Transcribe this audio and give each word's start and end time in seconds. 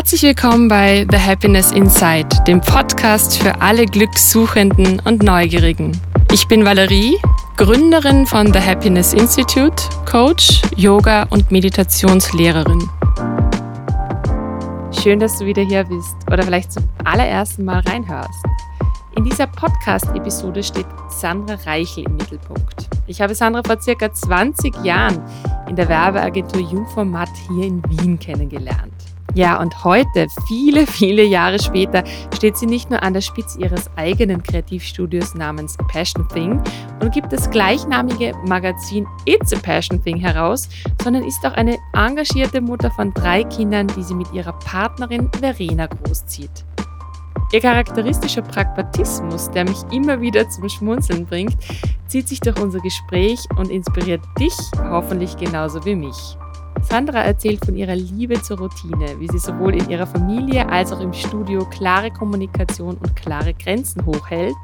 Herzlich 0.00 0.22
willkommen 0.22 0.66
bei 0.66 1.06
The 1.10 1.18
Happiness 1.18 1.72
Inside, 1.72 2.28
dem 2.46 2.62
Podcast 2.62 3.36
für 3.36 3.60
alle 3.60 3.84
Glückssuchenden 3.84 4.98
und 5.00 5.22
Neugierigen. 5.22 5.92
Ich 6.32 6.48
bin 6.48 6.64
Valerie, 6.64 7.18
Gründerin 7.58 8.24
von 8.24 8.50
The 8.50 8.60
Happiness 8.60 9.12
Institute, 9.12 9.76
Coach, 10.10 10.62
Yoga 10.74 11.24
und 11.24 11.50
Meditationslehrerin. 11.50 12.88
Schön, 14.90 15.20
dass 15.20 15.38
du 15.38 15.44
wieder 15.44 15.62
hier 15.62 15.84
bist 15.84 16.16
oder 16.28 16.44
vielleicht 16.44 16.72
zum 16.72 16.88
allerersten 17.04 17.66
Mal 17.66 17.80
reinhörst. 17.80 18.42
In 19.16 19.24
dieser 19.24 19.48
Podcast-Episode 19.48 20.62
steht 20.62 20.86
Sandra 21.10 21.56
Reichel 21.66 22.04
im 22.04 22.16
Mittelpunkt. 22.16 22.88
Ich 23.06 23.20
habe 23.20 23.34
Sandra 23.34 23.62
vor 23.62 23.78
circa 23.78 24.10
20 24.10 24.82
Jahren 24.82 25.22
in 25.68 25.76
der 25.76 25.90
Werbeagentur 25.90 26.62
Jungformat 26.62 27.28
hier 27.48 27.64
in 27.64 27.82
Wien 27.90 28.18
kennengelernt. 28.18 28.99
Ja, 29.34 29.60
und 29.60 29.84
heute, 29.84 30.26
viele, 30.48 30.86
viele 30.86 31.22
Jahre 31.22 31.60
später, 31.60 32.02
steht 32.34 32.56
sie 32.56 32.66
nicht 32.66 32.90
nur 32.90 33.02
an 33.02 33.14
der 33.14 33.20
Spitze 33.20 33.60
ihres 33.60 33.88
eigenen 33.96 34.42
Kreativstudios 34.42 35.34
namens 35.34 35.76
Passion 35.88 36.26
Thing 36.28 36.60
und 37.00 37.12
gibt 37.12 37.32
das 37.32 37.48
gleichnamige 37.48 38.32
Magazin 38.46 39.06
It's 39.26 39.52
a 39.52 39.58
Passion 39.60 40.02
Thing 40.02 40.16
heraus, 40.16 40.68
sondern 41.02 41.24
ist 41.24 41.44
auch 41.44 41.52
eine 41.52 41.78
engagierte 41.92 42.60
Mutter 42.60 42.90
von 42.90 43.14
drei 43.14 43.44
Kindern, 43.44 43.86
die 43.96 44.02
sie 44.02 44.14
mit 44.14 44.32
ihrer 44.32 44.52
Partnerin 44.52 45.30
Verena 45.38 45.86
großzieht. 45.86 46.64
Ihr 47.52 47.60
charakteristischer 47.60 48.42
Pragmatismus, 48.42 49.50
der 49.50 49.64
mich 49.64 49.78
immer 49.92 50.20
wieder 50.20 50.48
zum 50.48 50.68
Schmunzeln 50.68 51.26
bringt, 51.26 51.56
zieht 52.06 52.28
sich 52.28 52.40
durch 52.40 52.60
unser 52.60 52.80
Gespräch 52.80 53.40
und 53.56 53.70
inspiriert 53.70 54.22
dich 54.38 54.54
hoffentlich 54.76 55.36
genauso 55.36 55.84
wie 55.84 55.96
mich. 55.96 56.36
Sandra 56.82 57.22
erzählt 57.22 57.64
von 57.64 57.76
ihrer 57.76 57.94
Liebe 57.94 58.40
zur 58.42 58.58
Routine, 58.58 59.18
wie 59.18 59.28
sie 59.28 59.38
sowohl 59.38 59.74
in 59.74 59.88
ihrer 59.88 60.06
Familie 60.06 60.68
als 60.68 60.92
auch 60.92 61.00
im 61.00 61.12
Studio 61.12 61.64
klare 61.66 62.10
Kommunikation 62.10 62.96
und 62.96 63.16
klare 63.16 63.54
Grenzen 63.54 64.04
hochhält 64.04 64.54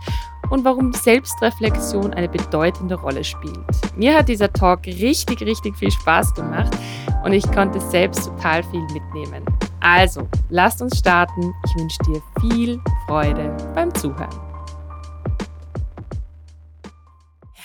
und 0.51 0.65
warum 0.65 0.93
Selbstreflexion 0.93 2.15
eine 2.15 2.29
bedeutende 2.29 2.95
Rolle 2.95 3.25
spielt. 3.25 3.59
Mir 3.97 4.17
hat 4.17 4.29
dieser 4.29 4.53
Talk 4.53 4.87
richtig, 4.87 5.41
richtig 5.43 5.77
viel 5.77 5.91
Spaß 5.91 6.35
gemacht 6.35 6.77
und 7.25 7.33
ich 7.33 7.51
konnte 7.53 7.81
selbst 7.81 8.27
total 8.27 8.63
viel 8.65 8.83
mitnehmen. 8.93 9.45
Also, 9.81 10.27
lasst 10.49 10.83
uns 10.83 10.99
starten. 10.99 11.55
Ich 11.65 11.81
wünsche 11.81 11.99
dir 12.07 12.23
viel 12.41 12.81
Freude 13.07 13.57
beim 13.75 13.95
Zuhören. 13.95 14.46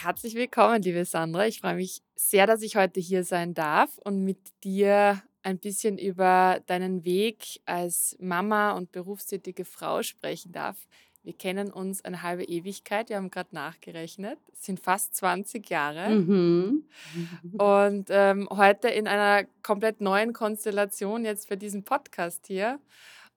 Herzlich 0.03 0.33
willkommen, 0.33 0.81
liebe 0.81 1.05
Sandra. 1.05 1.45
Ich 1.45 1.59
freue 1.59 1.75
mich 1.75 2.01
sehr, 2.15 2.47
dass 2.47 2.63
ich 2.63 2.75
heute 2.75 2.99
hier 2.99 3.23
sein 3.23 3.53
darf 3.53 3.99
und 3.99 4.23
mit 4.23 4.39
dir 4.63 5.21
ein 5.43 5.59
bisschen 5.59 5.99
über 5.99 6.59
deinen 6.65 7.05
Weg 7.05 7.61
als 7.67 8.17
Mama 8.19 8.71
und 8.71 8.91
berufstätige 8.91 9.63
Frau 9.63 10.01
sprechen 10.01 10.53
darf. 10.53 10.87
Wir 11.21 11.33
kennen 11.33 11.71
uns 11.71 12.03
eine 12.03 12.23
halbe 12.23 12.43
Ewigkeit, 12.43 13.09
wir 13.09 13.17
haben 13.17 13.29
gerade 13.29 13.53
nachgerechnet, 13.53 14.39
es 14.51 14.63
sind 14.63 14.79
fast 14.79 15.15
20 15.17 15.69
Jahre. 15.69 16.09
Mhm. 16.09 16.85
Und 17.59 18.07
ähm, 18.09 18.47
heute 18.49 18.87
in 18.87 19.07
einer 19.07 19.45
komplett 19.61 20.01
neuen 20.01 20.33
Konstellation 20.33 21.25
jetzt 21.25 21.47
für 21.47 21.57
diesen 21.57 21.83
Podcast 21.83 22.47
hier. 22.47 22.79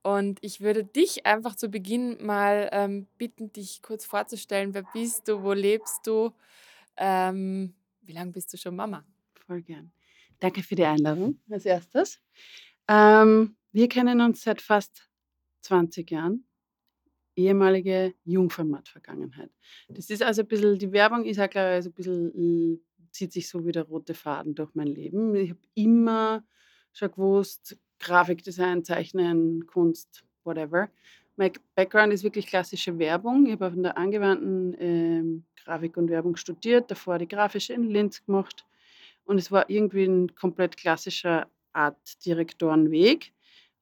Und 0.05 0.39
ich 0.43 0.61
würde 0.61 0.85
dich 0.85 1.25
einfach 1.25 1.57
zu 1.57 1.71
Beginn 1.71 2.25
mal 2.25 2.69
ähm, 2.73 3.07
bitten, 3.17 3.51
dich 3.53 3.81
kurz 3.81 4.05
vorzustellen. 4.05 4.75
Wer 4.75 4.85
bist 4.93 5.29
du? 5.29 5.43
Wo 5.43 5.55
lebst 5.55 6.07
du? 6.07 6.31
Ähm, 6.99 7.75
wie 8.03 8.13
lange 8.13 8.33
bist 8.33 8.53
du 8.53 8.59
schon 8.59 8.77
Mama? 8.77 9.03
Voll 9.47 9.63
gern. 9.63 9.93
Danke 10.41 10.63
für 10.63 10.75
die 10.75 10.85
Einladung 10.85 11.41
als 11.51 11.65
erstes. 11.65 12.21
Ähm, 12.87 13.57
wir 13.73 13.89
kennen 13.89 14.21
uns 14.21 14.43
seit 14.43 14.61
fast 14.61 15.09
20 15.63 16.11
Jahren. 16.11 16.45
Ehemalige 17.35 18.15
Jungformat-Vergangenheit. 18.25 19.51
Das 19.89 20.11
ist 20.11 20.23
also 20.23 20.43
ein 20.43 20.49
bisschen, 20.49 20.79
die 20.79 20.93
Werbung 20.93 21.25
ist 21.25 21.39
ja 21.39 21.49
klar, 21.49 21.69
also 21.69 21.89
ein 21.89 21.95
bisschen, 21.95 22.85
zieht 23.11 23.33
sich 23.33 23.49
so 23.49 23.65
wie 23.65 23.73
der 23.73 23.85
rote 23.85 24.13
Faden 24.13 24.55
durch 24.55 24.75
mein 24.75 24.89
Leben. 24.89 25.35
Ich 25.35 25.51
habe 25.51 25.61
immer 25.73 26.45
schon 26.93 27.11
gewusst, 27.11 27.79
Grafikdesign, 28.05 28.85
Zeichnen, 28.85 29.67
Kunst, 29.67 30.25
whatever. 30.45 30.89
Mein 31.37 31.53
Background 31.75 32.13
ist 32.13 32.23
wirklich 32.23 32.47
klassische 32.47 32.97
Werbung. 32.99 33.47
Ich 33.47 33.53
habe 33.53 33.67
auf 33.67 33.73
der 33.75 33.99
angewandten 33.99 34.77
ähm, 34.79 35.45
Grafik 35.65 35.97
und 35.97 36.09
Werbung 36.11 36.37
studiert, 36.37 36.91
davor 36.91 37.19
die 37.19 37.27
grafische 37.27 37.73
in 37.73 37.91
Linz 37.91 38.25
gemacht. 38.25 38.65
Und 39.25 39.39
es 39.39 39.51
war 39.51 39.69
irgendwie 39.69 40.05
ein 40.05 40.35
komplett 40.37 40.77
klassischer 40.77 41.49
Art 41.73 42.25
Direktorenweg. 42.25 43.33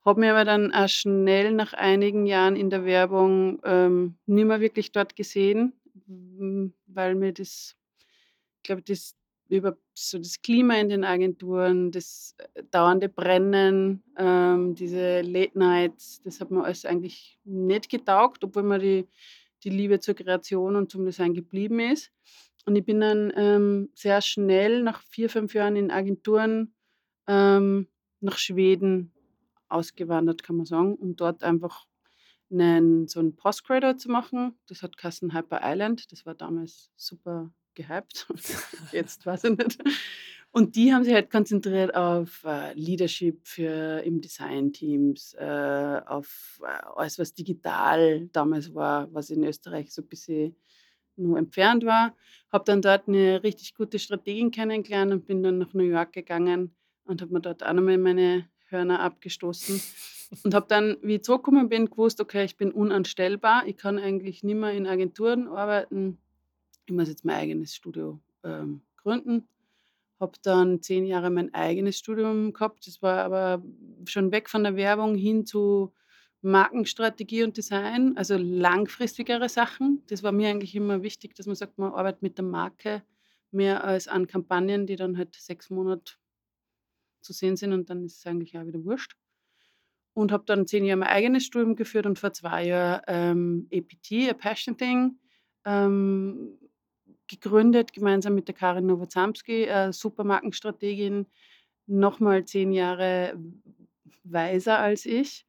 Habe 0.04 0.20
mir 0.20 0.32
aber 0.32 0.44
dann 0.44 0.72
auch 0.72 0.88
schnell 0.88 1.52
nach 1.52 1.74
einigen 1.74 2.26
Jahren 2.26 2.56
in 2.56 2.70
der 2.70 2.84
Werbung 2.84 3.60
ähm, 3.64 4.14
nicht 4.26 4.46
mehr 4.46 4.60
wirklich 4.60 4.92
dort 4.92 5.14
gesehen, 5.14 5.74
weil 6.86 7.14
mir 7.14 7.32
das, 7.32 7.76
ich 8.56 8.62
glaube, 8.62 8.82
das 8.82 9.14
über 9.52 9.76
so 9.94 10.18
das 10.18 10.40
Klima 10.40 10.76
in 10.76 10.88
den 10.88 11.04
Agenturen, 11.04 11.90
das 11.90 12.34
äh, 12.54 12.62
dauernde 12.70 13.08
Brennen, 13.08 14.02
ähm, 14.16 14.74
diese 14.74 15.20
Late 15.20 15.58
Nights, 15.58 16.22
das 16.22 16.40
hat 16.40 16.50
mir 16.50 16.64
alles 16.64 16.86
eigentlich 16.86 17.38
nicht 17.44 17.90
getaugt, 17.90 18.42
obwohl 18.44 18.62
mir 18.62 18.78
die, 18.78 19.06
die 19.62 19.70
Liebe 19.70 20.00
zur 20.00 20.14
Kreation 20.14 20.74
und 20.76 20.90
zum 20.90 21.04
Design 21.04 21.34
geblieben 21.34 21.80
ist. 21.80 22.10
Und 22.64 22.76
ich 22.76 22.84
bin 22.84 23.00
dann 23.00 23.32
ähm, 23.36 23.90
sehr 23.94 24.22
schnell 24.22 24.82
nach 24.82 25.02
vier, 25.02 25.28
fünf 25.28 25.52
Jahren 25.52 25.76
in 25.76 25.90
Agenturen 25.90 26.72
ähm, 27.26 27.88
nach 28.20 28.38
Schweden 28.38 29.12
ausgewandert, 29.68 30.42
kann 30.42 30.56
man 30.56 30.66
sagen, 30.66 30.94
um 30.94 31.14
dort 31.14 31.42
einfach 31.42 31.86
einen, 32.50 33.06
so 33.08 33.20
einen 33.20 33.36
Postgraduate 33.36 33.98
zu 33.98 34.10
machen. 34.10 34.54
Das 34.66 34.82
hat 34.82 34.96
Kassen 34.96 35.34
Hyper 35.34 35.60
Island. 35.62 36.10
Das 36.12 36.24
war 36.24 36.34
damals 36.34 36.90
super 36.96 37.52
gehypt. 37.74 38.26
Jetzt 38.92 39.24
weiß 39.26 39.44
ich 39.44 39.56
nicht. 39.56 39.78
Und 40.54 40.76
die 40.76 40.92
haben 40.92 41.02
sich 41.02 41.14
halt 41.14 41.30
konzentriert 41.30 41.94
auf 41.94 42.44
äh, 42.44 42.74
Leadership 42.74 43.40
für 43.48 44.02
im 44.04 44.20
Design-Teams, 44.20 45.34
äh, 45.34 46.00
auf 46.04 46.60
äh, 46.62 46.66
alles, 46.94 47.18
was 47.18 47.32
digital 47.32 48.28
damals 48.32 48.74
war, 48.74 49.12
was 49.14 49.30
in 49.30 49.44
Österreich 49.44 49.90
so 49.90 50.02
ein 50.02 50.08
bisschen 50.08 50.54
nur 51.16 51.38
entfernt 51.38 51.86
war. 51.86 52.14
Habe 52.52 52.64
dann 52.66 52.82
dort 52.82 53.08
eine 53.08 53.42
richtig 53.42 53.74
gute 53.74 53.98
Strategin 53.98 54.50
kennengelernt 54.50 55.12
und 55.12 55.26
bin 55.26 55.42
dann 55.42 55.56
nach 55.56 55.72
New 55.72 55.84
York 55.84 56.12
gegangen 56.12 56.76
und 57.04 57.22
habe 57.22 57.32
mir 57.32 57.40
dort 57.40 57.64
auch 57.64 57.72
nochmal 57.72 57.96
meine 57.96 58.46
Hörner 58.68 59.00
abgestoßen. 59.00 59.80
Und 60.44 60.54
habe 60.54 60.64
dann, 60.66 60.96
wie 61.02 61.16
ich 61.16 61.24
zurückgekommen 61.24 61.68
bin, 61.68 61.90
gewusst, 61.90 62.18
okay, 62.18 62.46
ich 62.46 62.56
bin 62.56 62.72
unanstellbar. 62.72 63.66
Ich 63.66 63.76
kann 63.76 63.98
eigentlich 63.98 64.42
nicht 64.42 64.54
mehr 64.54 64.72
in 64.72 64.86
Agenturen 64.86 65.46
arbeiten 65.46 66.21
ich 66.92 66.96
muss 66.96 67.08
jetzt 67.08 67.24
mein 67.24 67.36
eigenes 67.36 67.74
Studio 67.74 68.20
ähm, 68.44 68.82
gründen. 68.98 69.48
Habe 70.20 70.34
dann 70.42 70.82
zehn 70.82 71.06
Jahre 71.06 71.30
mein 71.30 71.54
eigenes 71.54 71.98
Studium 71.98 72.52
gehabt. 72.52 72.86
Das 72.86 73.00
war 73.00 73.24
aber 73.24 73.62
schon 74.04 74.30
weg 74.30 74.50
von 74.50 74.62
der 74.62 74.76
Werbung 74.76 75.14
hin 75.14 75.46
zu 75.46 75.94
Markenstrategie 76.42 77.44
und 77.44 77.56
Design, 77.56 78.14
also 78.18 78.36
langfristigere 78.36 79.48
Sachen. 79.48 80.02
Das 80.08 80.22
war 80.22 80.32
mir 80.32 80.50
eigentlich 80.50 80.74
immer 80.74 81.02
wichtig, 81.02 81.34
dass 81.34 81.46
man 81.46 81.54
sagt, 81.54 81.78
man 81.78 81.94
arbeitet 81.94 82.20
mit 82.20 82.36
der 82.36 82.44
Marke 82.44 83.02
mehr 83.52 83.84
als 83.84 84.06
an 84.06 84.26
Kampagnen, 84.26 84.86
die 84.86 84.96
dann 84.96 85.16
halt 85.16 85.34
sechs 85.34 85.70
Monate 85.70 86.14
zu 87.22 87.32
sehen 87.32 87.56
sind 87.56 87.72
und 87.72 87.88
dann 87.88 88.04
ist 88.04 88.18
es 88.18 88.26
eigentlich 88.26 88.58
auch 88.58 88.66
wieder 88.66 88.84
wurscht. 88.84 89.16
Und 90.12 90.30
habe 90.30 90.44
dann 90.46 90.66
zehn 90.66 90.84
Jahre 90.84 90.98
mein 90.98 91.08
eigenes 91.08 91.46
Studium 91.46 91.74
geführt 91.74 92.04
und 92.04 92.18
vor 92.18 92.34
zwei 92.34 92.66
Jahren 92.66 93.02
ähm, 93.06 93.68
APT, 93.72 94.30
A 94.30 94.34
Passion 94.34 94.76
Thing, 94.76 95.18
ähm, 95.64 96.58
gegründet, 97.40 97.92
gemeinsam 97.92 98.34
mit 98.34 98.48
der 98.48 98.54
Karin 98.54 98.86
Nowozamski, 98.86 99.64
äh, 99.64 99.92
Supermarkenstrategin, 99.92 101.26
nochmal 101.86 102.44
zehn 102.44 102.72
Jahre 102.72 103.34
weiser 104.24 104.78
als 104.78 105.06
ich. 105.06 105.46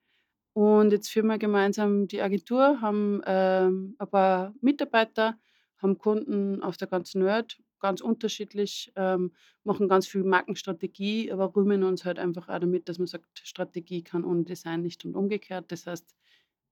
Und 0.54 0.92
jetzt 0.92 1.10
führen 1.10 1.28
wir 1.28 1.38
gemeinsam 1.38 2.08
die 2.08 2.22
Agentur, 2.22 2.80
haben 2.82 3.22
ähm, 3.26 3.96
ein 3.98 4.10
paar 4.10 4.54
Mitarbeiter, 4.62 5.38
haben 5.78 5.98
Kunden 5.98 6.62
auf 6.62 6.78
der 6.78 6.88
ganzen 6.88 7.26
Welt, 7.26 7.60
ganz 7.80 8.02
unterschiedlich, 8.02 8.92
ähm, 8.96 9.34
machen 9.64 9.88
ganz 9.90 10.08
viel 10.08 10.24
Markenstrategie, 10.24 11.32
aber 11.32 11.56
rühmen 11.56 11.84
uns 11.84 12.06
halt 12.06 12.20
einfach 12.20 12.50
auch 12.50 12.60
damit, 12.60 12.88
dass 12.88 13.00
man 13.00 13.08
sagt, 13.08 13.42
Strategie 13.44 14.04
kann 14.04 14.24
ohne 14.24 14.44
Design 14.44 14.84
nicht 14.84 15.04
und 15.06 15.16
umgekehrt. 15.16 15.72
Das 15.72 15.88
heißt, 15.88 16.16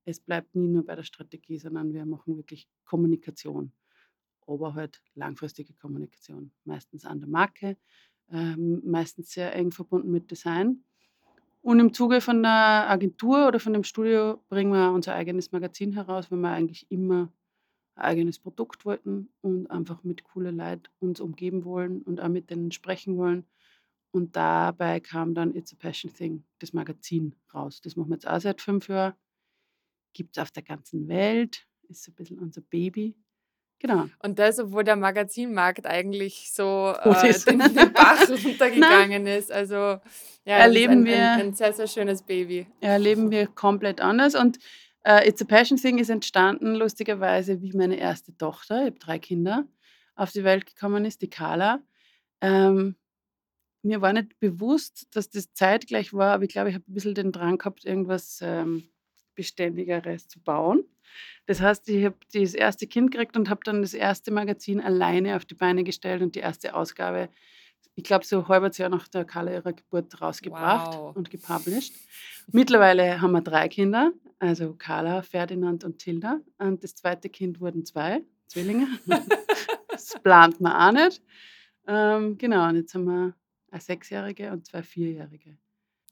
es 0.06 0.20
bleibt 0.20 0.56
nie 0.56 0.68
nur 0.68 0.86
bei 0.86 0.96
der 0.96 1.04
Strategie, 1.04 1.58
sondern 1.58 1.94
wir 1.94 2.06
machen 2.06 2.38
wirklich 2.38 2.68
Kommunikation 2.86 3.74
aber 4.54 4.74
halt 4.74 5.02
langfristige 5.16 5.74
Kommunikation. 5.74 6.52
Meistens 6.66 7.06
an 7.06 7.20
der 7.20 7.30
Marke, 7.30 7.78
ähm, 8.32 8.82
meistens 8.86 9.32
sehr 9.32 9.54
eng 9.56 9.72
verbunden 9.72 10.12
mit 10.12 10.32
Design. 10.32 10.84
Und 11.62 11.80
im 11.80 11.94
Zuge 11.94 12.22
von 12.22 12.42
der 12.42 12.90
Agentur 12.90 13.48
oder 13.48 13.60
von 13.60 13.74
dem 13.74 13.84
Studio 13.84 14.44
bringen 14.50 14.72
wir 14.74 14.92
unser 14.92 15.14
eigenes 15.14 15.52
Magazin 15.52 15.94
heraus, 15.94 16.32
weil 16.32 16.40
wir 16.40 16.50
eigentlich 16.50 16.90
immer 16.90 17.32
ein 17.96 18.04
eigenes 18.04 18.40
Produkt 18.40 18.84
wollten 18.86 19.30
und 19.42 19.70
einfach 19.70 20.04
mit 20.04 20.24
coolen 20.24 20.58
Leuten 20.58 20.84
uns 21.00 21.20
umgeben 21.20 21.64
wollen 21.64 22.02
und 22.02 22.20
auch 22.20 22.30
mit 22.30 22.50
denen 22.50 22.72
sprechen 22.72 23.18
wollen. 23.18 23.46
und 24.12 24.36
dabei 24.36 25.00
kam 25.00 25.34
dann 25.34 25.56
It's 25.56 25.74
a 25.74 25.76
Passion 25.78 26.14
Thing, 26.14 26.44
das 26.60 26.74
Magazin, 26.74 27.36
raus. 27.54 27.82
Das 27.82 27.96
machen 27.96 28.10
wir 28.10 28.16
jetzt 28.16 28.28
auch 28.28 28.42
seit 28.42 28.62
fünf 28.62 28.90
Jahren. 28.90 29.14
Gibt 30.14 30.38
es 30.38 30.42
auf 30.42 30.52
der 30.52 30.64
ganzen 30.64 31.08
Welt, 31.08 31.66
ist 31.88 32.08
ein 32.08 32.16
bisschen 32.16 32.40
unser 32.40 32.62
Baby. 32.62 33.16
Genau. 33.82 34.06
Und 34.20 34.38
das, 34.38 34.60
obwohl 34.60 34.84
der 34.84 34.96
Magazinmarkt 34.96 35.88
eigentlich 35.88 36.52
so 36.54 36.94
äh, 37.04 37.34
den, 37.48 37.60
den 37.60 37.94
Bach 37.94 38.30
runtergegangen 38.30 39.26
ist. 39.26 39.52
Also 39.52 39.76
ja, 40.46 40.58
erleben 40.58 41.00
ein, 41.00 41.06
wir 41.06 41.32
ein, 41.32 41.42
ein, 41.42 41.54
sehr, 41.56 41.74
sehr 41.74 41.88
schönes 41.88 42.22
Baby. 42.22 42.68
Erleben 42.80 43.32
wir 43.32 43.48
komplett 43.48 44.00
anders. 44.00 44.36
Und 44.36 44.60
uh, 45.08 45.20
It's 45.26 45.42
a 45.42 45.46
Passion 45.46 45.80
Thing 45.80 45.98
ist 45.98 46.12
entstanden, 46.12 46.76
lustigerweise, 46.76 47.64
wie 47.64 47.74
meine 47.74 47.98
erste 47.98 48.38
Tochter, 48.38 48.82
ich 48.82 48.86
habe 48.88 49.00
drei 49.00 49.18
Kinder, 49.18 49.66
auf 50.14 50.32
die 50.32 50.44
Welt 50.44 50.68
gekommen 50.68 51.04
ist, 51.04 51.24
die 51.24 51.30
Carla. 51.32 51.82
Ähm, 52.40 52.96
mir 53.82 54.02
war 54.02 54.14
nicht 54.14 54.40
bewusst, 54.40 55.08
dass 55.16 55.32
das 55.32 55.54
zeitgleich 55.54 56.14
war, 56.14 56.34
aber 56.34 56.44
ich 56.44 56.52
glaube, 56.52 56.70
ich 56.70 56.76
habe 56.76 56.86
ein 56.88 56.94
bisschen 56.94 57.16
den 57.16 57.32
Drang 57.32 57.58
gehabt, 57.58 57.84
irgendwas 57.84 58.42
ähm, 58.44 58.91
Beständigeres 59.36 60.28
zu 60.28 60.42
bauen. 60.42 60.84
Das 61.46 61.62
heißt, 61.62 61.90
ich 61.90 62.06
habe 62.06 62.16
das 62.34 62.54
erste 62.54 62.88
Kind 62.88 63.12
gekriegt 63.12 63.36
und 63.36 63.50
habe 63.50 63.62
dann 63.64 63.82
das 63.82 63.94
erste 63.94 64.32
Magazin 64.32 64.80
alleine 64.80 65.36
auf 65.36 65.46
die 65.46 65.56
Beine 65.56 65.84
gestellt 65.84 66.22
und 66.22 66.36
die 66.36 66.40
erste 66.40 66.76
Ausgabe, 66.76 67.30
ich 67.96 68.04
glaube, 68.04 68.26
so 68.26 68.40
ein 68.40 68.48
halbes 68.48 68.78
Jahr 68.78 68.90
nach 68.90 69.08
der 69.08 69.26
Carla 69.26 69.52
ihrer 69.52 69.74
Geburt 69.74 70.22
rausgebracht 70.22 70.96
wow. 70.96 71.16
und 71.16 71.30
gepublished. 71.30 71.94
Mittlerweile 72.52 73.20
haben 73.20 73.34
wir 73.34 73.42
drei 73.42 73.68
Kinder, 73.68 74.14
also 74.40 74.74
Carla, 74.76 75.22
Ferdinand 75.22 75.84
und 75.84 76.00
Tilda. 76.00 76.40
Und 76.58 76.84
das 76.84 76.96
zweite 76.96 77.30
Kind 77.30 77.60
wurden 77.60 77.86
zwei 77.86 78.24
Zwillinge. 78.48 78.88
das 79.90 80.18
plant 80.24 80.62
man 80.62 80.72
auch 80.72 81.04
nicht. 81.04 81.22
Ähm, 81.88 82.38
genau, 82.38 82.70
und 82.70 82.78
jetzt 82.78 82.94
haben 82.94 83.06
wir 83.06 83.36
eine 83.72 83.82
Sechsjährige 83.82 84.52
und 84.52 84.66
zwei 84.66 84.84
Vierjährige. 84.84 85.58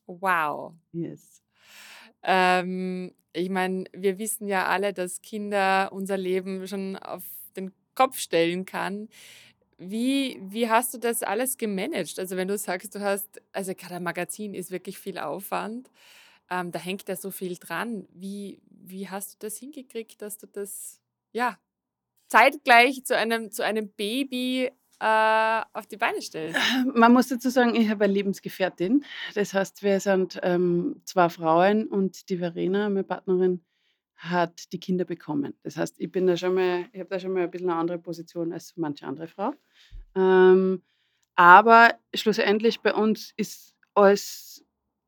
Wow. 0.06 0.74
Yes. 0.92 1.44
Ähm, 2.24 3.13
ich 3.33 3.50
meine, 3.50 3.86
wir 3.94 4.18
wissen 4.19 4.48
ja 4.48 4.66
alle, 4.68 4.94
dass 4.94 5.21
Kinder 5.21 5.92
unser 5.92 6.18
Leben 6.18 6.68
schon 6.68 6.98
auf 6.98 7.24
den 7.56 7.71
Kopf 7.95 8.18
stellen 8.18 8.66
kann. 8.66 9.10
Wie, 9.77 10.39
wie 10.42 10.69
hast 10.69 10.94
du 10.94 10.98
das 10.98 11.24
alles 11.24 11.57
gemanagt? 11.57 12.19
Also 12.19 12.36
wenn 12.38 12.48
du 12.48 12.57
sagst, 12.57 12.95
du 12.95 13.01
hast, 13.01 13.42
also 13.54 13.74
gerade 13.75 13.95
ein 13.95 14.04
Magazin 14.04 14.54
ist 14.54 14.71
wirklich 14.71 15.00
viel 15.00 15.18
Aufwand, 15.18 15.89
ähm, 16.50 16.71
da 16.71 16.80
hängt 16.80 17.07
ja 17.07 17.16
so 17.16 17.31
viel 17.31 17.57
dran. 17.57 18.07
Wie, 18.13 18.62
wie 18.69 19.10
hast 19.10 19.36
du 19.36 19.48
das 19.48 19.57
hingekriegt, 19.57 20.22
dass 20.22 20.38
du 20.38 20.48
das, 20.48 21.01
ja, 21.31 21.57
zeitgleich 22.27 23.06
zu 23.06 23.18
einem, 23.18 23.51
zu 23.51 23.63
einem 23.63 23.89
Baby 23.92 24.72
äh, 25.00 25.62
auf 25.74 25.88
die 25.88 25.98
Beine 25.98 26.22
stellst? 26.22 26.57
Man 26.94 27.13
muss 27.13 27.28
dazu 27.28 27.50
sagen, 27.50 27.75
ich 27.75 27.90
habe 27.90 28.06
eine 28.06 28.13
Lebensgefährtin. 28.13 29.04
Das 29.36 29.54
heißt, 29.54 29.84
wir 29.84 30.00
sind 30.00 30.40
ähm, 30.44 31.01
zwei 31.06 31.30
Frauen 31.30 31.88
und 31.88 32.30
die 32.30 32.38
Verena, 32.38 32.90
meine 32.90 33.04
Partnerin, 33.04 33.63
hat 34.16 34.74
die 34.74 34.80
Kinder 34.80 35.06
bekommen. 35.06 35.54
Das 35.63 35.78
heißt, 35.78 35.96
ich 36.00 36.12
bin 36.12 36.28
da 36.28 36.36
schon 36.36 36.54
mal, 36.54 36.86
ich 36.92 37.00
habe 37.00 37.10
da 37.10 37.19
schon 37.19 37.31
mal 37.31 37.44
ein 37.44 37.51
bisschen 37.51 37.69
eine 37.69 37.80
andere 37.80 38.00
Position 38.00 38.51
als 38.51 38.74
manche 38.75 39.07
andere 39.07 39.28
Frau. 39.30 39.54
Ähm, 40.13 40.84
aber 41.36 41.98
schlussendlich 42.13 42.81
bei 42.81 42.94
uns 42.94 43.34
ist 43.38 43.74
alles 43.94 44.66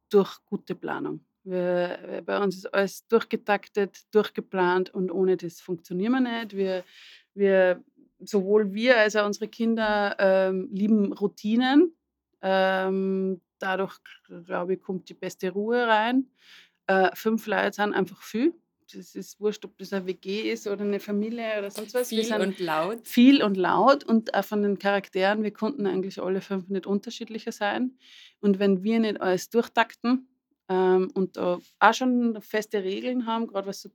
durch 0.09 0.37
gute 0.45 0.75
Planung. 0.75 1.25
Wir, 1.43 2.21
bei 2.25 2.41
uns 2.41 2.55
ist 2.55 2.73
alles 2.73 3.05
durchgetaktet, 3.07 4.05
durchgeplant 4.11 4.93
und 4.93 5.11
ohne 5.11 5.35
das 5.35 5.59
funktionieren 5.59 6.13
wir 6.13 6.21
nicht. 6.21 6.55
Wir, 6.55 6.85
wir 7.33 7.83
sowohl 8.23 8.73
wir 8.73 8.97
als 8.97 9.15
auch 9.15 9.25
unsere 9.25 9.47
Kinder 9.47 10.15
ähm, 10.19 10.69
lieben 10.71 11.13
Routinen. 11.13 11.95
Ähm, 12.41 13.41
dadurch, 13.59 13.97
glaube 14.45 14.73
ich, 14.73 14.81
kommt 14.81 15.09
die 15.09 15.13
beste 15.13 15.51
Ruhe 15.51 15.87
rein. 15.87 16.27
Äh, 16.87 17.09
fünf 17.13 17.47
Leute 17.47 17.73
sind 17.73 17.93
einfach 17.93 18.21
viel. 18.21 18.53
Das 18.93 19.15
ist 19.15 19.39
wurscht, 19.39 19.63
ob 19.63 19.77
das 19.77 19.93
eine 19.93 20.05
WG 20.05 20.51
ist 20.51 20.67
oder 20.67 20.81
eine 20.81 20.99
Familie 20.99 21.59
oder 21.59 21.71
sonst 21.71 21.93
was. 21.93 22.09
Viel 22.09 22.33
und 22.33 22.59
laut. 22.59 23.07
Viel 23.07 23.41
und 23.41 23.55
laut 23.55 24.03
und 24.03 24.33
auch 24.33 24.43
von 24.43 24.63
den 24.63 24.79
Charakteren, 24.79 25.43
wir 25.43 25.51
konnten 25.51 25.87
eigentlich 25.87 26.21
alle 26.21 26.41
fünf 26.41 26.67
nicht 26.67 26.85
unterschiedlicher 26.85 27.53
sein. 27.53 27.97
Und 28.41 28.59
wenn 28.59 28.83
wir 28.83 28.99
nicht 28.99 29.21
alles 29.21 29.49
durchtakten 29.49 30.27
ähm, 30.67 31.09
und 31.13 31.37
auch 31.37 31.61
schon 31.93 32.41
feste 32.41 32.83
Regeln 32.83 33.25
haben, 33.25 33.47
gerade 33.47 33.67
was 33.67 33.81
so 33.81 33.89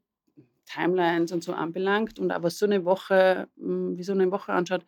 Timelines 0.66 1.32
und 1.32 1.42
so 1.42 1.52
anbelangt 1.52 2.18
und 2.18 2.30
aber 2.30 2.50
so 2.50 2.66
eine 2.66 2.84
Woche, 2.84 3.48
hm, 3.56 3.96
wie 3.96 4.02
so 4.02 4.12
eine 4.12 4.30
Woche 4.30 4.52
anschaut, 4.52 4.84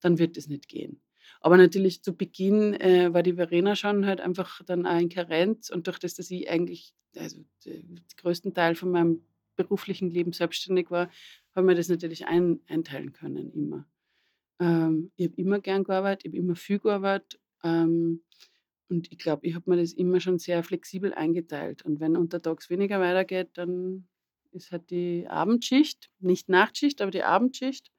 dann 0.00 0.18
wird 0.18 0.36
es 0.36 0.48
nicht 0.48 0.68
gehen. 0.68 1.00
Aber 1.40 1.56
natürlich 1.56 2.02
zu 2.02 2.16
Beginn 2.16 2.74
äh, 2.74 3.12
war 3.14 3.22
die 3.22 3.34
Verena 3.34 3.76
schon 3.76 4.06
halt 4.06 4.20
einfach 4.20 4.60
dann 4.66 4.86
auch 4.86 4.98
in 4.98 5.08
Karenz 5.08 5.70
und 5.70 5.86
durch 5.86 5.98
das, 5.98 6.14
dass 6.14 6.30
ich 6.30 6.50
eigentlich 6.50 6.94
also 7.16 7.44
den 7.64 8.00
größten 8.16 8.54
Teil 8.54 8.74
von 8.74 8.90
meinem 8.90 9.22
beruflichen 9.56 10.10
Leben 10.10 10.32
selbstständig 10.32 10.90
war, 10.90 11.10
haben 11.54 11.68
wir 11.68 11.74
das 11.74 11.88
natürlich 11.88 12.26
ein, 12.26 12.60
einteilen 12.66 13.12
können 13.12 13.52
immer. 13.52 13.86
Ähm, 14.60 15.10
ich 15.16 15.28
habe 15.28 15.40
immer 15.40 15.60
gern 15.60 15.84
gearbeitet, 15.84 16.24
ich 16.24 16.30
habe 16.30 16.38
immer 16.38 16.56
viel 16.56 16.78
gearbeitet 16.78 17.40
ähm, 17.62 18.22
und 18.88 19.10
ich 19.12 19.18
glaube, 19.18 19.46
ich 19.46 19.54
habe 19.54 19.70
mir 19.70 19.76
das 19.76 19.92
immer 19.92 20.20
schon 20.20 20.38
sehr 20.38 20.62
flexibel 20.62 21.14
eingeteilt. 21.14 21.82
Und 21.82 22.00
wenn 22.00 22.16
untertags 22.16 22.70
weniger 22.70 23.00
weitergeht, 23.00 23.50
dann 23.54 24.08
ist 24.52 24.72
halt 24.72 24.90
die 24.90 25.26
Abendschicht, 25.28 26.10
nicht 26.18 26.48
Nachtschicht, 26.48 27.00
aber 27.02 27.10
die 27.10 27.22
Abendschicht. 27.22 27.90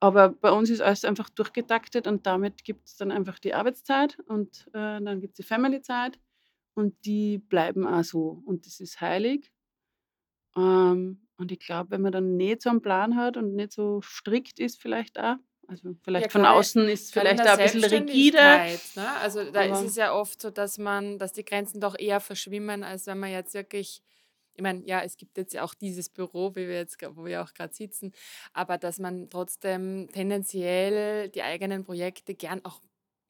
Aber 0.00 0.30
bei 0.30 0.50
uns 0.50 0.68
ist 0.68 0.80
alles 0.80 1.04
einfach 1.04 1.28
durchgetaktet 1.30 2.06
und 2.06 2.26
damit 2.26 2.64
gibt 2.64 2.88
es 2.88 2.96
dann 2.96 3.12
einfach 3.12 3.38
die 3.38 3.54
Arbeitszeit 3.54 4.18
und 4.26 4.66
äh, 4.74 5.00
dann 5.00 5.20
gibt 5.20 5.34
es 5.34 5.36
die 5.36 5.48
Family-Zeit 5.48 6.18
und 6.74 6.96
die 7.04 7.38
bleiben 7.38 7.86
auch 7.86 8.02
so. 8.02 8.42
Und 8.44 8.66
das 8.66 8.80
ist 8.80 9.00
heilig. 9.00 9.52
Ähm, 10.56 11.28
und 11.36 11.52
ich 11.52 11.60
glaube, 11.60 11.90
wenn 11.92 12.02
man 12.02 12.12
dann 12.12 12.36
nicht 12.36 12.62
so 12.62 12.70
einen 12.70 12.82
Plan 12.82 13.16
hat 13.16 13.36
und 13.36 13.54
nicht 13.54 13.72
so 13.72 14.00
strikt 14.02 14.58
ist, 14.58 14.80
vielleicht 14.80 15.18
auch, 15.18 15.36
also 15.68 15.94
vielleicht 16.02 16.26
ja, 16.26 16.30
von 16.30 16.44
außen 16.44 16.88
ist 16.88 17.04
es 17.04 17.10
vielleicht 17.12 17.40
auch 17.40 17.58
ein 17.58 17.58
bisschen 17.58 17.84
rigide. 17.84 18.38
Ne? 18.96 19.08
Also 19.20 19.50
da 19.50 19.62
ist 19.62 19.82
es 19.82 19.96
ja 19.96 20.12
oft 20.12 20.40
so, 20.40 20.50
dass 20.50 20.78
man, 20.78 21.18
dass 21.18 21.32
die 21.32 21.44
Grenzen 21.44 21.80
doch 21.80 21.98
eher 21.98 22.20
verschwimmen, 22.20 22.82
als 22.82 23.06
wenn 23.06 23.18
man 23.18 23.30
jetzt 23.30 23.54
wirklich 23.54 24.02
ich 24.54 24.62
meine, 24.62 24.82
ja, 24.86 25.00
es 25.00 25.16
gibt 25.16 25.36
jetzt 25.36 25.54
ja 25.54 25.62
auch 25.62 25.74
dieses 25.74 26.08
Büro, 26.08 26.54
wie 26.54 26.68
wir 26.68 26.76
jetzt, 26.76 26.98
wo 27.14 27.24
wir 27.24 27.42
auch 27.42 27.54
gerade 27.54 27.74
sitzen, 27.74 28.12
aber 28.52 28.78
dass 28.78 28.98
man 28.98 29.28
trotzdem 29.30 30.08
tendenziell 30.12 31.28
die 31.28 31.42
eigenen 31.42 31.84
Projekte 31.84 32.34
gern 32.34 32.64
auch 32.64 32.80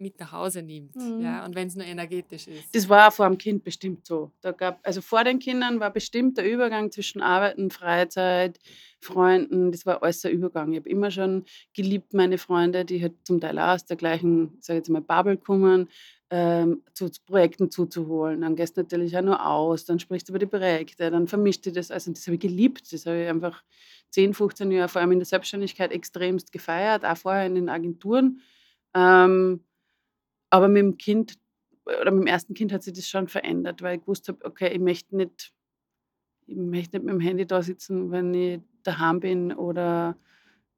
mit 0.02 0.19
nach 0.19 0.32
Hause 0.32 0.62
nimmt, 0.62 0.96
mhm. 0.96 1.22
ja, 1.22 1.44
und 1.44 1.54
wenn 1.54 1.69
es 1.69 1.76
nur 1.76 1.86
energetisch 1.86 2.48
ist. 2.48 2.74
Das 2.74 2.88
war 2.88 3.10
vor 3.12 3.28
dem 3.28 3.38
Kind 3.38 3.64
bestimmt 3.64 4.04
so. 4.04 4.32
Da 4.41 4.50
gab, 4.50 4.81
also 4.82 5.00
vor 5.00 5.24
den 5.24 5.38
Kindern 5.38 5.81
war 5.81 5.91
bestimmt 5.91 6.36
der 6.36 6.50
Übergang 6.50 6.91
zwischen 6.91 7.22
Arbeiten, 7.22 7.70
Freizeit, 7.70 8.58
Freunden, 9.00 9.70
das 9.72 9.86
war 9.86 10.02
alles 10.02 10.20
der 10.20 10.32
Übergang. 10.32 10.72
Ich 10.72 10.81
habe 10.81 10.91
immer 10.91 11.10
schon 11.10 11.44
geliebt, 11.72 12.12
meine 12.14 12.36
Freunde, 12.36 12.84
die 12.84 13.00
halt 13.00 13.14
zum 13.24 13.41
Teil 13.41 13.58
auch 13.58 13.74
aus 13.74 13.86
der 13.86 13.96
gleichen, 13.96 14.58
sage 14.60 14.79
ich 14.79 14.81
jetzt 14.81 14.91
mal, 14.91 15.00
Bubble 15.00 15.36
kommen, 15.36 15.88
ähm, 16.34 16.82
zu, 16.94 17.10
Projekten 17.27 17.70
zuzuholen. 17.70 18.41
Dann 18.41 18.56
gehst 18.56 18.79
du 18.79 18.81
natürlich 18.81 19.15
auch 19.19 19.22
nur 19.22 19.46
aus, 19.46 19.84
dann 19.84 19.98
sprichst 19.98 20.29
du 20.29 20.32
über 20.32 20.39
die 20.39 20.46
Projekte, 20.46 21.10
dann 21.10 21.29
vermischt 21.29 21.67
du 21.67 21.72
das. 21.72 21.91
Also 21.91 22.10
das 22.10 22.27
habe 22.27 22.36
ich 22.36 22.41
geliebt. 22.41 22.91
Das 22.91 23.05
habe 23.05 23.24
ich 23.24 23.29
einfach 23.29 23.62
10, 24.10 24.32
15 24.32 24.70
Jahre, 24.70 24.89
vor 24.89 25.03
allem 25.03 25.12
in 25.12 25.19
der 25.19 25.27
Selbstständigkeit, 25.27 25.93
extremst 25.93 26.51
gefeiert, 26.51 27.05
auch 27.05 27.19
vorher 27.19 27.44
in 27.44 27.55
den 27.55 27.69
Agenturen. 27.69 28.41
Ähm, 28.94 29.60
aber 30.48 30.69
mit 30.69 30.81
dem 30.81 30.96
Kind 30.96 31.34
oder 31.84 32.10
mit 32.10 32.22
dem 32.22 32.27
ersten 32.27 32.55
Kind 32.55 32.72
hat 32.72 32.82
sich 32.82 32.94
das 32.94 33.08
schon 33.08 33.29
verändert, 33.29 33.82
weil 33.82 33.96
ich 33.96 34.03
gewusst 34.03 34.29
habe, 34.29 34.43
okay, 34.44 34.72
ich 34.72 34.81
möchte 34.81 35.15
nicht, 35.15 35.53
ich 36.46 36.56
möchte 36.56 36.96
nicht 36.96 37.05
mit 37.05 37.15
dem 37.15 37.20
Handy 37.20 37.46
da 37.46 37.62
sitzen, 37.62 38.10
wenn 38.10 38.32
ich 38.32 38.60
daheim 38.84 39.20
bin 39.20 39.53
oder 39.53 40.17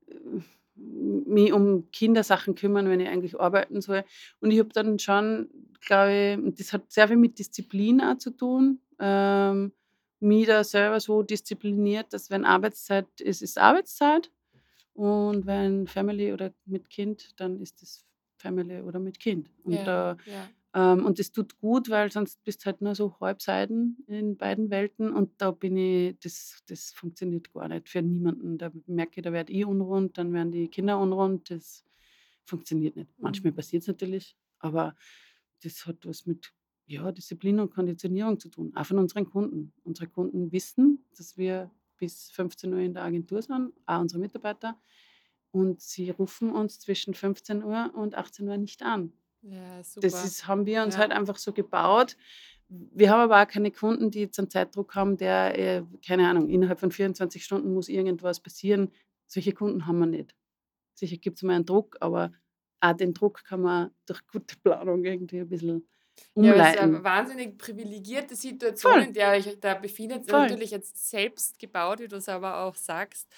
äh, 0.09 0.41
mich 0.77 1.53
um 1.53 1.91
Kindersachen 1.91 2.55
kümmern, 2.55 2.89
wenn 2.89 3.01
ich 3.01 3.09
eigentlich 3.09 3.39
arbeiten 3.39 3.81
soll. 3.81 4.05
Und 4.41 4.51
ich 4.51 4.59
habe 4.59 4.71
dann 4.71 4.99
schon, 4.99 5.49
glaube 5.81 6.41
ich, 6.47 6.55
das 6.57 6.73
hat 6.73 6.91
sehr 6.91 7.09
viel 7.09 7.17
mit 7.17 7.39
Disziplin 7.39 8.01
auch 8.01 8.19
zu 8.19 8.31
tun, 8.31 8.81
ähm, 8.99 9.73
mich 10.21 10.47
da 10.47 10.65
selber 10.65 11.01
so 11.01 11.23
diszipliniert, 11.23 12.13
dass 12.13 12.31
wenn 12.31 12.45
Arbeitszeit 12.45 13.21
ist, 13.21 13.43
ist 13.43 13.59
Arbeitszeit. 13.59 14.31
Und 14.95 15.45
wenn 15.47 15.87
Family 15.87 16.33
oder 16.33 16.53
mit 16.67 16.89
Kind, 16.89 17.39
dann 17.41 17.61
ist 17.61 17.83
es 17.83 18.05
Family 18.37 18.81
oder 18.81 19.01
mit 19.01 19.19
Kind. 19.19 19.51
Und 19.65 19.75
ja, 19.75 19.85
da 19.85 20.17
ja. 20.25 20.49
Ähm, 20.75 21.07
und 21.07 21.21
das 21.21 21.31
tut 21.31 21.57
gut, 21.61 21.89
weil 21.89 22.11
sonst 22.11 22.43
bist 22.43 22.63
du 22.63 22.67
halt 22.67 22.81
nur 22.81 22.97
so 22.97 23.19
Halbseiten 23.21 23.97
in 24.09 24.37
beiden 24.37 24.71
Welten 24.71 25.13
und 25.13 25.31
da 25.41 25.53
bin 25.53 25.77
ich, 25.77 26.19
das, 26.19 26.63
das 26.67 26.91
funktioniert 26.91 27.53
gar 27.53 27.69
nicht 27.69 27.89
für 27.89 28.03
niemanden. 28.03 28.59
Da 28.59 28.73
merke 28.87 29.21
ich, 29.21 29.23
da 29.23 29.33
werde 29.33 29.53
ich 29.53 29.65
unrund, 29.65 30.19
dann 30.19 30.33
werden 30.33 30.51
die 30.51 30.69
Kinder 30.69 30.99
unrund, 30.99 31.49
das 31.51 31.85
funktioniert 32.45 32.97
nicht. 32.97 33.09
Manchmal 33.19 33.53
mhm. 33.53 33.57
passiert 33.57 33.83
es 33.83 33.87
natürlich, 33.87 34.37
aber 34.59 34.97
das 35.63 35.87
hat 35.87 36.05
was 36.07 36.27
mit 36.27 36.53
ja, 36.87 37.11
Disziplin 37.13 37.61
und 37.61 37.71
Konditionierung 37.73 38.41
zu 38.41 38.49
tun, 38.49 38.73
auch 38.75 38.85
von 38.85 38.99
unseren 38.99 39.27
Kunden. 39.27 39.73
Unsere 39.85 40.09
Kunden 40.09 40.51
wissen, 40.51 41.05
dass 41.17 41.37
wir 41.37 41.71
bis 41.99 42.33
15 42.33 42.75
Uhr 42.75 42.81
in 42.81 42.95
der 42.95 43.05
Agentur 43.05 43.41
sind, 43.43 43.73
auch 43.87 44.01
unsere 44.01 44.21
Mitarbeiter. 44.21 44.77
Und 45.53 45.81
sie 45.81 46.11
rufen 46.11 46.51
uns 46.51 46.81
zwischen 46.81 47.15
15 47.15 47.63
Uhr 47.63 47.93
und 47.95 48.17
18 48.17 48.49
Uhr 48.49 48.57
nicht 48.57 48.83
an 48.83 49.13
Ja, 49.47 49.79
Das 49.79 49.95
super. 49.95 50.07
ist, 50.07 50.47
haben 50.47 50.67
wir 50.67 50.83
uns 50.83 50.95
Ja. 50.95 51.01
halt 51.01 51.13
einfach 51.13 51.37
so 51.37 51.53
gebaut. 51.53 52.17
Wir 52.69 53.11
haben 53.11 53.21
aber 53.21 53.43
auch 53.43 53.47
keine 53.49 53.71
Kunden, 53.71 54.11
die 54.11 54.21
jetzt 54.21 54.39
einen 54.39 54.49
Zeitdruck 54.51 54.95
haben, 54.95 55.17
der, 55.17 55.59
äh, 55.59 55.83
keine 56.07 56.29
Ahnung, 56.29 56.49
innerhalb 56.49 56.81
von 56.81 56.91
24 56.91 57.45
Stunden 57.45 57.75
muss 57.75 57.89
irgendwas 57.89 58.41
passieren. 58.41 58.91
Solche 59.27 59.53
Kunden 59.53 59.87
haben 59.87 59.99
wir 59.99 60.07
nicht. 60.07 60.35
Sicher 60.95 61.17
gibt 61.19 61.37
es 61.39 61.43
mal 61.43 61.55
einen 61.57 61.67
Druck, 61.67 61.97
aber 62.01 62.33
auch 62.81 62.95
den 62.95 63.13
Druck 63.15 63.45
kann 63.45 63.61
man 63.63 63.91
durch 64.07 64.27
gute 64.27 64.57
Planung 64.63 65.05
irgendwie 65.05 65.41
ein 65.41 65.49
bisschen 65.49 65.87
Ja, 66.37 66.53
aber 66.55 66.63
es 66.63 66.75
ist 66.75 66.79
eine 66.79 66.87
umleiten. 66.89 67.05
wahnsinnig 67.05 67.59
privilegierte 67.59 68.35
Situation, 68.37 68.93
Voll. 68.93 69.03
in 69.03 69.13
der 69.13 69.31
euch 69.33 69.59
da 69.61 69.75
befindet. 69.75 70.29
Voll. 70.31 70.41
Natürlich 70.41 70.71
jetzt 70.71 71.11
selbst 71.11 71.59
gebaut, 71.59 72.01
wie 72.01 72.09
du 72.09 72.17
es 72.17 72.29
aber 72.29 72.61
auch 72.65 72.75
sagst. 72.77 73.29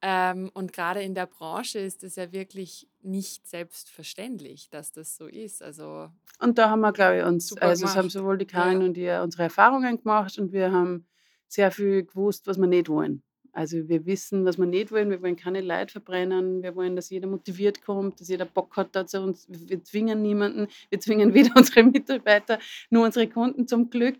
Ähm, 0.00 0.50
und 0.54 0.72
gerade 0.72 1.02
in 1.02 1.14
der 1.14 1.26
Branche 1.26 1.80
ist 1.80 2.04
es 2.04 2.16
ja 2.16 2.30
wirklich 2.32 2.88
nicht 3.02 3.48
selbstverständlich, 3.48 4.70
dass 4.70 4.92
das 4.92 5.16
so 5.16 5.26
ist. 5.26 5.62
Also 5.62 6.08
Und 6.40 6.58
da 6.58 6.70
haben 6.70 6.80
wir, 6.80 6.92
glaube 6.92 7.18
ich, 7.18 7.24
uns, 7.24 7.56
also 7.58 7.86
es 7.86 7.96
haben 7.96 8.08
sowohl 8.10 8.38
die 8.38 8.46
Karin 8.46 8.80
Ja. 8.80 8.86
und 8.86 8.96
ich 8.98 9.10
unsere 9.24 9.44
Erfahrungen 9.44 9.98
gemacht 9.98 10.38
und 10.38 10.52
wir 10.52 10.70
haben 10.70 11.06
sehr 11.48 11.70
viel 11.70 12.04
gewusst, 12.04 12.46
was 12.46 12.58
wir 12.58 12.66
nicht 12.68 12.88
wollen. 12.88 13.22
Also 13.52 13.88
wir 13.88 14.06
wissen, 14.06 14.44
was 14.44 14.56
wir 14.56 14.66
nicht 14.66 14.92
wollen. 14.92 15.10
Wir 15.10 15.20
wollen 15.20 15.34
keine 15.34 15.62
Leute 15.62 15.92
verbrennen. 15.92 16.62
Wir 16.62 16.76
wollen, 16.76 16.94
dass 16.94 17.10
jeder 17.10 17.26
motiviert 17.26 17.82
kommt, 17.82 18.20
dass 18.20 18.28
jeder 18.28 18.44
Bock 18.44 18.76
hat 18.76 18.94
da 18.94 19.04
zu 19.04 19.20
uns. 19.20 19.46
Wir 19.48 19.82
zwingen 19.82 20.22
niemanden. 20.22 20.68
Wir 20.90 21.00
zwingen 21.00 21.34
weder 21.34 21.50
unsere 21.56 21.82
Mitarbeiter, 21.82 22.60
nur 22.90 23.04
unsere 23.04 23.26
Kunden 23.28 23.66
zum 23.66 23.90
Glück. 23.90 24.18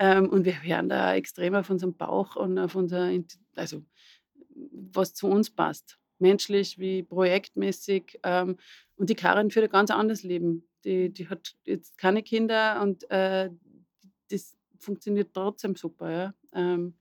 Ähm, 0.00 0.28
und 0.30 0.44
wir 0.46 0.60
hören 0.64 0.88
da 0.88 1.14
extrem 1.14 1.54
auf 1.54 1.70
unseren 1.70 1.94
Bauch 1.94 2.34
und 2.34 2.58
auf 2.58 2.74
unser, 2.74 3.10
also 3.54 3.82
was 4.72 5.14
zu 5.14 5.28
uns 5.28 5.50
passt. 5.50 5.98
Menschlich 6.18 6.78
wie 6.78 7.02
projektmäßig. 7.02 8.20
Ähm, 8.22 8.56
und 8.96 9.10
die 9.10 9.14
Karin 9.14 9.50
führt 9.50 9.66
ein 9.66 9.72
ganz 9.72 9.90
anderes 9.90 10.22
Leben. 10.22 10.68
Die, 10.84 11.12
die 11.12 11.28
hat 11.28 11.54
jetzt 11.64 11.98
keine 11.98 12.22
Kinder 12.22 12.80
und 12.82 13.08
äh, 13.10 13.50
das 14.30 14.56
funktioniert 14.78 15.30
trotzdem 15.32 15.76
super. 15.76 16.10
Ja. 16.10 16.34
Ähm, 16.54 16.94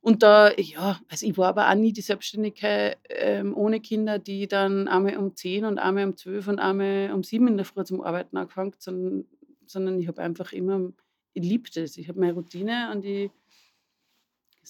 und 0.00 0.22
da, 0.22 0.52
ja, 0.56 1.00
also 1.08 1.26
ich 1.26 1.36
war 1.36 1.48
aber 1.48 1.68
auch 1.68 1.74
nie 1.74 1.92
die 1.92 2.00
Selbstständige 2.00 2.96
ähm, 3.08 3.56
ohne 3.56 3.80
Kinder, 3.80 4.18
die 4.18 4.46
dann 4.46 4.88
einmal 4.88 5.16
um 5.16 5.34
10 5.34 5.64
und 5.64 5.78
einmal 5.78 6.04
um 6.04 6.16
12 6.16 6.48
und 6.48 6.58
einmal 6.60 7.12
um 7.12 7.22
7 7.22 7.48
in 7.48 7.56
der 7.56 7.66
Früh 7.66 7.84
zum 7.84 8.00
Arbeiten 8.00 8.36
angefangen, 8.36 8.74
sondern, 8.78 9.26
sondern 9.66 9.98
ich 9.98 10.08
habe 10.08 10.22
einfach 10.22 10.52
immer, 10.52 10.92
ich 11.34 11.42
liebe 11.42 11.68
das. 11.74 11.96
Ich 11.96 12.08
habe 12.08 12.20
meine 12.20 12.34
Routine 12.34 12.90
und 12.92 13.04
ich 13.04 13.30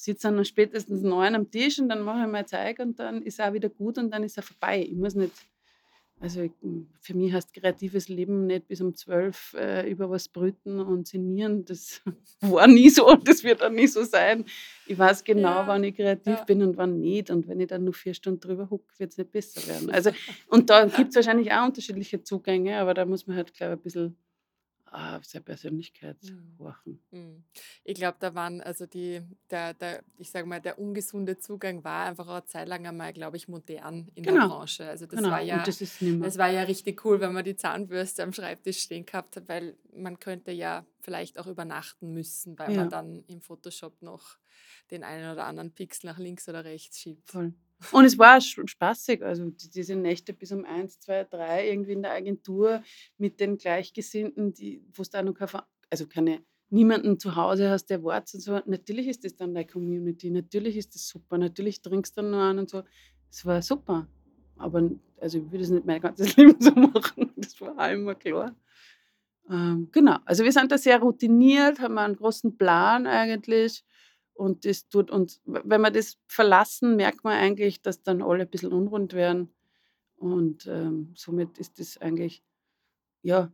sitze 0.03 0.29
dann 0.29 0.45
spätestens 0.45 1.03
neun 1.03 1.35
am 1.35 1.51
Tisch 1.51 1.79
und 1.79 1.89
dann 1.89 2.03
mache 2.03 2.23
ich 2.23 2.33
mein 2.33 2.47
Zeug 2.47 2.79
und 2.79 2.99
dann 2.99 3.23
ist 3.23 3.41
auch 3.41 3.53
wieder 3.53 3.69
gut 3.69 3.99
und 3.99 4.11
dann 4.11 4.23
ist 4.23 4.37
er 4.37 4.43
vorbei. 4.43 4.83
Ich 4.83 4.97
muss 4.97 5.15
nicht, 5.15 5.33
also 6.21 6.41
ich, 6.43 6.53
für 7.01 7.15
mich 7.15 7.33
heißt 7.33 7.53
kreatives 7.55 8.09
Leben 8.09 8.47
nicht 8.47 8.67
bis 8.69 8.81
um 8.81 8.95
zwölf 8.95 9.55
äh, 9.59 9.89
über 9.91 10.11
was 10.11 10.29
brüten 10.29 10.81
und 10.81 11.07
sinnieren. 11.07 11.65
Das 11.65 12.01
war 12.41 12.67
nie 12.67 12.91
so 12.91 13.09
und 13.09 13.27
das 13.29 13.45
wird 13.45 13.63
auch 13.63 13.71
nie 13.71 13.87
so 13.87 14.03
sein. 14.05 14.45
Ich 14.87 14.99
weiß 14.99 15.25
genau, 15.25 15.61
Ja, 15.61 15.67
wann 15.67 15.85
ich 15.85 15.97
kreativ 15.97 16.39
ja. 16.39 16.45
bin 16.45 16.63
und 16.63 16.77
wann 16.77 17.01
nicht. 17.01 17.31
Und 17.31 17.47
wenn 17.49 17.61
ich 17.61 17.69
dann 17.69 17.85
nur 17.85 17.95
vier 17.95 18.15
Stunden 18.15 18.41
drüber 18.41 18.71
hocke, 18.71 18.99
wird 18.99 19.13
es 19.13 19.19
nicht 19.19 19.33
besser 19.33 19.67
werden. 19.69 19.91
Also, 19.91 20.11
und 20.49 20.71
da 20.71 20.87
gibt 20.97 21.11
es 21.11 21.17
wahrscheinlich 21.17 21.53
auch 21.53 21.67
unterschiedliche 21.67 22.23
Zugänge, 22.23 22.79
aber 22.79 22.95
da 22.95 23.05
muss 23.05 23.27
man 23.27 23.37
halt, 23.37 23.55
glaube 23.55 23.75
ich, 23.75 23.79
ein 23.79 23.83
bisschen 23.83 24.17
auf 24.93 25.25
seine 25.25 25.45
Persönlichkeit 25.45 26.19
Mhm. 26.23 26.59
horchen. 26.59 27.03
Mm. 27.11 27.45
Ich 27.85 27.95
glaube, 27.95 28.17
da 28.21 28.35
waren 28.35 28.61
also 28.61 28.87
die, 28.87 29.23
der, 29.51 29.75
der, 29.75 30.03
ich 30.19 30.31
sage 30.31 30.47
mal, 30.47 30.61
der 30.61 30.79
ungesunde 30.79 31.39
Zugang 31.39 31.85
war 31.85 32.07
einfach 32.07 32.27
auch 32.29 32.33
eine 32.35 32.45
Zeit 32.45 32.69
lang 32.69 32.87
einmal, 32.87 33.13
glaube 33.13 33.37
ich, 33.37 33.49
modern 33.49 34.11
in 34.15 34.25
der 34.25 34.33
Genau, 34.35 34.49
Branche. 34.49 34.87
Also 34.89 35.07
das 35.07 35.19
genau. 35.19 35.31
war 35.31 35.41
ja, 35.41 35.63
das 35.65 35.79
das 35.79 36.39
war 36.39 36.49
ja 36.51 36.63
richtig 36.63 37.05
cool, 37.05 37.21
wenn 37.21 37.33
man 37.33 37.45
die 37.45 37.57
Zahnbürste 37.57 38.23
am 38.23 38.33
Schreibtisch 38.33 38.79
stehen 38.83 39.07
gehabt 39.07 39.37
hat, 39.37 39.49
weil 39.49 39.77
man 39.95 40.19
könnte 40.19 40.53
ja 40.53 40.87
vielleicht 41.01 41.39
auch 41.39 41.47
übernachten 41.47 42.13
müssen, 42.13 42.59
weil 42.59 42.73
Ja. 42.75 42.81
man 42.81 42.91
dann 42.91 43.25
im 43.27 43.41
Photoshop 43.41 44.03
noch 44.03 44.39
den 44.91 45.05
einen 45.05 45.33
oder 45.33 45.45
anderen 45.47 45.73
Pixel 45.73 46.07
nach 46.11 46.19
links 46.19 46.49
oder 46.49 46.65
rechts 46.65 46.99
schiebt. 47.01 47.31
Voll. 47.31 47.55
Und 47.93 48.05
es 48.05 48.19
war 48.19 48.41
spaßig, 48.41 49.23
also 49.23 49.51
die- 49.51 49.71
diese 49.71 49.95
Nächte 49.97 50.33
bis 50.33 50.51
um 50.53 50.65
eins, 50.65 50.99
zwei, 51.01 51.25
drei 51.25 51.69
irgendwie 51.71 51.93
in 51.93 52.03
der 52.03 52.13
Agentur 52.13 52.83
mit 53.19 53.39
den 53.41 53.57
Gleichgesinnten, 53.57 54.53
die, 54.53 54.83
wo 54.95 55.03
es 55.03 55.11
da 55.11 55.23
noch 55.23 55.35
keine, 55.35 55.65
also 55.91 56.07
keine, 56.07 56.43
niemanden 56.71 57.19
zu 57.19 57.37
Hause 57.37 57.71
hast, 57.71 57.87
der 57.87 58.03
wartet 58.03 58.35
und 58.35 58.41
so. 58.43 58.61
Natürlich 58.67 59.07
ist 59.09 59.25
das 59.25 59.37
dann 59.37 59.55
deine 59.55 59.67
Community, 59.67 60.31
natürlich 60.31 60.77
ist 60.77 60.95
das 60.95 61.07
super, 61.09 61.39
natürlich 61.39 61.81
trinkst 61.81 62.17
du 62.17 62.23
dann 62.23 62.31
noch 62.33 62.39
an 62.41 62.59
und 62.59 62.69
so. 62.69 62.83
Es 63.31 63.47
war 63.47 63.63
super. 63.63 64.09
Aber 64.57 64.91
also 65.21 65.39
ich 65.39 65.45
würde 65.51 65.65
es 65.65 65.71
nicht 65.71 65.87
mein 65.87 66.01
ganzes 66.01 66.37
Leben 66.37 66.57
so 66.61 66.73
machen. 66.73 67.33
Das 67.37 67.61
war 67.61 67.79
auch 67.79 67.91
immer 67.93 68.15
klar. 68.17 68.55
Ähm, 69.51 69.89
genau, 69.93 70.17
also 70.27 70.45
wir 70.45 70.53
sind 70.53 70.71
da 70.73 70.79
sehr 70.79 70.99
routiniert, 71.01 71.81
haben 71.81 71.97
einen 71.99 72.17
großen 72.17 72.57
Plan 72.59 73.07
eigentlich. 73.07 73.85
Und 74.39 74.65
das 74.65 74.89
tut 74.89 75.11
uns, 75.11 75.41
wenn 75.47 75.81
wir 75.81 75.91
das 75.91 76.17
verlassen, 76.29 76.95
merkt 76.95 77.25
man 77.25 77.37
eigentlich, 77.37 77.83
dass 77.83 78.05
dann 78.05 78.23
alle 78.23 78.45
ein 78.45 78.49
bisschen 78.51 78.73
unrund 78.73 79.13
werden. 79.13 79.53
Und 80.17 80.65
ähm, 80.69 81.13
somit 81.17 81.59
ist 81.59 81.81
das 81.81 81.99
eigentlich, 81.99 82.45
ja, 83.23 83.53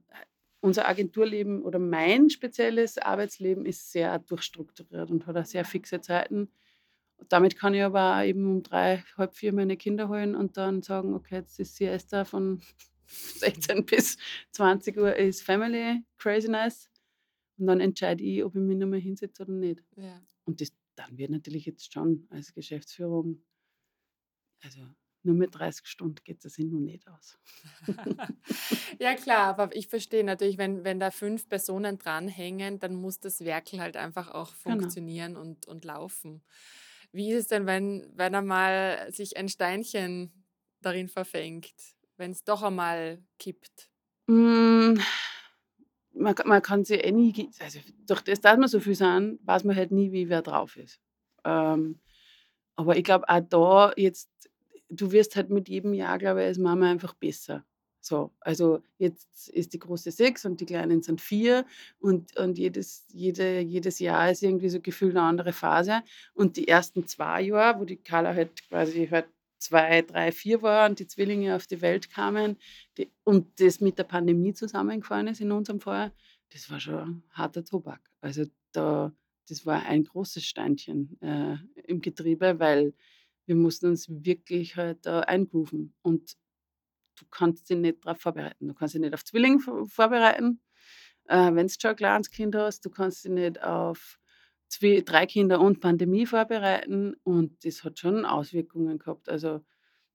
unser 0.60 0.86
Agenturleben 0.86 1.62
oder 1.62 1.78
mein 1.78 2.28
spezielles 2.28 2.98
Arbeitsleben 2.98 3.64
ist 3.64 3.92
sehr 3.92 4.18
durchstrukturiert 4.18 5.10
und 5.10 5.26
hat 5.26 5.38
auch 5.38 5.46
sehr 5.46 5.64
fixe 5.64 6.02
Zeiten. 6.02 6.50
Damit 7.30 7.56
kann 7.56 7.72
ich 7.72 7.82
aber 7.82 8.18
auch 8.18 8.22
eben 8.22 8.46
um 8.46 8.62
drei, 8.62 9.02
halb 9.16 9.34
vier 9.34 9.54
meine 9.54 9.78
Kinder 9.78 10.10
holen 10.10 10.34
und 10.34 10.58
dann 10.58 10.82
sagen, 10.82 11.14
okay, 11.14 11.36
jetzt 11.36 11.58
ist 11.60 11.76
Siesta 11.76 12.26
von 12.26 12.60
16 13.06 13.86
bis 13.86 14.18
20 14.50 14.98
Uhr 14.98 15.16
ist 15.16 15.42
Family 15.42 16.02
Craziness. 16.18 16.90
Und 17.56 17.68
dann 17.68 17.80
entscheide 17.80 18.22
ich, 18.22 18.44
ob 18.44 18.54
ich 18.54 18.60
mich 18.60 18.76
noch 18.76 18.86
mal 18.86 19.00
hinsetze 19.00 19.44
oder 19.44 19.52
nicht. 19.52 19.82
Ja. 19.96 20.20
Und 20.44 20.60
das 20.60 20.72
dann 20.96 21.18
wird 21.18 21.30
natürlich 21.30 21.66
jetzt 21.66 21.92
schon 21.92 22.26
als 22.30 22.54
Geschäftsführung, 22.54 23.42
also 24.62 24.80
nur 25.22 25.34
mit 25.36 25.54
30 25.54 25.86
Stunden 25.86 26.22
geht 26.24 26.44
das 26.44 26.54
sich 26.54 26.64
noch 26.66 26.80
nicht 26.80 27.06
aus. 27.08 27.38
Ja 29.00 29.14
klar, 29.14 29.58
aber 29.58 29.74
ich 29.76 29.88
verstehe 29.88 30.24
natürlich, 30.24 30.58
wenn, 30.58 30.84
wenn 30.84 31.00
da 31.00 31.10
fünf 31.10 31.48
Personen 31.48 31.98
dranhängen, 31.98 32.78
dann 32.78 32.94
muss 32.94 33.20
das 33.20 33.40
Werkel 33.44 33.80
halt 33.80 33.96
einfach 33.96 34.30
auch 34.30 34.54
Genau. 34.66 34.94
funktionieren 34.94 35.36
und, 35.36 35.66
und 35.66 35.84
laufen. 35.84 36.42
Wie 37.12 37.30
ist 37.32 37.42
es 37.42 37.48
denn, 37.48 37.66
wenn, 37.66 38.10
wenn 38.14 38.34
einmal 38.34 39.12
sich 39.12 39.36
ein 39.36 39.48
Steinchen 39.48 40.44
darin 40.80 41.08
verfängt, 41.08 41.72
wenn 42.16 42.32
es 42.32 42.44
doch 42.44 42.62
einmal 42.62 43.22
kippt? 43.38 43.90
Mm, 44.30 44.96
Man, 46.14 46.34
man 46.44 46.62
kann 46.62 46.84
sich 46.84 47.04
eh 47.04 47.12
nie, 47.12 47.50
also 47.60 47.80
durch 48.06 48.22
das, 48.22 48.40
dass 48.40 48.58
wir 48.58 48.68
so 48.68 48.80
viel 48.80 48.94
sind, 48.94 49.40
weiß 49.44 49.64
man 49.64 49.76
halt 49.76 49.90
nie, 49.90 50.12
wie 50.12 50.28
wer 50.28 50.42
drauf 50.42 50.76
ist. 50.76 51.00
Ähm, 51.44 51.98
aber 52.76 52.96
ich 52.96 53.04
glaube 53.04 53.28
auch 53.28 53.40
da 53.48 53.92
jetzt, 53.96 54.30
du 54.88 55.12
wirst 55.12 55.36
halt 55.36 55.50
mit 55.50 55.68
jedem 55.68 55.94
Jahr, 55.94 56.18
glaube 56.18 56.42
ich, 56.42 56.46
als 56.46 56.58
Mama 56.58 56.90
einfach 56.90 57.14
besser. 57.14 57.64
So, 58.00 58.32
also 58.40 58.82
jetzt 58.98 59.48
ist 59.48 59.72
die 59.72 59.78
große 59.78 60.10
sechs 60.10 60.44
und 60.44 60.60
die 60.60 60.66
kleinen 60.66 61.02
sind 61.02 61.22
vier 61.22 61.64
und, 62.00 62.36
und 62.36 62.58
jedes, 62.58 63.06
jede, 63.12 63.60
jedes 63.60 63.98
Jahr 63.98 64.30
ist 64.30 64.42
irgendwie 64.42 64.68
so 64.68 64.80
gefühlt 64.80 65.16
eine 65.16 65.26
andere 65.26 65.54
Phase. 65.54 66.02
Und 66.34 66.58
die 66.58 66.68
ersten 66.68 67.06
zwei 67.06 67.40
Jahre, 67.42 67.80
wo 67.80 67.84
die 67.86 67.96
Carla 67.96 68.34
halt 68.34 68.68
quasi 68.68 69.08
halt 69.10 69.26
zwei, 69.64 70.02
drei, 70.02 70.30
vier 70.32 70.62
war 70.62 70.88
und 70.88 70.98
die 70.98 71.06
Zwillinge 71.06 71.56
auf 71.56 71.66
die 71.66 71.80
Welt 71.80 72.10
kamen 72.10 72.56
die, 72.98 73.10
und 73.24 73.60
das 73.60 73.80
mit 73.80 73.98
der 73.98 74.04
Pandemie 74.04 74.54
zusammengefallen 74.54 75.28
ist 75.28 75.40
in 75.40 75.52
unserem 75.52 75.80
Fall, 75.80 76.12
das 76.52 76.70
war 76.70 76.80
schon 76.80 77.22
harter 77.30 77.64
Tobak. 77.64 78.00
Also 78.20 78.44
da, 78.72 79.12
das 79.48 79.66
war 79.66 79.84
ein 79.86 80.04
großes 80.04 80.44
Steinchen 80.44 81.20
äh, 81.20 81.56
im 81.86 82.00
Getriebe, 82.00 82.58
weil 82.58 82.94
wir 83.46 83.56
mussten 83.56 83.86
uns 83.86 84.08
wirklich 84.08 84.76
halt 84.76 85.04
da 85.06 85.20
eingrooven. 85.20 85.94
Und 86.02 86.36
du 87.18 87.24
kannst 87.30 87.68
dich 87.70 87.76
nicht 87.78 88.04
darauf 88.04 88.20
vorbereiten. 88.20 88.68
Du 88.68 88.74
kannst 88.74 88.94
dich 88.94 89.00
nicht 89.00 89.14
auf 89.14 89.24
Zwilling 89.24 89.60
vor- 89.60 89.86
vorbereiten, 89.88 90.60
äh, 91.26 91.52
wenn 91.54 91.66
du 91.66 91.74
schon 91.78 91.90
ein 91.90 91.96
kleines 91.96 92.30
Kind 92.30 92.54
hast. 92.54 92.84
Du 92.84 92.90
kannst 92.90 93.24
dich 93.24 93.32
nicht 93.32 93.62
auf 93.62 94.18
zwei, 94.74 95.02
drei 95.04 95.26
Kinder 95.26 95.60
und 95.60 95.80
Pandemie 95.80 96.26
vorbereiten. 96.26 97.14
Und 97.22 97.64
das 97.64 97.84
hat 97.84 97.98
schon 97.98 98.24
Auswirkungen 98.24 98.98
gehabt. 98.98 99.28
Also 99.28 99.60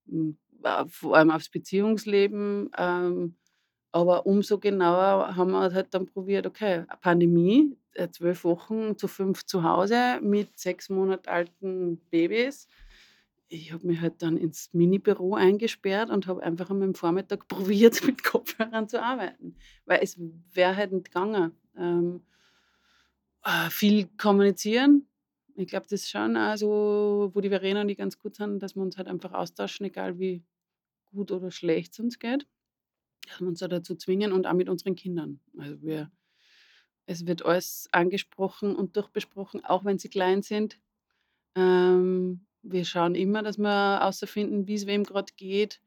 m, 0.08 0.38
äh, 0.64 0.86
vor 0.88 1.16
allem 1.16 1.32
aufs 1.32 1.50
Beziehungsleben. 1.50 2.70
Ähm, 2.78 3.36
aber 3.92 4.26
umso 4.26 4.60
genauer 4.60 5.36
haben 5.36 5.52
wir 5.52 5.74
halt 5.74 5.94
dann 5.94 6.06
probiert, 6.06 6.46
okay, 6.46 6.86
Pandemie, 7.02 7.76
äh, 7.94 8.10
zwölf 8.10 8.44
Wochen 8.44 8.98
zu 8.98 9.08
fünf 9.08 9.46
zu 9.46 9.64
Hause 9.64 10.20
mit 10.22 10.60
sechs 10.60 10.90
Monat 10.90 11.28
alten 11.28 12.00
Babys. 12.12 12.68
Ich 13.48 13.74
habe 13.74 13.88
mich 13.88 14.00
halt 14.00 14.22
dann 14.22 14.38
ins 14.38 14.72
Minibüro 14.74 15.34
eingesperrt 15.34 16.12
und 16.12 16.28
habe 16.28 16.44
einfach 16.44 16.70
meinem 16.70 16.94
Vormittag 16.94 17.48
probiert, 17.48 18.06
mit 18.06 18.24
Kopfhörern 18.24 18.88
zu 18.88 19.02
arbeiten. 19.02 19.56
Weil 19.86 20.00
es 20.04 20.20
wäre 20.54 20.76
halt 20.76 20.92
nicht 20.92 21.06
gegangen. 21.06 21.54
Ähm, 21.76 22.18
äh, 22.18 22.39
viel 23.70 24.08
kommunizieren. 24.18 25.08
Ich 25.56 25.68
glaube, 25.68 25.88
das 25.90 26.02
ist 26.02 26.10
schon 26.10 26.38
also, 26.38 27.32
wo 27.34 27.42
die 27.42 27.50
Verena 27.50 27.82
und 27.82 27.90
ich 27.90 27.98
ganz 27.98 28.18
gut 28.18 28.36
sind, 28.36 28.60
dass 28.60 28.76
wir 28.76 28.82
uns 28.82 28.98
halt 28.98 29.08
einfach 29.08 29.34
austauschen, 29.34 29.86
egal 29.86 30.18
wie 30.20 30.44
gut 31.06 31.32
oder 31.32 31.52
schlecht 31.52 31.94
es 31.94 32.00
uns 32.00 32.20
geht. 32.20 32.48
uns 33.40 33.60
dazu 33.60 33.96
zwingen 33.96 34.32
und 34.32 34.48
auch 34.48 34.54
mit 34.54 34.70
unseren 34.70 34.96
Kindern. 34.96 35.40
Also 35.58 35.82
wir, 35.82 36.12
es 37.06 37.26
wird 37.26 37.46
alles 37.46 37.90
angesprochen 37.92 38.76
und 38.76 38.96
durchbesprochen, 38.96 39.66
auch 39.66 39.84
wenn 39.84 40.00
sie 40.00 40.10
klein 40.10 40.42
sind. 40.42 40.80
Ähm, 41.56 42.46
wir 42.62 42.86
schauen 42.86 43.16
immer, 43.16 43.44
dass 43.44 43.58
wir 43.58 44.00
herausfinden, 44.00 44.68
wie 44.68 44.76
es 44.76 44.86
wem 44.86 45.04
gerade 45.04 45.34
geht. 45.36 45.82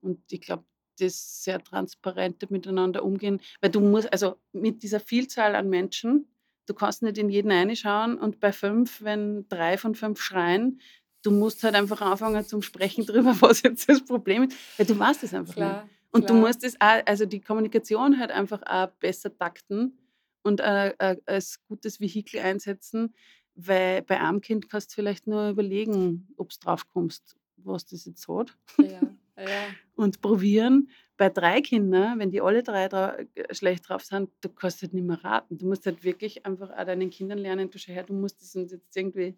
Und 0.00 0.20
ich 0.30 0.40
glaube, 0.40 0.64
das 0.98 1.44
sehr 1.44 1.62
transparente 1.62 2.46
miteinander 2.50 3.04
umgehen, 3.04 3.40
weil 3.60 3.70
du 3.70 3.80
musst, 3.80 4.12
also 4.12 4.36
mit 4.52 4.82
dieser 4.82 5.00
Vielzahl 5.00 5.54
an 5.54 5.68
Menschen, 5.68 6.26
du 6.68 6.74
kannst 6.74 7.02
nicht 7.02 7.18
in 7.18 7.28
jeden 7.28 7.50
reinschauen 7.50 8.18
und 8.18 8.40
bei 8.40 8.52
fünf, 8.52 9.02
wenn 9.02 9.46
drei 9.48 9.78
von 9.78 9.94
fünf 9.94 10.20
schreien, 10.20 10.80
du 11.22 11.30
musst 11.30 11.64
halt 11.64 11.74
einfach 11.74 12.00
anfangen 12.00 12.44
zum 12.46 12.62
Sprechen 12.62 13.06
drüber, 13.06 13.36
was 13.40 13.62
jetzt 13.62 13.88
das 13.88 14.04
Problem 14.04 14.44
ist, 14.44 14.56
weil 14.76 14.86
du 14.86 14.98
weißt 14.98 15.22
es 15.24 15.34
einfach 15.34 15.54
Klar, 15.54 15.84
nicht. 15.84 15.94
Und 16.10 16.22
du 16.24 16.34
klar. 16.34 16.40
musst 16.40 16.64
es 16.64 16.80
auch, 16.80 17.02
also 17.06 17.26
die 17.26 17.40
Kommunikation 17.40 18.18
halt 18.18 18.30
einfach 18.30 18.62
auch 18.66 18.88
besser 18.98 19.36
takten 19.36 19.98
und 20.42 20.60
äh, 20.60 20.94
äh, 20.98 21.16
als 21.26 21.60
gutes 21.68 22.00
Vehikel 22.00 22.40
einsetzen, 22.40 23.14
weil 23.54 24.02
bei 24.02 24.20
einem 24.20 24.40
Kind 24.40 24.68
kannst 24.70 24.90
du 24.90 24.94
vielleicht 24.94 25.26
nur 25.26 25.50
überlegen, 25.50 26.28
ob 26.36 26.50
du 26.50 26.56
drauf 26.60 26.88
kommst, 26.88 27.36
was 27.56 27.84
das 27.86 28.04
jetzt 28.04 28.26
hat 28.28 28.56
Ja, 28.78 29.00
ja. 29.36 29.46
und 29.96 30.20
probieren. 30.20 30.88
Bei 31.18 31.28
drei 31.28 31.60
Kindern, 31.60 32.18
wenn 32.18 32.30
die 32.30 32.40
alle 32.40 32.62
drei 32.62 32.86
äh, 32.86 33.54
schlecht 33.54 33.88
drauf 33.88 34.04
sind, 34.04 34.30
du 34.40 34.48
kannst 34.48 34.80
halt 34.80 34.94
nicht 34.94 35.04
mehr 35.04 35.22
raten. 35.22 35.58
Du 35.58 35.66
musst 35.66 35.84
halt 35.84 36.02
wirklich 36.04 36.46
einfach 36.46 36.70
auch 36.70 36.84
deinen 36.84 37.10
Kindern 37.10 37.38
lernen, 37.38 37.68
du 37.68 37.78
schau 37.78 37.92
her, 37.92 38.04
du 38.04 38.14
musst 38.14 38.40
das 38.40 38.56
uns 38.56 38.72
jetzt 38.72 38.96
irgendwie 38.96 39.36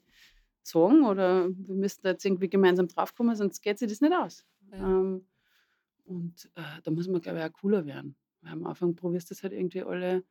sagen 0.63 1.05
oder 1.05 1.49
wir 1.49 1.75
müssen 1.75 2.03
da 2.03 2.11
jetzt 2.11 2.25
irgendwie 2.25 2.49
gemeinsam 2.49 2.87
draufkommen, 2.87 3.35
sonst 3.35 3.61
geht 3.63 3.79
sich 3.79 3.89
das 3.89 4.01
nicht 4.01 4.15
aus. 4.15 4.47
ja. 4.71 4.79
Ähm, 4.79 5.27
und 6.05 6.51
äh, 6.57 6.83
da 6.83 6.91
muss 6.91 7.07
man, 7.07 7.21
glaube 7.21 7.39
ich, 7.39 7.45
auch 7.45 7.53
cooler 7.53 7.87
werden. 7.87 8.17
Weil 8.43 8.53
am 8.53 8.67
Anfang 8.67 8.97
probierst 8.97 9.31
du 9.31 9.35
das 9.35 9.43
halt 9.45 9.53
irgendwie 9.53 9.83
alle 9.83 10.25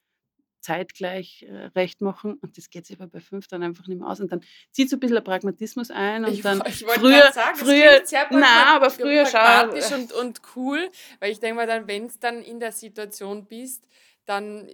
zeitgleich 0.61 1.45
äh, 1.47 1.67
recht 1.75 2.01
machen 2.01 2.35
und 2.41 2.57
das 2.57 2.69
geht 2.69 2.85
sich 2.85 2.99
aber 2.99 3.07
bei 3.07 3.19
fünf 3.19 3.47
dann 3.47 3.63
einfach 3.63 3.87
nicht 3.87 3.99
mehr 3.99 4.09
aus. 4.09 4.19
Und 4.19 4.31
dann 4.31 4.41
zieht 4.71 4.89
so 4.89 4.97
ein 4.97 4.99
bisschen 4.99 5.15
der 5.15 5.21
Pragmatismus 5.21 5.91
ein 5.91 6.25
und 6.25 6.33
Ich, 6.33 6.41
dann 6.41 6.61
ich 6.67 6.85
wollte 6.85 6.99
früher, 6.99 7.31
sagen, 7.31 7.57
früher, 7.57 8.01
na, 8.31 8.75
aber 8.75 8.89
früher 8.89 9.23
pragmatisch 9.23 9.85
schau, 9.89 9.95
und, 9.95 10.13
und 10.13 10.41
cool, 10.55 10.89
weil 11.19 11.31
ich 11.31 11.39
denke 11.39 11.55
mal 11.55 11.67
dann, 11.67 11.87
wenn 11.87 12.05
es 12.05 12.19
dann 12.19 12.41
in 12.41 12.59
der 12.59 12.71
Situation 12.71 13.45
bist, 13.45 13.87
dann 14.25 14.69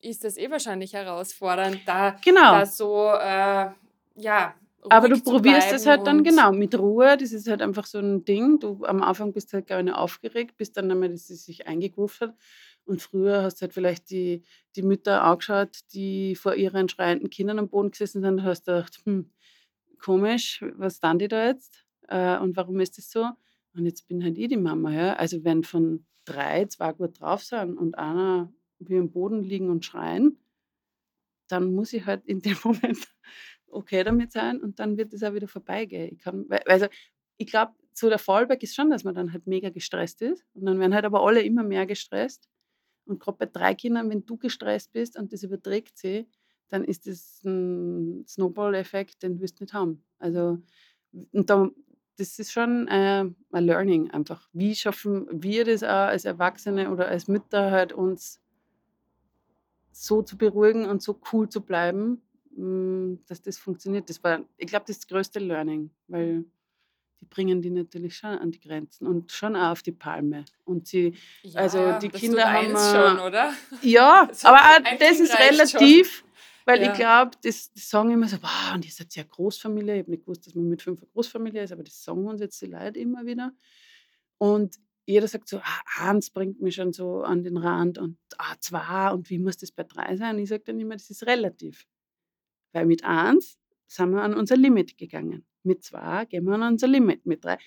ist 0.00 0.24
das 0.24 0.36
eh 0.36 0.50
wahrscheinlich 0.50 0.94
herausfordernd, 0.94 1.80
da, 1.86 2.16
genau. 2.24 2.52
da 2.52 2.66
so, 2.66 3.08
äh, 3.10 3.70
ja, 4.16 4.54
Aber 4.88 5.08
du 5.08 5.20
probierst 5.20 5.72
es 5.72 5.86
halt 5.86 6.06
dann 6.06 6.24
genau 6.24 6.52
mit 6.52 6.76
Ruhe. 6.76 7.16
Das 7.16 7.30
ist 7.32 7.48
halt 7.48 7.62
einfach 7.62 7.86
so 7.86 7.98
ein 7.98 8.24
Ding. 8.24 8.58
Du 8.58 8.84
am 8.84 9.02
Anfang 9.02 9.32
bist 9.32 9.52
halt 9.52 9.68
gar 9.68 9.82
nicht 9.82 9.94
aufgeregt, 9.94 10.56
bis 10.56 10.72
dann 10.72 10.90
einmal, 10.90 11.10
dass 11.10 11.30
es 11.30 11.44
sich 11.44 11.66
eingegroovt 11.68 12.20
hat. 12.20 12.34
Und 12.84 13.00
früher 13.00 13.42
hast 13.42 13.58
du 13.58 13.62
halt 13.62 13.74
vielleicht 13.74 14.10
die, 14.10 14.42
die 14.76 14.82
Mütter 14.82 15.22
angeschaut, 15.22 15.78
die 15.92 16.34
vor 16.34 16.54
ihren 16.54 16.88
schreienden 16.88 17.30
Kindern 17.30 17.58
am 17.58 17.68
Boden 17.68 17.90
gesessen 17.90 18.22
sind 18.22 18.40
und 18.40 18.42
hast 18.44 18.66
gedacht, 18.66 19.00
hm, 19.04 19.30
komisch, 19.98 20.64
was 20.74 21.00
tun 21.00 21.18
die 21.18 21.28
da 21.28 21.46
jetzt? 21.46 21.84
Äh, 22.08 22.38
und 22.38 22.56
warum 22.56 22.80
ist 22.80 22.98
das 22.98 23.10
so? 23.10 23.28
Und 23.74 23.86
jetzt 23.86 24.08
bin 24.08 24.22
halt 24.22 24.36
ich 24.36 24.48
die 24.48 24.56
Mama. 24.56 24.92
Ja? 24.92 25.14
Also 25.14 25.44
wenn 25.44 25.62
von 25.62 26.04
drei 26.24 26.66
zwei 26.66 26.92
gut 26.92 27.20
drauf 27.20 27.42
sind 27.42 27.76
und 27.76 27.96
einer 27.96 28.52
wie 28.78 28.98
am 28.98 29.10
Boden 29.10 29.42
liegen 29.42 29.70
und 29.70 29.84
schreien, 29.84 30.38
dann 31.48 31.74
muss 31.74 31.92
ich 31.92 32.06
halt 32.06 32.24
in 32.26 32.40
dem 32.40 32.56
Moment 32.64 33.06
okay 33.66 34.04
damit 34.04 34.32
sein 34.32 34.60
und 34.60 34.78
dann 34.78 34.96
wird 34.96 35.12
es 35.14 35.22
auch 35.22 35.34
wieder 35.34 35.48
vorbeigehen. 35.48 36.16
Ich 36.18 36.26
also 36.66 36.86
ich 37.38 37.46
glaube, 37.46 37.72
so 37.94 38.08
der 38.08 38.18
Fallback 38.18 38.62
ist 38.62 38.74
schon, 38.74 38.90
dass 38.90 39.04
man 39.04 39.14
dann 39.14 39.32
halt 39.32 39.46
mega 39.46 39.70
gestresst 39.70 40.22
ist 40.22 40.44
und 40.54 40.66
dann 40.66 40.78
werden 40.78 40.94
halt 40.94 41.04
aber 41.04 41.24
alle 41.24 41.42
immer 41.42 41.62
mehr 41.62 41.86
gestresst. 41.86 42.48
Und 43.12 43.20
gerade 43.20 43.38
bei 43.38 43.46
drei 43.46 43.74
Kindern, 43.74 44.10
wenn 44.10 44.24
du 44.26 44.36
gestresst 44.36 44.92
bist 44.92 45.18
und 45.18 45.32
das 45.32 45.42
überträgt 45.42 45.98
sie, 45.98 46.26
dann 46.68 46.84
ist 46.84 47.06
das 47.06 47.42
ein 47.44 48.24
Snowball-Effekt, 48.26 49.22
den 49.22 49.40
wirst 49.40 49.60
du 49.60 49.64
nicht 49.64 49.74
haben. 49.74 50.02
Also, 50.18 50.58
und 51.32 51.50
da, 51.50 51.68
das 52.16 52.38
ist 52.38 52.52
schon 52.52 52.88
äh, 52.88 53.26
ein 53.52 53.64
Learning 53.64 54.10
einfach. 54.10 54.48
Wie 54.52 54.74
schaffen 54.74 55.26
wir 55.30 55.64
das 55.66 55.82
auch 55.82 56.08
als 56.08 56.24
Erwachsene 56.24 56.90
oder 56.90 57.08
als 57.08 57.28
Mütter 57.28 57.70
halt 57.70 57.92
uns 57.92 58.40
so 59.90 60.22
zu 60.22 60.38
beruhigen 60.38 60.86
und 60.86 61.02
so 61.02 61.20
cool 61.32 61.48
zu 61.48 61.60
bleiben, 61.60 62.22
mm, 62.56 63.16
dass 63.28 63.42
das 63.42 63.58
funktioniert. 63.58 64.08
Das 64.08 64.24
war, 64.24 64.40
ich 64.56 64.68
glaube, 64.68 64.86
das 64.86 65.06
größte 65.06 65.38
Learning, 65.38 65.90
weil 66.08 66.46
die 67.22 67.26
bringen 67.26 67.62
die 67.62 67.70
natürlich 67.70 68.16
schon 68.16 68.30
an 68.30 68.50
die 68.50 68.58
Grenzen 68.60 69.06
und 69.06 69.30
schon 69.30 69.54
auch 69.54 69.70
auf 69.70 69.82
die 69.82 69.92
Palme. 69.92 70.44
Und 70.64 70.88
sie, 70.88 71.14
Ja, 71.44 71.60
also 71.60 71.92
die 72.00 72.08
Kinder 72.08 72.52
haben, 72.52 72.74
eins 72.74 72.90
schon, 72.90 73.18
oder? 73.20 73.54
ja, 73.80 74.24
Also 74.28 74.48
aber 74.48 74.58
auch 74.58 74.78
das 74.98 74.98
Kind 74.98 75.20
ist 75.20 75.32
reicht 75.34 75.70
schon. 75.70 75.80
relativ, 75.80 76.24
weil 76.64 76.82
Ja. 76.82 76.90
ich 76.92 76.98
glaube, 76.98 77.30
das, 77.44 77.72
das 77.72 77.88
sagen 77.88 78.10
immer 78.10 78.26
so, 78.26 78.36
wow, 78.42 78.74
und 78.74 78.84
ihr 78.84 78.90
seid 78.90 79.14
ja 79.14 79.22
Großfamilie. 79.22 79.94
Ich 79.94 80.00
habe 80.02 80.10
nicht 80.10 80.24
gewusst, 80.24 80.46
dass 80.46 80.54
man 80.56 80.68
mit 80.68 80.82
fünf 80.82 81.00
eine 81.00 81.10
Großfamilie 81.12 81.62
ist, 81.62 81.72
aber 81.72 81.84
das 81.84 82.02
sagen 82.02 82.26
uns 82.26 82.40
jetzt 82.40 82.60
die 82.60 82.66
Leute 82.66 82.98
immer 82.98 83.24
wieder. 83.24 83.52
Und 84.38 84.76
jeder 85.06 85.28
sagt 85.28 85.48
so, 85.48 85.58
ah, 85.58 86.08
eins 86.10 86.30
bringt 86.30 86.60
mich 86.60 86.74
schon 86.74 86.92
so 86.92 87.22
an 87.22 87.44
den 87.44 87.56
Rand 87.56 87.98
und 87.98 88.18
ah, 88.38 88.54
zwei 88.58 89.10
und 89.12 89.30
wie 89.30 89.38
muss 89.38 89.56
das 89.58 89.70
bei 89.70 89.84
drei 89.84 90.16
sein? 90.16 90.38
Ich 90.38 90.48
sage 90.48 90.62
dann 90.66 90.80
immer, 90.80 90.94
das 90.96 91.08
ist 91.10 91.24
relativ. 91.26 91.86
Weil 92.72 92.86
mit 92.86 93.04
eins 93.04 93.58
sind 93.86 94.10
wir 94.10 94.22
an 94.22 94.34
unser 94.34 94.56
Limit 94.56 94.96
gegangen. 94.98 95.44
Mit 95.64 95.84
zwei 95.84 96.24
gehen 96.26 96.44
wir 96.44 96.54
an 96.54 96.62
unser 96.62 96.88
Limit. 96.88 97.24
Mit 97.26 97.44
drei. 97.44 97.58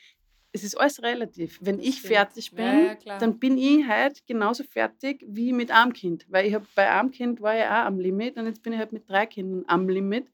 Es 0.51 0.63
ist 0.63 0.75
alles 0.79 1.01
relativ. 1.01 1.60
Wenn 1.62 1.77
Das 1.77 1.86
ich 1.86 1.97
stimmt. 1.97 2.13
fertig 2.13 2.51
bin, 2.51 2.97
Ja, 3.03 3.17
dann 3.17 3.39
bin 3.39 3.58
ich 3.58 3.86
halt 3.88 4.25
genauso 4.25 4.63
fertig 4.63 5.23
wie 5.27 5.51
mit 5.51 5.69
einem 5.71 5.91
Kind. 5.93 6.25
Weil 6.29 6.47
ich 6.47 6.53
hab, 6.53 6.63
bei 6.75 6.89
einem 6.89 7.12
Kind 7.12 7.41
war 7.41 7.58
ich 7.58 7.63
auch 7.65 7.86
am 7.88 7.99
Limit 7.99 8.38
und 8.38 8.45
jetzt 8.45 8.63
bin 8.63 8.73
ich 8.73 8.79
halt 8.79 8.93
mit 8.93 9.10
drei 9.10 9.25
Kindern 9.25 9.65
am 9.67 9.89
Limit. 9.89 10.27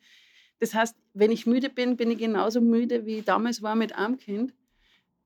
Das 0.59 0.73
heißt, 0.75 0.95
wenn 1.13 1.31
ich 1.31 1.47
müde 1.47 1.69
bin, 1.69 1.97
bin 1.97 2.11
ich 2.11 2.19
genauso 2.19 2.61
müde, 2.61 3.05
wie 3.05 3.17
ich 3.19 3.25
damals 3.25 3.61
war 3.63 3.75
mit 3.75 3.95
einem 3.95 4.17
Kind. 4.17 4.53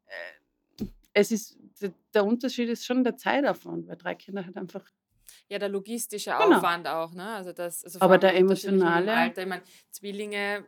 Äh, 0.08 0.86
Es 1.18 1.32
ist, 1.32 1.58
der- 2.14 2.26
Unterschied 2.26 2.70
ist 2.70 2.86
schon 2.86 3.04
der 3.04 3.16
Zeitaufwand, 3.18 3.88
weil 3.88 3.96
drei 3.98 4.16
Kinder 4.16 4.46
halt 4.46 4.56
einfach 4.58 4.84
Ja, 5.50 5.60
der 5.60 5.70
logistische 5.70 6.32
Genau. 6.32 6.58
Aufwand 6.58 6.88
auch, 6.88 7.14
ne? 7.14 7.28
Also 7.36 7.52
das, 7.54 7.84
also 7.84 8.00
Aber 8.02 8.18
der 8.18 8.36
emotionale- 8.36 9.12
Alter. 9.14 9.42
Ich 9.44 9.48
meine, 9.48 9.64
Zwillinge, 9.92 10.66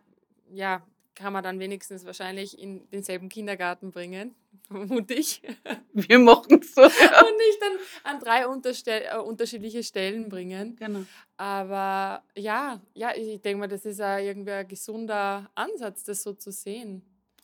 ja, 0.51 0.85
kann 1.17 1.33
man 1.33 1.43
dann 1.43 1.59
wenigstens 1.59 2.05
wahrscheinlich 2.05 2.57
in 2.59 2.87
denselben 2.91 3.27
Kindergarten 3.27 3.91
bringen, 3.91 4.35
vermute 4.67 5.15
ich. 5.15 5.41
wir 5.93 6.19
machen 6.19 6.61
so. 6.61 6.81
Ja. 6.81 7.25
Und 7.25 7.37
nicht 7.37 7.59
dann 7.59 7.77
an 8.03 8.19
drei 8.19 8.43
äh, 8.43 9.17
unterschiedliche 9.17 9.83
Stellen 9.83 10.29
bringen. 10.29 10.75
Genau. 10.75 11.03
Aber 11.37 12.23
ja, 12.35 12.81
ja, 12.93 13.11
ich 13.15 13.41
denke 13.41 13.59
mal, 13.59 13.67
das 13.67 13.85
ist 13.85 13.99
auch 13.99 14.19
irgendwie 14.19 14.51
ein 14.51 14.67
gesunder 14.67 15.49
Ansatz, 15.55 16.03
das 16.03 16.21
so 16.21 16.33
zu 16.33 16.51
sehen. 16.51 17.01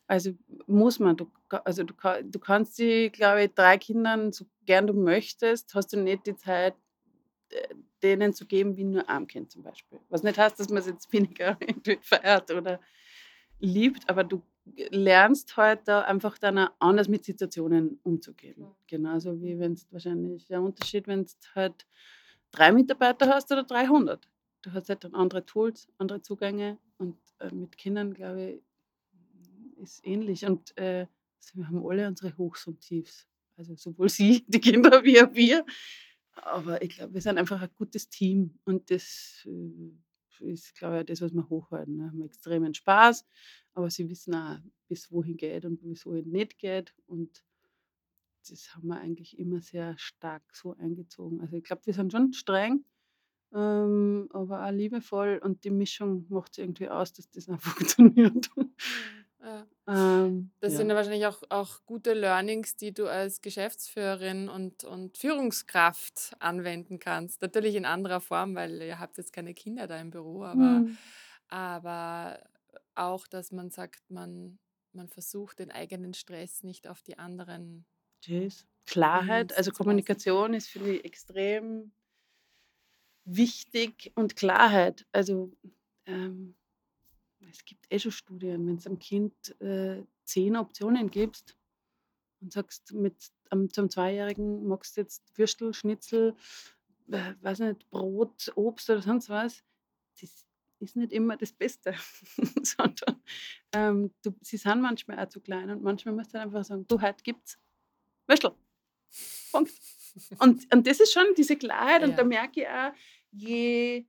Also 0.08 0.32
muss 0.68 1.00
man. 1.00 1.18
Du, 1.18 1.32
also 1.50 1.84
du, 1.84 1.94
du 2.24 2.40
kannst 2.40 2.78
die, 2.78 3.10
glaube 3.10 3.46
ich, 3.46 3.54
drei 3.54 3.78
Kindern, 3.78 4.32
so 4.32 4.46
gern 4.66 4.86
du 4.86 4.94
möchtest, 4.94 5.74
hast 5.74 5.94
du 5.94 5.98
nicht 5.98 6.28
die 6.28 6.36
Zeit, 6.36 6.76
äh, 7.50 7.76
denen 8.04 8.34
zu 8.34 8.46
geben 8.46 8.78
wie 8.78 8.84
nur 8.84 9.10
einem 9.10 9.26
Kind 9.26 9.52
zum 9.52 9.64
Beispiel. 9.64 10.00
Was 10.10 10.22
nicht 10.22 10.38
heißt, 10.38 10.60
dass 10.60 10.70
man 10.70 10.80
es 10.80 10.88
jetzt 10.88 11.12
weniger 11.12 11.58
feiert 12.02 12.52
oder 12.52 12.80
liebt, 13.64 14.10
aber 14.10 14.24
du 14.24 14.44
lernst 14.92 15.58
halt 15.58 15.88
da 15.88 16.02
einfach 16.02 16.38
dann 16.38 16.58
anders 16.80 17.08
mit 17.08 17.26
Situationen 17.26 18.00
umzugehen. 18.04 18.56
Klar. 18.56 18.78
Genauso 18.88 19.42
wie 19.42 19.58
wenn 19.60 19.74
es 19.74 19.92
wahrscheinlich 19.92 20.46
der 20.46 20.62
Unterschied, 20.62 21.08
wenn 21.08 21.24
du 21.26 21.32
halt 21.56 21.86
drei 22.52 22.72
Mitarbeiter 22.72 23.28
hast 23.28 23.52
oder 23.52 23.64
300. 23.64 24.30
Du 24.62 24.72
hast 24.72 24.90
halt 24.90 25.04
dann 25.04 25.16
andere 25.16 25.46
Tools, 25.46 25.88
andere 25.98 26.22
Zugänge 26.22 26.78
und 26.98 27.18
äh, 27.40 27.54
mit 27.54 27.78
Kindern, 27.78 28.14
glaube 28.14 28.44
ich, 28.52 28.64
ist 29.82 30.06
ähnlich. 30.06 30.46
Und 30.46 30.78
äh, 30.78 31.08
also 31.38 31.58
wir 31.58 31.68
haben 31.68 31.86
alle 31.86 32.08
unsere 32.08 32.38
Hochs 32.38 32.68
und 32.68 32.80
Tiefs. 32.80 33.28
Also 33.58 33.76
sowohl 33.76 34.10
sie, 34.10 34.44
die 34.48 34.62
Kinder, 34.62 35.04
wie 35.04 35.22
auch 35.22 35.34
wir. 35.34 35.66
Aber 36.36 36.82
ich 36.82 36.96
glaube, 36.96 37.14
wir 37.14 37.22
sind 37.22 37.38
einfach 37.38 37.62
ein 37.62 37.70
gutes 37.76 38.10
Team. 38.10 38.58
Und 38.64 38.90
das 38.90 39.46
äh, 39.46 39.92
ist, 40.42 40.76
glaube 40.76 41.00
ich, 41.00 41.06
das, 41.06 41.22
was 41.22 41.34
wir 41.34 41.50
hochhalten. 41.50 41.96
Ne? 41.96 42.04
Wir 42.04 42.08
haben 42.12 42.22
extremen 42.22 42.74
Spaß, 42.74 43.26
aber 43.74 43.90
sie 43.90 44.10
wissen 44.10 44.36
auch, 44.36 44.60
bis 44.88 45.12
wohin 45.12 45.38
geht 45.38 45.66
und 45.66 45.82
bis 45.82 46.06
wohin 46.06 46.30
nicht 46.30 46.58
geht. 46.58 46.94
Und 47.06 47.44
das 48.50 48.76
haben 48.76 48.88
wir 48.88 49.00
eigentlich 49.00 49.38
immer 49.40 49.62
sehr 49.62 49.98
stark 49.98 50.44
so 50.54 50.76
eingezogen. 50.76 51.42
Also 51.42 51.56
ich 51.58 51.64
glaube, 51.64 51.86
wir 51.86 51.94
sind 51.94 52.12
schon 52.12 52.34
streng, 52.34 52.86
ähm, 53.54 54.28
aber 54.32 54.66
auch 54.66 54.72
liebevoll. 54.72 55.40
Und 55.44 55.64
die 55.64 55.70
Mischung 55.70 56.26
macht 56.30 56.54
es 56.54 56.58
irgendwie 56.60 56.90
aus, 56.90 57.14
dass 57.14 57.30
das 57.30 57.50
auch 57.50 57.62
funktioniert. 57.62 58.50
Ja. 59.44 59.68
ähm, 59.88 60.52
Das 60.62 60.74
ja. 60.74 60.78
sind 60.78 60.90
ja 60.90 60.96
wahrscheinlich 60.96 61.26
auch, 61.26 61.44
auch 61.50 61.86
gute 61.86 62.14
Learnings, 62.14 62.76
die 62.78 62.94
du 62.94 63.08
als 63.08 63.42
Geschäftsführerin 63.42 64.48
und, 64.50 64.86
und 64.86 65.18
Führungskraft 65.18 66.32
anwenden 66.40 67.00
kannst. 67.00 67.42
Natürlich 67.42 67.76
in 67.76 67.86
anderer 67.86 68.22
Form, 68.22 68.56
weil 68.56 68.82
ihr 68.82 69.00
habt 69.00 69.18
jetzt 69.18 69.34
keine 69.34 69.54
Kinder 69.54 69.88
da 69.88 70.00
im 70.00 70.12
Büro, 70.12 70.44
aber, 70.44 70.86
Hm. 70.86 70.98
aber 71.50 72.42
auch, 72.96 73.28
dass 73.28 73.52
man 73.52 73.70
sagt, 73.72 74.10
man, 74.10 74.60
man 74.94 75.10
versucht 75.10 75.60
den 75.60 75.72
eigenen 75.72 76.14
Stress 76.14 76.64
nicht 76.64 76.88
auf 76.88 77.02
die 77.02 77.18
anderen 77.20 77.86
Tschüss. 78.22 78.66
Klarheit, 78.86 79.54
also 79.58 79.72
Kommunikation 79.72 80.54
ist 80.54 80.70
für 80.70 80.80
mich 80.80 81.04
extrem 81.04 81.92
wichtig 83.26 84.12
und 84.16 84.36
Klarheit. 84.36 85.06
Also 85.12 85.52
ähm, 86.06 86.56
es 87.54 87.66
gibt 87.66 87.86
eh 87.90 88.00
schon 88.00 88.12
Studien, 88.12 88.68
wenn 88.68 88.76
es 88.76 88.88
einem 88.88 89.00
Kind 89.00 89.34
äh, 89.62 90.04
zehn 90.24 90.56
Optionen 90.58 91.10
gibst 91.10 91.56
und 92.42 92.52
sagst 92.52 92.94
mit 92.94 93.32
ähm, 93.52 93.72
zum 93.72 93.90
Zweijährigen 93.90 94.68
magst 94.68 94.98
du 94.98 95.02
jetzt 95.02 95.24
Würstel, 95.38 95.74
Schnitzel, 95.74 96.36
äh, 97.12 97.34
weiß 97.42 97.60
nicht, 97.60 97.90
Brot, 97.90 98.52
Obst 98.56 98.90
oder 98.90 99.02
sonst 99.02 99.30
was, 99.30 99.64
das 100.20 100.46
ist 100.80 100.96
nicht 100.96 101.12
immer 101.12 101.38
das 101.38 101.54
Beste, 101.54 101.94
sondern 102.64 103.22
ähm, 103.72 104.12
du, 104.24 104.34
sie 104.42 104.58
sind 104.58 104.82
manchmal 104.82 105.20
auch 105.20 105.30
zu 105.30 105.40
klein 105.40 105.70
und 105.70 105.84
manchmal 105.84 106.16
musst 106.16 106.34
du 106.34 106.40
einfach 106.40 106.64
sagen, 106.64 106.86
du, 106.88 107.00
heute 107.02 107.24
gibt's 107.24 107.58
Würstel. 108.28 108.52
Punkt. 109.52 109.72
Und, 110.40 110.72
und 110.74 110.88
das 110.88 111.00
ist 111.00 111.14
schon 111.14 111.26
diese 111.38 111.56
Klarheit 111.56 112.02
ja. 112.02 112.08
und 112.08 112.18
da 112.18 112.24
merke 112.24 112.62
ich 112.62 112.68
auch, 112.68 112.94
je 113.32 114.06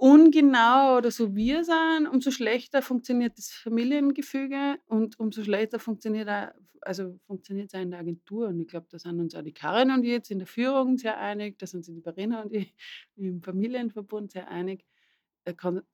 ungenau 0.00 0.96
oder 0.96 1.10
so 1.10 1.36
wir 1.36 1.62
sind, 1.62 2.08
umso 2.10 2.30
schlechter 2.30 2.80
funktioniert 2.80 3.36
das 3.36 3.50
Familiengefüge 3.50 4.78
und 4.86 5.20
umso 5.20 5.44
schlechter 5.44 5.78
funktioniert 5.78 6.26
auch, 6.28 6.48
also 6.80 7.20
funktioniert 7.26 7.68
es 7.68 7.74
auch 7.74 7.82
in 7.82 7.90
der 7.90 8.00
Agentur. 8.00 8.48
Und 8.48 8.60
ich 8.60 8.68
glaube, 8.68 8.86
da 8.90 8.98
sind 8.98 9.20
uns 9.20 9.34
auch 9.34 9.42
die 9.42 9.52
Karin 9.52 9.90
und 9.90 10.02
ich 10.02 10.10
jetzt 10.10 10.30
in 10.30 10.38
der 10.38 10.46
Führung 10.46 10.96
sehr 10.96 11.18
einig, 11.18 11.58
da 11.58 11.66
sind 11.66 11.84
sich 11.84 11.94
die 11.94 12.00
Verena 12.00 12.42
und 12.42 12.54
ich 12.54 12.74
im 13.16 13.42
Familienverbund 13.42 14.32
sehr 14.32 14.48
einig. 14.48 14.86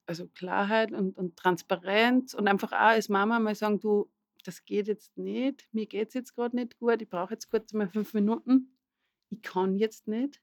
Also 0.07 0.29
Klarheit 0.29 0.93
und, 0.93 1.17
und 1.17 1.37
Transparenz 1.37 2.35
und 2.35 2.47
einfach 2.47 2.73
auch 2.73 2.93
als 2.95 3.09
Mama 3.09 3.39
mal 3.41 3.55
sagen, 3.55 3.81
du, 3.81 4.11
das 4.45 4.65
geht 4.65 4.87
jetzt 4.87 5.17
nicht, 5.17 5.67
mir 5.73 5.87
geht 5.87 6.09
es 6.09 6.15
jetzt 6.15 6.35
gerade 6.35 6.55
nicht 6.55 6.79
gut, 6.79 7.01
ich 7.01 7.09
brauche 7.09 7.35
jetzt 7.35 7.51
kurz 7.51 7.73
mal 7.73 7.89
fünf 7.89 8.13
Minuten, 8.13 8.77
ich 9.31 9.43
kann 9.43 9.77
jetzt 9.77 10.09
nicht 10.09 10.41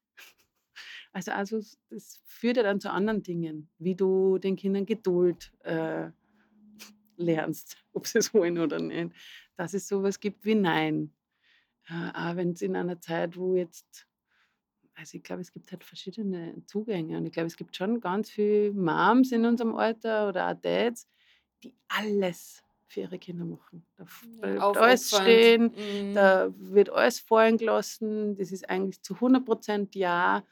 also, 1.11 1.31
also 1.31 1.59
das 1.89 2.21
führt 2.25 2.57
ja 2.57 2.63
dann 2.63 2.79
zu 2.79 2.91
anderen 2.91 3.23
Dingen, 3.23 3.69
wie 3.77 3.95
du 3.95 4.37
den 4.37 4.55
Kindern 4.55 4.85
Geduld 4.85 5.53
äh, 5.63 6.09
lernst, 7.17 7.77
ob 7.93 8.07
sie 8.07 8.19
es 8.19 8.33
wollen 8.33 8.57
oder 8.57 8.79
nicht. 8.79 9.11
Dass 9.55 9.73
es 9.73 9.87
sowas 9.87 10.19
gibt 10.19 10.45
wie 10.45 10.55
Nein. 10.55 11.13
Äh, 11.87 12.11
auch 12.13 12.35
wenn 12.35 12.51
es 12.51 12.61
in 12.61 12.75
einer 12.75 12.99
Zeit, 12.99 13.35
wo 13.37 13.55
jetzt, 13.55 14.07
also 14.95 15.17
ich 15.17 15.23
glaube, 15.23 15.41
es 15.41 15.51
gibt 15.51 15.71
halt 15.71 15.83
verschiedene 15.83 16.63
Zugänge 16.65 17.17
und 17.17 17.25
ich 17.25 17.33
glaube, 17.33 17.47
es 17.47 17.57
gibt 17.57 17.75
schon 17.75 17.99
ganz 17.99 18.29
viele 18.29 18.71
Moms 18.71 19.31
in 19.31 19.45
unserem 19.45 19.75
Alter 19.75 20.29
oder 20.29 20.49
auch 20.49 20.61
Dads, 20.61 21.07
die 21.63 21.75
alles 21.89 22.63
für 22.87 23.01
ihre 23.01 23.19
Kinder 23.19 23.43
machen. 23.43 23.85
Da 23.97 24.05
bleibt 24.39 24.77
alles 24.77 25.09
stehen, 25.09 25.73
mhm. 25.75 26.13
da 26.13 26.53
wird 26.57 26.89
alles 26.89 27.19
fallen 27.19 27.57
gelassen. 27.57 28.37
Das 28.37 28.51
ist 28.51 28.69
eigentlich 28.69 29.01
zu 29.01 29.15
100 29.15 29.43
Prozent 29.43 29.95
Ja. 29.95 30.43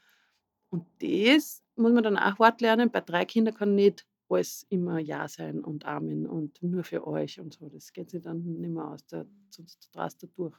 Und 0.72 0.86
das 1.00 1.62
muss 1.76 1.92
man 1.92 2.02
dann 2.02 2.16
auch 2.16 2.38
hart 2.38 2.62
lernen. 2.62 2.90
Bei 2.90 3.02
drei 3.02 3.26
Kindern 3.26 3.54
kann 3.54 3.74
nicht 3.74 4.06
alles 4.30 4.64
immer 4.70 4.98
Ja 4.98 5.28
sein 5.28 5.62
und 5.62 5.84
Amen 5.84 6.26
und 6.26 6.62
nur 6.62 6.82
für 6.82 7.06
euch 7.06 7.38
und 7.38 7.52
so. 7.52 7.68
Das 7.68 7.92
geht 7.92 8.08
sich 8.08 8.22
dann 8.22 8.42
nicht 8.42 8.70
mehr 8.70 8.88
aus, 8.88 9.04
da, 9.06 9.26
sonst 9.50 9.90
drast 9.92 10.22
du 10.22 10.28
durch. 10.28 10.56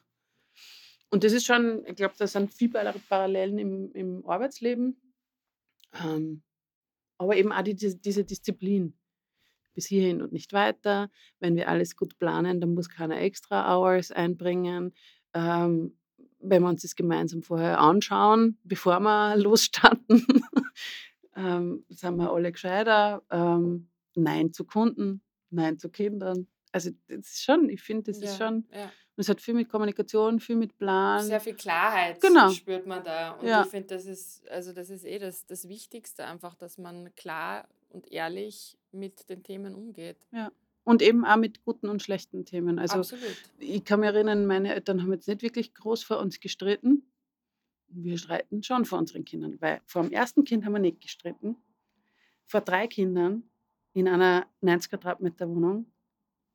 Und 1.10 1.24
das 1.24 1.34
ist 1.34 1.48
schon, 1.48 1.84
ich 1.88 1.96
glaube, 1.96 2.14
da 2.18 2.28
sind 2.28 2.54
viele 2.54 2.94
Parallelen 3.10 3.58
im, 3.58 3.92
im 3.94 4.26
Arbeitsleben. 4.28 5.02
Ähm, 6.04 6.44
aber 7.18 7.36
eben 7.36 7.52
auch 7.52 7.64
die, 7.64 7.76
diese 7.76 8.24
Disziplin. 8.24 8.94
Bis 9.74 9.88
hierhin 9.88 10.22
und 10.22 10.32
nicht 10.32 10.54
weiter. 10.54 11.10
Wenn 11.40 11.56
wir 11.56 11.70
alles 11.70 11.96
gut 11.96 12.20
planen, 12.20 12.62
dann 12.62 12.76
muss 12.76 12.90
keiner 12.90 13.20
extra 13.20 13.76
Hours 13.76 14.12
einbringen. 14.12 14.94
Ähm, 15.34 15.98
wenn 16.44 16.62
wir 16.62 16.70
uns 16.70 16.82
das 16.82 16.96
gemeinsam 16.96 17.42
vorher 17.42 17.80
anschauen, 17.80 18.58
bevor 18.64 19.00
wir 19.00 19.36
losstarten, 19.38 20.26
ähm, 21.36 21.86
sind 21.90 22.18
wir 22.18 22.32
alle 22.32 22.52
gescheiter. 22.52 23.24
Ähm, 23.32 23.88
nein 24.16 24.54
zu 24.54 24.66
Kunden, 24.66 25.22
Nein 25.50 25.78
zu 25.78 25.90
Kindern. 25.90 26.48
Also 26.72 26.92
das 27.08 27.34
ist 27.34 27.44
schon, 27.44 27.70
ich 27.70 27.82
finde, 27.82 28.12
das 28.12 28.20
ja, 28.20 28.30
ist 28.30 28.38
schon, 28.38 28.68
ja. 28.74 28.92
es 29.16 29.30
hat 29.30 29.40
viel 29.40 29.54
mit 29.54 29.70
Kommunikation, 29.70 30.40
viel 30.40 30.56
mit 30.56 30.76
Plan. 30.78 31.24
Sehr 31.24 31.40
viel 31.40 31.54
Klarheit 31.54 32.20
genau. 32.20 32.50
spürt 32.50 32.88
man 32.88 33.04
da. 33.04 33.32
Und 33.34 33.48
ja. 33.48 33.62
ich 33.62 33.70
finde, 33.70 33.90
das 33.90 34.06
ist, 34.06 34.48
also 34.50 34.74
das 34.74 34.90
ist 34.90 35.06
eh 35.06 35.20
das, 35.20 35.46
das 35.46 35.70
Wichtigste 35.70 36.26
einfach, 36.26 36.56
dass 36.56 36.80
man 36.80 37.14
klar 37.16 37.68
und 37.90 38.12
ehrlich 38.12 38.78
mit 38.92 39.30
den 39.30 39.44
Themen 39.44 39.76
umgeht. 39.76 40.18
Ja. 40.32 40.52
Und 40.84 41.02
eben 41.02 41.24
auch 41.24 41.38
mit 41.38 41.64
guten 41.64 41.88
und 41.88 42.04
schlechten 42.04 42.46
Themen. 42.46 42.78
Also 42.78 43.00
Absolut. 43.00 43.24
ich 43.58 43.86
kann 43.86 44.02
mich 44.02 44.08
erinnern, 44.08 44.46
meine 44.46 44.74
Eltern 44.74 45.02
haben 45.02 45.14
jetzt 45.14 45.28
nicht 45.28 45.42
wirklich 45.42 45.74
groß 45.74 46.04
vor 46.04 46.20
uns 46.20 46.40
gestritten. 46.40 47.04
Wir 47.88 48.18
streiten 48.18 48.64
schon 48.64 48.86
vor 48.86 49.00
unseren 49.00 49.24
Kindern, 49.24 49.62
weil 49.62 49.82
vor 49.86 50.02
dem 50.02 50.12
ersten 50.12 50.44
Kind 50.44 50.66
haben 50.66 50.74
wir 50.74 50.80
nicht 50.80 51.00
gestritten. 51.00 51.56
Vor 52.48 52.62
drei 52.62 52.88
Kindern 52.88 53.44
in 53.94 54.08
einer 54.08 54.46
90 54.62 54.90
Quadratmeter 54.90 55.48
Wohnung, 55.48 55.86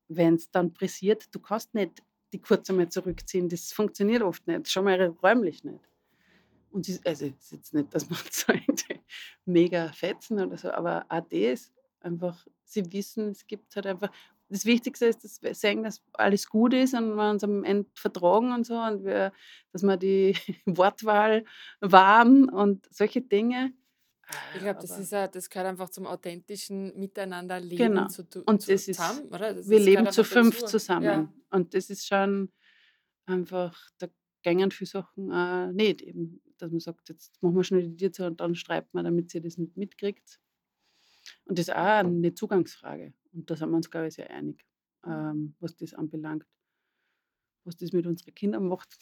wenn 0.08 0.34
es 0.34 0.50
dann 0.50 0.74
pressiert, 0.74 1.34
du 1.34 1.38
kannst 1.38 1.74
nicht 1.74 2.02
die 2.32 2.40
kurz 2.40 2.68
einmal 2.68 2.88
zurückziehen. 2.88 3.48
Das 3.48 3.72
funktioniert 3.72 4.22
oft 4.22 4.46
nicht, 4.46 4.70
schon 4.70 4.84
mal 4.84 5.00
räumlich 5.22 5.64
nicht. 5.64 5.80
Und 6.70 6.84
sie, 6.84 7.00
also 7.04 7.26
es 7.26 7.32
ist 7.44 7.52
jetzt 7.52 7.74
nicht, 7.74 7.94
dass 7.94 8.08
man 8.10 8.18
so 8.30 8.52
mega 9.46 9.90
fetzen 9.92 10.40
oder 10.40 10.58
so, 10.58 10.70
aber 10.70 11.06
auch 11.08 11.26
das 11.30 11.72
einfach, 12.00 12.46
sie 12.64 12.92
wissen, 12.92 13.30
es 13.30 13.46
gibt 13.46 13.74
halt 13.76 13.86
einfach, 13.86 14.10
das 14.48 14.64
Wichtigste 14.64 15.06
ist, 15.06 15.24
dass 15.24 15.42
wir 15.42 15.54
sagen, 15.54 15.82
dass 15.82 16.02
alles 16.14 16.48
gut 16.48 16.72
ist 16.72 16.94
und 16.94 17.14
wir 17.14 17.30
uns 17.30 17.44
am 17.44 17.64
Ende 17.64 17.88
vertragen 17.94 18.52
und 18.52 18.64
so 18.64 18.78
und 18.78 19.04
wir, 19.04 19.32
dass 19.72 19.82
wir 19.82 19.96
die 19.96 20.34
Wortwahl 20.66 21.44
wahren 21.80 22.48
und 22.48 22.86
solche 22.90 23.20
Dinge. 23.20 23.72
Ich 24.54 24.60
glaube, 24.60 24.80
das, 24.80 25.08
das 25.08 25.48
gehört 25.48 25.68
einfach 25.68 25.88
zum 25.88 26.06
authentischen 26.06 26.98
Miteinander 26.98 27.60
leben 27.60 27.94
genau. 27.94 28.08
zu, 28.08 28.22
und 28.44 28.60
zu, 28.60 28.72
das 28.72 28.86
ist, 28.88 28.96
zusammen. 28.96 29.28
Oder? 29.28 29.54
Das, 29.54 29.68
wir 29.68 29.78
das 29.78 29.86
leben 29.86 30.10
zu 30.12 30.24
fünf 30.24 30.64
zusammen. 30.64 31.04
Ja. 31.04 31.32
Und 31.50 31.72
das 31.72 31.88
ist 31.88 32.06
schon 32.06 32.50
einfach, 33.24 33.74
da 33.98 34.08
gängen 34.42 34.70
viele 34.70 34.88
Sachen 34.88 35.30
äh, 35.30 35.72
nicht 35.72 36.02
eben, 36.02 36.42
dass 36.58 36.70
man 36.70 36.80
sagt, 36.80 37.08
jetzt 37.08 37.42
machen 37.42 37.56
wir 37.56 37.64
schnell 37.64 37.88
die 37.88 37.96
Tür 37.96 38.12
zu 38.12 38.26
und 38.26 38.40
dann 38.40 38.54
streiten 38.54 38.88
wir, 38.92 39.02
damit 39.02 39.30
sie 39.30 39.40
das 39.40 39.56
nicht 39.56 39.76
mitkriegt. 39.76 40.40
Und 41.48 41.58
das 41.58 41.68
ist 41.68 41.74
auch 41.74 41.78
eine 41.78 42.34
Zugangsfrage. 42.34 43.14
Und 43.32 43.50
da 43.50 43.56
sind 43.56 43.70
wir 43.70 43.76
uns, 43.76 43.90
glaube 43.90 44.08
ich, 44.08 44.14
sehr 44.14 44.30
einig, 44.30 44.64
ähm, 45.04 45.54
was 45.60 45.76
das 45.76 45.94
anbelangt, 45.94 46.46
was 47.64 47.76
das 47.76 47.92
mit 47.92 48.06
unseren 48.06 48.34
Kindern 48.34 48.68
macht. 48.68 48.96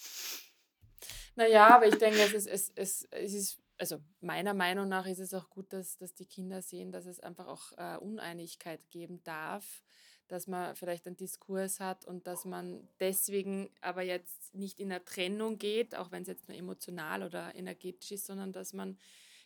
Naja, 1.34 1.74
aber 1.74 1.88
ich 1.88 1.96
denke, 1.96 2.18
es 2.20 2.32
ist, 2.32 2.46
es, 2.46 2.72
es, 2.76 3.08
es 3.10 3.34
ist, 3.34 3.62
also 3.78 3.98
meiner 4.20 4.54
Meinung 4.54 4.88
nach 4.88 5.06
ist 5.06 5.18
es 5.18 5.34
auch 5.34 5.50
gut, 5.50 5.72
dass, 5.72 5.98
dass 5.98 6.14
die 6.14 6.24
Kinder 6.24 6.62
sehen, 6.62 6.92
dass 6.92 7.04
es 7.06 7.18
einfach 7.18 7.48
auch 7.48 7.72
äh, 7.76 7.98
Uneinigkeit 7.98 8.88
geben 8.90 9.22
darf, 9.24 9.82
dass 10.28 10.46
man 10.46 10.76
vielleicht 10.76 11.06
einen 11.06 11.16
Diskurs 11.16 11.80
hat 11.80 12.04
und 12.04 12.28
dass 12.28 12.44
man 12.44 12.88
deswegen 13.00 13.70
aber 13.80 14.02
jetzt 14.02 14.54
nicht 14.54 14.78
in 14.78 14.92
eine 14.92 15.04
Trennung 15.04 15.58
geht, 15.58 15.96
auch 15.96 16.12
wenn 16.12 16.22
es 16.22 16.28
jetzt 16.28 16.48
nur 16.48 16.56
emotional 16.56 17.24
oder 17.24 17.54
energetisch 17.56 18.12
ist, 18.12 18.26
sondern 18.26 18.52
dass 18.52 18.72
man 18.72 18.98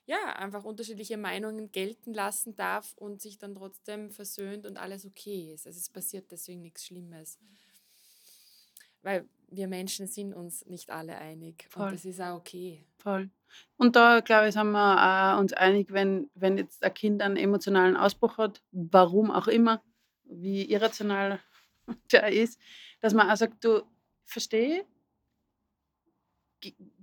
ja, 0.07 0.37
einfach 0.37 0.65
unterschiedliche 0.65 1.17
Meinungen 1.17 1.71
gelten 1.71 2.13
lassen 2.15 2.57
darf 2.57 2.95
und 2.97 3.21
sich 3.21 3.39
dann 3.39 3.55
trotzdem 3.55 4.11
versöhnt 4.11 4.67
und 4.67 4.77
alles 4.77 5.07
okay 5.07 5.53
ist. 5.53 5.67
Also 5.67 5.79
es 5.79 5.89
passiert 5.89 6.31
deswegen 6.31 6.63
nichts 6.63 6.87
Schlimmes. 6.87 7.39
Weil 9.03 9.29
wir 9.49 9.69
Menschen 9.69 10.07
sind 10.07 10.35
uns 10.35 10.67
nicht 10.67 10.91
alle 10.91 11.17
einig 11.17 11.67
Voll. 11.71 11.85
und 11.85 11.93
das 11.93 12.05
ist 12.05 12.21
auch 12.21 12.37
okay. 12.37 12.85
Voll. 12.99 13.31
Und 13.77 13.97
da, 13.97 14.21
glaube 14.21 14.49
ich, 14.49 14.55
sind 14.55 14.71
wir 14.71 15.35
auch 15.35 15.41
uns 15.41 15.53
einig, 15.53 15.93
wenn, 15.93 16.31
wenn 16.35 16.59
jetzt 16.59 16.85
ein 16.85 16.95
Kind 16.95 17.23
einen 17.23 17.37
emotionalen 17.37 17.97
Ausbruch 17.97 18.39
hat, 18.39 18.63
warum 18.71 19.31
auch 19.31 19.49
immer, 19.49 19.83
wie 20.25 20.71
irrational 20.71 21.41
der 22.13 22.33
ist, 22.33 22.61
dass 23.01 23.15
man 23.15 23.31
auch 23.31 23.37
sagt, 23.37 23.65
du, 23.65 23.83
verstehe, 24.25 24.85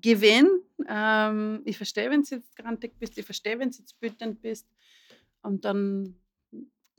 gewinn. 0.02 0.62
Ähm, 0.88 1.62
ich 1.66 1.78
verstehe, 1.78 2.10
wenn 2.10 2.24
du 2.24 2.36
jetzt 2.36 2.56
grantig 2.56 2.98
bist, 3.00 3.18
ich 3.18 3.26
verstehe, 3.26 3.60
wenn 3.60 3.72
du 3.72 3.78
jetzt 3.78 3.96
wütend 4.02 4.42
bist. 4.42 4.68
Und 5.42 5.66
dann 5.66 6.16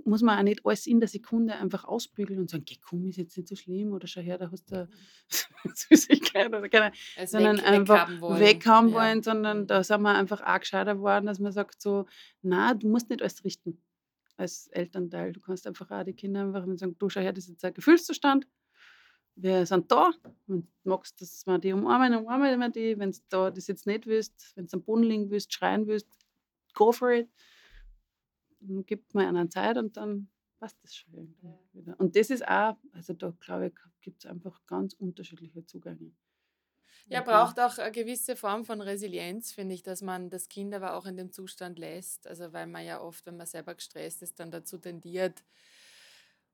muss 0.04 0.22
man 0.22 0.38
auch 0.38 0.42
nicht 0.42 0.64
alles 0.64 0.86
in 0.86 1.00
der 1.00 1.08
Sekunde 1.08 1.54
einfach 1.54 1.84
ausbügeln 1.84 2.38
und 2.40 2.50
sagen, 2.50 2.64
geh, 2.64 2.76
komm, 2.80 3.06
ist 3.06 3.16
jetzt 3.16 3.36
nicht 3.36 3.48
so 3.48 3.56
schlimm 3.56 3.92
oder 3.92 4.06
schau 4.06 4.20
her, 4.20 4.38
da 4.38 4.50
hast 4.50 4.70
du 4.70 4.88
Süßigkeit 5.74 6.48
oder 6.48 6.68
keine, 6.68 6.92
also 7.16 7.38
sondern 7.38 7.58
weg, 7.58 7.66
einfach 7.66 8.08
weghaben 8.08 8.20
wollen, 8.20 8.40
weghaben 8.40 8.92
wollen 8.92 9.22
sondern 9.22 9.60
mhm. 9.60 9.66
da 9.66 9.82
sind 9.82 10.02
wir 10.02 10.14
einfach 10.14 10.40
auch 10.40 10.60
gescheiter 10.60 10.94
geworden, 10.94 11.26
dass 11.26 11.38
man 11.38 11.52
sagt 11.52 11.82
so, 11.82 12.06
na, 12.42 12.74
du 12.74 12.88
musst 12.88 13.10
nicht 13.10 13.22
alles 13.22 13.44
richten 13.44 13.82
als 14.36 14.68
Elternteil. 14.68 15.32
Du 15.32 15.40
kannst 15.40 15.66
einfach 15.66 15.90
auch 15.90 16.04
die 16.04 16.14
Kinder 16.14 16.42
einfach 16.42 16.64
sagen, 16.76 16.96
du 16.98 17.08
schau 17.08 17.20
her, 17.20 17.32
das 17.32 17.44
ist 17.44 17.50
jetzt 17.50 17.64
ein 17.64 17.74
Gefühlszustand, 17.74 18.46
wir 19.40 19.66
sind 19.66 19.90
da. 19.90 20.12
Wenn 20.46 20.62
du 20.62 20.68
magst, 20.84 21.20
dass 21.20 21.46
wir 21.46 21.58
die 21.58 21.72
umarmen, 21.72 22.14
umarmen 22.16 22.58
wir 22.58 22.68
die. 22.68 22.98
Wenn 22.98 23.12
du 23.12 23.50
das 23.50 23.66
jetzt 23.66 23.86
nicht 23.86 24.06
willst, 24.06 24.52
wenn 24.56 24.66
du 24.66 24.76
am 24.76 24.82
Boden 24.82 25.04
liegen 25.04 25.30
willst, 25.30 25.52
schreien 25.52 25.86
willst, 25.86 26.08
go 26.74 26.92
for 26.92 27.10
it. 27.12 27.28
Dann 28.60 28.84
gibt 28.84 29.14
man 29.14 29.36
einen 29.36 29.50
Zeit 29.50 29.78
und 29.78 29.96
dann 29.96 30.28
passt 30.58 30.82
das 30.82 30.96
schon 30.96 31.12
wieder. 31.72 31.98
Und 31.98 32.16
das 32.16 32.30
ist 32.30 32.46
auch, 32.46 32.76
also 32.92 33.12
da 33.12 33.32
glaube 33.40 33.68
ich, 33.68 33.74
gibt 34.00 34.24
es 34.24 34.30
einfach 34.30 34.60
ganz 34.66 34.94
unterschiedliche 34.94 35.64
Zugänge. 35.64 36.12
Ja, 37.06 37.22
braucht 37.22 37.58
auch 37.58 37.78
eine 37.78 37.90
gewisse 37.90 38.36
Form 38.36 38.66
von 38.66 38.82
Resilienz, 38.82 39.52
finde 39.52 39.74
ich, 39.74 39.82
dass 39.82 40.02
man 40.02 40.28
das 40.28 40.48
Kind 40.48 40.74
aber 40.74 40.94
auch 40.94 41.06
in 41.06 41.16
dem 41.16 41.32
Zustand 41.32 41.78
lässt. 41.78 42.26
Also 42.26 42.52
weil 42.52 42.66
man 42.66 42.84
ja 42.84 43.00
oft, 43.00 43.24
wenn 43.24 43.36
man 43.36 43.46
selber 43.46 43.74
gestresst 43.74 44.20
ist, 44.20 44.38
dann 44.40 44.50
dazu 44.50 44.76
tendiert, 44.76 45.42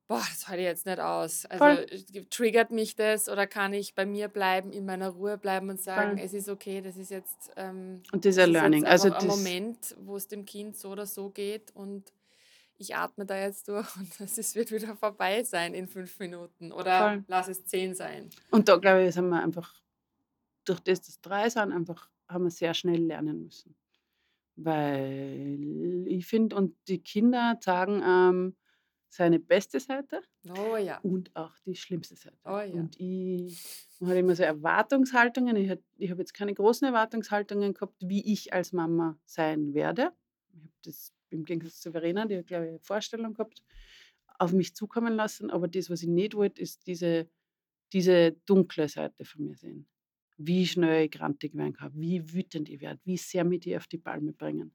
boah, 0.07 0.23
das 0.31 0.49
halte 0.49 0.63
ich 0.63 0.67
jetzt 0.67 0.87
nicht 0.87 1.01
aus. 1.01 1.47
Also 1.47 1.65
Voll. 1.65 2.25
triggert 2.31 2.71
mich 2.71 2.97
das 2.97 3.29
oder 3.29 3.47
kann 3.47 3.73
ich 3.73 3.95
bei 3.95 4.07
mir 4.07 4.29
bleiben, 4.29 4.73
in 4.73 4.85
meiner 4.85 5.11
Ruhe 5.11 5.39
bleiben 5.39 5.71
und 5.71 5.81
sagen, 5.81 6.17
Voll. 6.17 6.25
es 6.25 6.35
ist 6.35 6.49
okay, 6.49 6.81
das 6.81 6.97
ist 6.97 7.11
jetzt, 7.11 7.53
ähm, 7.57 8.03
Und 8.13 8.25
jetzt 8.25 8.37
Learning. 8.37 8.85
Also 8.85 9.13
ein 9.13 9.27
Moment, 9.27 9.97
wo 10.01 10.17
es 10.17 10.29
dem 10.29 10.45
Kind 10.45 10.77
so 10.77 10.91
oder 10.91 11.07
so 11.07 11.31
geht 11.31 11.75
und 11.75 12.13
ich 12.77 12.97
atme 12.97 13.25
da 13.25 13.39
jetzt 13.39 13.69
durch 13.69 13.97
und 13.97 14.21
es 14.21 14.55
wird 14.55 14.71
wieder 14.71 14.97
vorbei 14.97 15.43
sein 15.43 15.75
in 15.75 15.89
fünf 15.89 16.19
Minuten 16.19 16.73
oder 16.73 17.11
Voll. 17.11 17.25
lass 17.29 17.49
es 17.49 17.65
zehn 17.65 17.95
sein. 17.95 18.31
und 18.51 18.69
da 18.69 18.77
glaube 18.77 19.05
ich, 19.05 19.15
sind 19.15 19.29
wir 19.29 19.43
einfach, 19.43 19.81
durch 20.65 20.81
das, 20.81 21.03
dass 21.03 21.21
drei 21.21 21.49
sind, 21.49 21.73
einfach, 21.73 22.11
haben 22.29 22.45
wir 22.45 22.51
sehr 22.51 22.75
schnell 22.75 23.03
lernen 23.03 23.45
müssen. 23.45 23.75
Weil 24.57 26.05
ich 26.07 26.27
finde, 26.27 26.57
und 26.57 26.77
die 26.87 27.03
Kinder 27.03 27.59
zeigen 27.61 28.03
ähm, 28.07 28.57
seine 29.15 29.39
beste 29.39 29.79
Seite 29.81 30.23
Oh 30.49 30.77
ja, 30.77 30.99
und 30.99 31.35
auch 31.37 31.57
die 31.65 31.77
schlimmste 31.77 32.17
Seite. 32.17 32.37
oh 32.45 32.59
ja. 32.59 32.73
Und 32.73 32.99
ich 32.99 33.85
man 34.01 34.11
hat 34.11 34.19
immer 34.19 34.35
so 34.35 34.43
Erwartungshaltungen. 34.43 35.57
Ich, 35.57 35.73
ich 35.99 36.11
habe 36.11 36.21
jetzt 36.21 36.35
keine 36.35 36.53
großen 36.53 36.87
Erwartungshaltungen 36.87 37.75
gehabt, 37.75 37.97
wie 38.01 38.33
ich 38.33 38.53
als 38.53 38.73
Mama 38.73 39.19
sein 39.25 39.73
werde. 39.73 40.13
Ich 40.53 40.61
habe 40.61 40.73
das 40.83 41.15
im 41.31 41.45
Gegensatz 41.45 41.81
zu 41.81 41.93
Verena, 41.93 42.27
die 42.27 42.39
hat, 42.39 42.47
glaube 42.47 42.65
ich, 42.65 42.71
eine 42.71 42.81
Vorstellung 42.81 43.35
gehabt, 43.35 43.63
auf 44.39 44.53
mich 44.53 44.75
zukommen 44.75 45.15
lassen. 45.15 45.51
Aber 45.51 45.69
das, 45.69 45.91
was 45.91 46.03
ich 46.03 46.09
nicht 46.09 46.35
wollte, 46.35 46.61
ist 46.61 46.87
diese, 46.87 47.29
diese 47.93 48.33
dunkle 48.47 48.89
Seite 48.89 49.25
von 49.25 49.45
mir 49.45 49.57
sehen. 49.57 49.87
Wie 50.37 50.67
schnell 50.67 51.05
ich 51.05 51.13
grantig 51.13 51.55
werden 51.55 51.75
kann, 51.75 51.93
wie 51.95 52.33
wütend 52.33 52.69
ich 52.69 52.81
werde, 52.81 53.01
wie 53.05 53.17
sehr 53.17 53.45
mich 53.45 53.61
die 53.61 53.77
auf 53.77 53.87
die 53.87 53.99
Palme 53.99 54.33
bringen. 54.33 54.75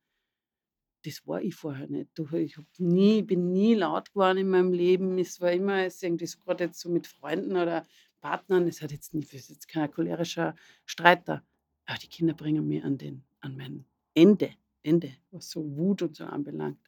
Das 1.05 1.25
war 1.25 1.41
ich 1.41 1.55
vorher 1.55 1.87
nicht. 1.87 2.09
Ich 2.33 2.57
nie, 2.77 3.21
bin 3.21 3.51
nie 3.53 3.73
laut 3.75 4.11
geworden 4.11 4.39
in 4.39 4.49
meinem 4.49 4.73
Leben. 4.73 5.17
Es 5.17 5.39
war 5.39 5.51
immer 5.51 5.85
es 5.85 6.03
irgendwie 6.03 6.25
so, 6.27 6.39
gerade 6.39 6.65
jetzt 6.65 6.79
so 6.79 6.89
mit 6.89 7.07
Freunden 7.07 7.51
oder 7.55 7.85
Partnern. 8.19 8.67
Es 8.67 8.81
hat 8.81 8.91
jetzt 8.91 9.13
nicht, 9.13 9.33
ist 9.33 9.49
jetzt 9.49 9.67
kein 9.67 9.89
cholerischer 9.91 10.55
Streiter. 10.85 11.43
Aber 11.85 11.97
die 11.99 12.07
Kinder 12.07 12.33
bringen 12.33 12.67
mich 12.67 12.83
an, 12.83 12.97
den, 12.97 13.23
an 13.39 13.55
mein 13.55 13.85
Ende, 14.13 14.51
Ende, 14.83 15.11
was 15.31 15.49
so 15.49 15.63
Wut 15.77 16.01
und 16.01 16.15
so 16.17 16.25
anbelangt. 16.25 16.79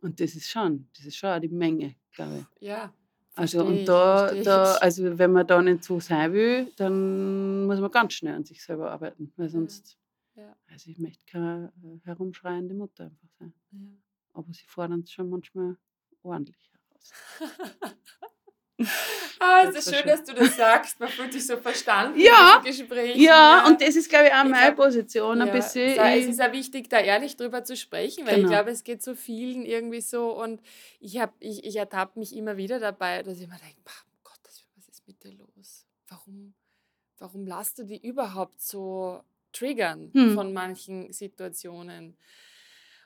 Und 0.00 0.20
das 0.20 0.34
ist 0.34 0.48
schon, 0.48 0.88
das 0.96 1.06
ist 1.06 1.16
schon 1.16 1.40
die 1.40 1.48
Menge, 1.48 1.96
glaube 2.14 2.46
ich. 2.60 2.68
Ja, 2.68 2.92
Also 3.34 3.64
und 3.64 3.84
da, 3.86 4.32
da, 4.34 4.74
also 4.76 5.18
wenn 5.18 5.32
man 5.32 5.46
da 5.46 5.60
nicht 5.60 5.84
so 5.84 6.00
sein 6.00 6.32
will, 6.32 6.72
dann 6.76 7.66
muss 7.66 7.80
man 7.80 7.90
ganz 7.90 8.14
schnell 8.14 8.34
an 8.34 8.44
sich 8.44 8.62
selber 8.62 8.90
arbeiten, 8.90 9.32
weil 9.36 9.46
Ja, 9.46 9.50
sonst, 9.50 9.98
ja, 10.36 10.56
also 10.68 10.90
ich 10.90 10.98
möchte 10.98 11.24
keine 11.26 11.72
äh, 11.82 11.98
herumschreiende 12.04 12.74
Mutter 12.74 13.04
einfach 13.04 13.28
sein. 13.38 13.54
ja. 13.72 13.78
Aber 14.32 14.52
sie 14.52 14.64
fordern 14.66 15.00
es 15.00 15.10
schon 15.10 15.28
manchmal 15.28 15.76
ordentlich 16.22 16.70
heraus. 16.72 17.10
Ah, 19.42 19.62
es 19.66 19.74
Das 19.74 19.86
ist 19.86 19.94
schön, 19.94 20.02
schön. 20.02 20.08
dass 20.08 20.24
du 20.24 20.34
das 20.34 20.56
sagst. 20.56 21.00
Man 21.00 21.08
fühlt 21.10 21.32
sich 21.32 21.46
so 21.46 21.56
verstanden 21.58 22.18
Ja, 22.18 22.56
in 22.58 22.64
Gesprächen. 22.64 23.20
Ja, 23.20 23.62
Ja, 23.62 23.66
und 23.66 23.80
das 23.80 23.96
ist, 23.96 24.08
glaube 24.08 24.26
ich, 24.28 24.32
auch 24.34 24.44
ich 24.44 24.50
meine 24.50 24.74
glaube, 24.74 24.88
Position 24.88 25.40
ein 25.40 25.48
ja, 25.48 25.52
bisschen. 25.54 25.98
es 25.98 26.24
Ich, 26.24 26.30
ist 26.30 26.40
auch 26.42 26.52
wichtig, 26.52 26.88
da 26.88 26.98
ehrlich 26.98 27.36
drüber 27.36 27.62
zu 27.64 27.76
sprechen, 27.76 28.26
weil 28.26 28.36
ich 28.36 28.44
genau. 28.44 28.48
glaube, 28.50 28.70
es 28.70 28.82
geht 28.84 29.02
so 29.02 29.14
vielen 29.14 29.64
irgendwie 29.66 30.00
so 30.00 30.38
und 30.42 30.62
ich, 30.98 31.18
hab, 31.18 31.34
ich, 31.40 31.64
ich 31.64 31.76
ertappe 31.76 32.18
mich 32.18 32.34
immer 32.34 32.56
wieder 32.56 32.80
dabei, 32.80 33.22
dass 33.22 33.38
ich 33.40 33.48
mir 33.48 33.56
denke, 33.58 33.80
"Pah, 33.84 34.02
um 34.12 34.18
Gottes 34.24 34.62
Willen, 34.62 34.72
was 34.76 34.88
ist 34.88 35.06
mit 35.06 35.22
dir 35.24 35.32
los? 35.32 35.86
Warum, 36.08 36.54
warum 37.18 37.46
lässt 37.46 37.78
du 37.78 37.84
die 37.84 38.06
überhaupt 38.06 38.60
so 38.62 39.22
triggern 39.52 40.14
Hm. 40.14 40.28
von 40.28 40.52
manchen 40.52 41.12
Situationen? 41.12 42.16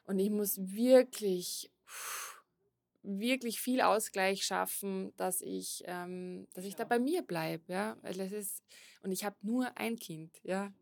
Und 0.06 0.18
ich 0.18 0.30
muss 0.30 0.58
wirklich, 0.58 1.70
wirklich 3.02 3.60
viel 3.60 3.80
Ausgleich 3.82 4.44
schaffen, 4.44 5.12
dass 5.16 5.40
ich, 5.42 5.82
ähm, 5.86 6.46
dass 6.54 6.64
ich 6.64 6.74
da 6.76 6.84
Ja. 6.84 6.88
bei 6.88 6.98
mir 6.98 7.22
bleibe. 7.22 7.72
Ja? 7.72 7.96
Weil 8.02 8.14
das 8.14 8.32
ist, 8.32 8.62
und 9.02 9.12
ich 9.12 9.24
habe 9.24 9.36
nur 9.42 9.76
ein 9.76 9.96
Kind. 9.98 10.40
Ja? 10.42 10.72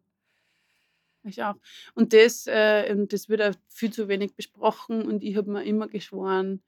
Ich 1.25 1.42
auch. 1.42 1.55
Und 1.94 2.12
das, 2.12 2.46
äh, 2.48 2.88
und 2.92 3.12
das 3.12 3.29
wird 3.29 3.42
auch 3.42 3.55
viel 3.68 3.92
zu 3.92 4.09
wenig 4.09 4.35
besprochen. 4.35 5.03
Und 5.07 5.22
ich 5.22 5.37
habe 5.37 5.51
mir 5.51 5.64
immer 5.64 5.87
geschworen, 5.88 6.62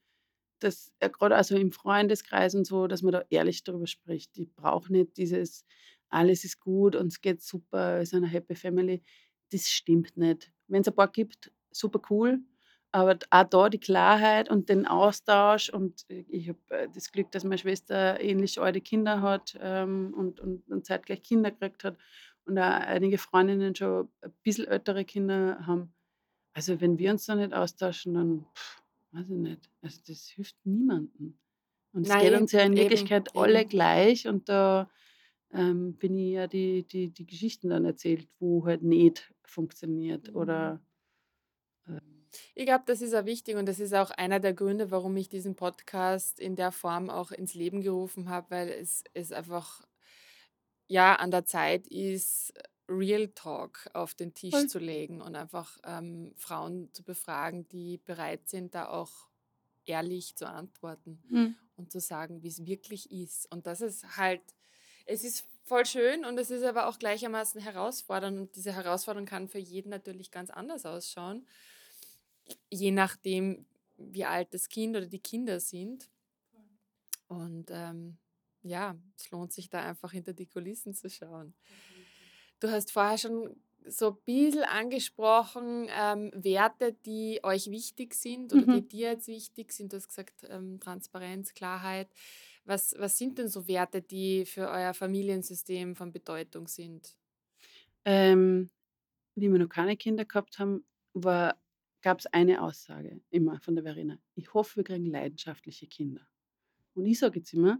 dass 0.59 0.93
äh, 0.99 1.09
gerade 1.09 1.35
also 1.35 1.57
im 1.57 1.71
Freundeskreis 1.71 2.55
und 2.55 2.65
so, 2.65 2.87
dass 2.87 3.01
man 3.03 3.13
da 3.13 3.25
ehrlich 3.29 3.63
darüber 3.63 3.87
spricht. 3.87 4.37
Ich 4.37 4.53
brauche 4.55 4.91
nicht 4.93 5.17
dieses, 5.17 5.65
alles 6.09 6.43
ist 6.43 6.59
gut 6.59 6.95
und 6.95 7.07
es 7.07 7.21
geht 7.21 7.41
super, 7.41 7.99
wir 7.99 8.05
sind 8.05 8.23
eine 8.23 8.31
Happy 8.31 8.55
Family. 8.55 9.03
Das 9.51 9.69
stimmt 9.69 10.17
nicht. 10.17 10.51
Wenn 10.67 10.81
es 10.81 10.87
ein 10.87 10.95
paar 10.95 11.11
gibt, 11.11 11.51
super 11.71 12.01
cool. 12.09 12.39
Aber 12.91 13.17
auch 13.29 13.43
da 13.43 13.69
die 13.69 13.79
Klarheit 13.79 14.49
und 14.49 14.69
den 14.69 14.87
Austausch. 14.87 15.69
Und 15.69 16.05
äh, 16.09 16.23
ich 16.29 16.47
habe 16.47 16.59
äh, 16.69 16.87
das 16.93 17.11
Glück, 17.11 17.29
dass 17.31 17.43
meine 17.43 17.57
Schwester 17.57 18.21
ähnlich 18.21 18.59
alte 18.59 18.79
Kinder 18.79 19.21
hat 19.21 19.57
ähm, 19.59 20.13
und, 20.15 20.39
und, 20.39 20.65
und 20.69 20.85
zeitgleich 20.85 21.21
Kinder 21.21 21.51
gekriegt 21.51 21.83
hat. 21.83 21.97
Und 22.45 22.57
auch 22.57 22.63
einige 22.63 23.17
Freundinnen 23.17 23.75
schon 23.75 24.07
ein 24.21 24.33
bisschen 24.43 24.67
ältere 24.67 25.03
Kinder 25.03 25.65
haben. 25.65 25.93
Also 26.53 26.79
wenn 26.79 26.97
wir 26.97 27.11
uns 27.11 27.25
da 27.25 27.35
nicht 27.35 27.53
austauschen, 27.53 28.13
dann 28.13 28.45
pff, 28.55 28.81
weiß 29.11 29.29
ich 29.29 29.35
nicht. 29.35 29.69
Also 29.81 29.99
das 30.07 30.27
hilft 30.29 30.55
niemandem. 30.63 31.37
Und 31.91 32.07
es 32.07 32.17
geht 32.17 32.33
uns 32.33 32.51
ja 32.53 32.61
in 32.61 32.73
eben, 32.73 32.81
Wirklichkeit 32.81 33.35
alle 33.35 33.61
eben. 33.61 33.69
gleich. 33.69 34.27
Und 34.27 34.47
da 34.47 34.89
ähm, 35.51 35.97
bin 35.97 36.15
ich 36.17 36.33
ja 36.33 36.47
die, 36.47 36.85
die, 36.87 37.11
die 37.11 37.25
Geschichten 37.25 37.69
dann 37.69 37.85
erzählt, 37.85 38.27
wo 38.39 38.65
halt 38.65 38.83
nicht 38.83 39.33
funktioniert. 39.45 40.33
Mhm. 40.33 40.35
Oder 40.35 40.81
ähm, 41.87 42.27
Ich 42.55 42.65
glaube, 42.65 42.83
das 42.87 43.01
ist 43.01 43.13
auch 43.13 43.25
wichtig 43.25 43.55
und 43.55 43.65
das 43.67 43.79
ist 43.79 43.93
auch 43.93 44.11
einer 44.11 44.39
der 44.39 44.53
Gründe, 44.53 44.91
warum 44.91 45.15
ich 45.17 45.29
diesen 45.29 45.55
Podcast 45.55 46.39
in 46.39 46.55
der 46.55 46.71
Form 46.71 47.09
auch 47.09 47.31
ins 47.31 47.53
Leben 47.53 47.81
gerufen 47.81 48.29
habe, 48.29 48.49
weil 48.51 48.69
es, 48.69 49.03
es 49.13 49.31
einfach 49.31 49.85
ja 50.87 51.15
an 51.15 51.31
der 51.31 51.45
Zeit 51.45 51.87
ist, 51.87 52.53
Real 52.87 53.29
Talk 53.29 53.89
auf 53.93 54.13
den 54.13 54.33
Tisch 54.33 54.53
voll. 54.53 54.67
zu 54.67 54.77
legen 54.79 55.21
und 55.21 55.35
einfach 55.35 55.79
ähm, 55.85 56.33
Frauen 56.37 56.89
zu 56.93 57.03
befragen, 57.03 57.67
die 57.69 57.97
bereit 57.97 58.47
sind, 58.47 58.75
da 58.75 58.89
auch 58.89 59.27
ehrlich 59.85 60.35
zu 60.35 60.47
antworten 60.47 61.23
Hm. 61.29 61.55
und 61.75 61.91
zu 61.91 61.99
sagen, 61.99 62.43
wie 62.43 62.47
es 62.49 62.65
wirklich 62.65 63.11
ist. 63.11 63.51
Und 63.51 63.67
das 63.67 63.81
ist 63.81 64.17
halt, 64.17 64.41
es 65.05 65.23
ist 65.23 65.47
voll 65.63 65.85
schön 65.85 66.25
und 66.25 66.37
es 66.39 66.51
ist 66.51 66.63
aber 66.63 66.87
auch 66.87 66.99
gleichermaßen 66.99 67.61
herausfordernd 67.61 68.37
und 68.39 68.55
diese 68.55 68.73
Herausforderung 68.73 69.25
kann 69.25 69.47
für 69.47 69.59
jeden 69.59 69.89
natürlich 69.89 70.31
ganz 70.31 70.49
anders 70.49 70.85
ausschauen, 70.85 71.47
je 72.69 72.91
nachdem, 72.91 73.65
wie 73.97 74.25
alt 74.25 74.53
das 74.53 74.69
Kind 74.69 74.95
oder 74.95 75.07
die 75.07 75.19
Kinder 75.19 75.59
sind. 75.59 76.09
Und 77.27 77.69
ähm, 77.71 78.17
ja, 78.61 78.95
es 79.17 79.29
lohnt 79.31 79.53
sich 79.53 79.69
da 79.69 79.81
einfach 79.81 80.11
hinter 80.11 80.33
die 80.33 80.45
Kulissen 80.47 80.93
zu 80.93 81.09
schauen. 81.09 81.55
Du 82.59 82.69
hast 82.69 82.91
vorher 82.91 83.17
schon 83.17 83.55
so 83.87 84.11
ein 84.11 84.17
bisschen 84.25 84.63
angesprochen, 84.63 85.87
ähm, 85.91 86.31
Werte, 86.33 86.93
die 86.93 87.39
euch 87.43 87.69
wichtig 87.69 88.15
sind 88.15 88.51
oder 88.51 88.65
die 88.65 88.81
Mhm. 88.81 88.87
dir 88.87 89.11
jetzt 89.11 89.27
wichtig 89.27 89.71
sind. 89.73 89.93
Du 89.93 89.97
hast 89.97 90.07
gesagt, 90.07 90.43
ähm, 90.49 90.79
Transparenz, 90.79 91.53
Klarheit. 91.53 92.09
Was, 92.65 92.95
was 92.97 93.17
sind 93.17 93.37
denn 93.37 93.47
so 93.47 93.67
Werte, 93.67 94.01
die 94.01 94.43
für 94.45 94.69
euer 94.69 94.93
Familiensystem 94.93 95.95
von 95.95 96.11
Bedeutung 96.11 96.67
sind? 96.67 97.15
Ähm, 98.05 98.71
wie 99.35 99.51
wir 99.51 99.59
noch 99.59 99.69
keine 99.69 99.95
Kinder 99.95 100.25
gehabt 100.25 100.57
haben, 100.57 100.83
gab 101.13 102.19
es 102.19 102.25
eine 102.27 102.61
Aussage 102.61 103.21
immer 103.29 103.59
von 103.59 103.75
der 103.75 103.83
Verena. 103.83 104.17
Ich 104.35 104.53
hoffe, 104.53 104.77
wir 104.77 104.83
kriegen 104.83 105.05
leidenschaftliche 105.05 105.87
Kinder. 105.87 106.21
Und 106.95 107.05
ich 107.05 107.19
sage 107.19 107.39
jetzt 107.39 107.53
immer, 107.53 107.79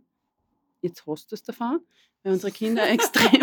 jetzt 0.82 1.06
hast 1.08 1.32
du 1.32 1.36
es 1.36 1.44
davon, 1.44 1.80
weil 2.24 2.34
unsere 2.34 2.52
Kinder 2.52 2.88
extrem, 2.90 3.42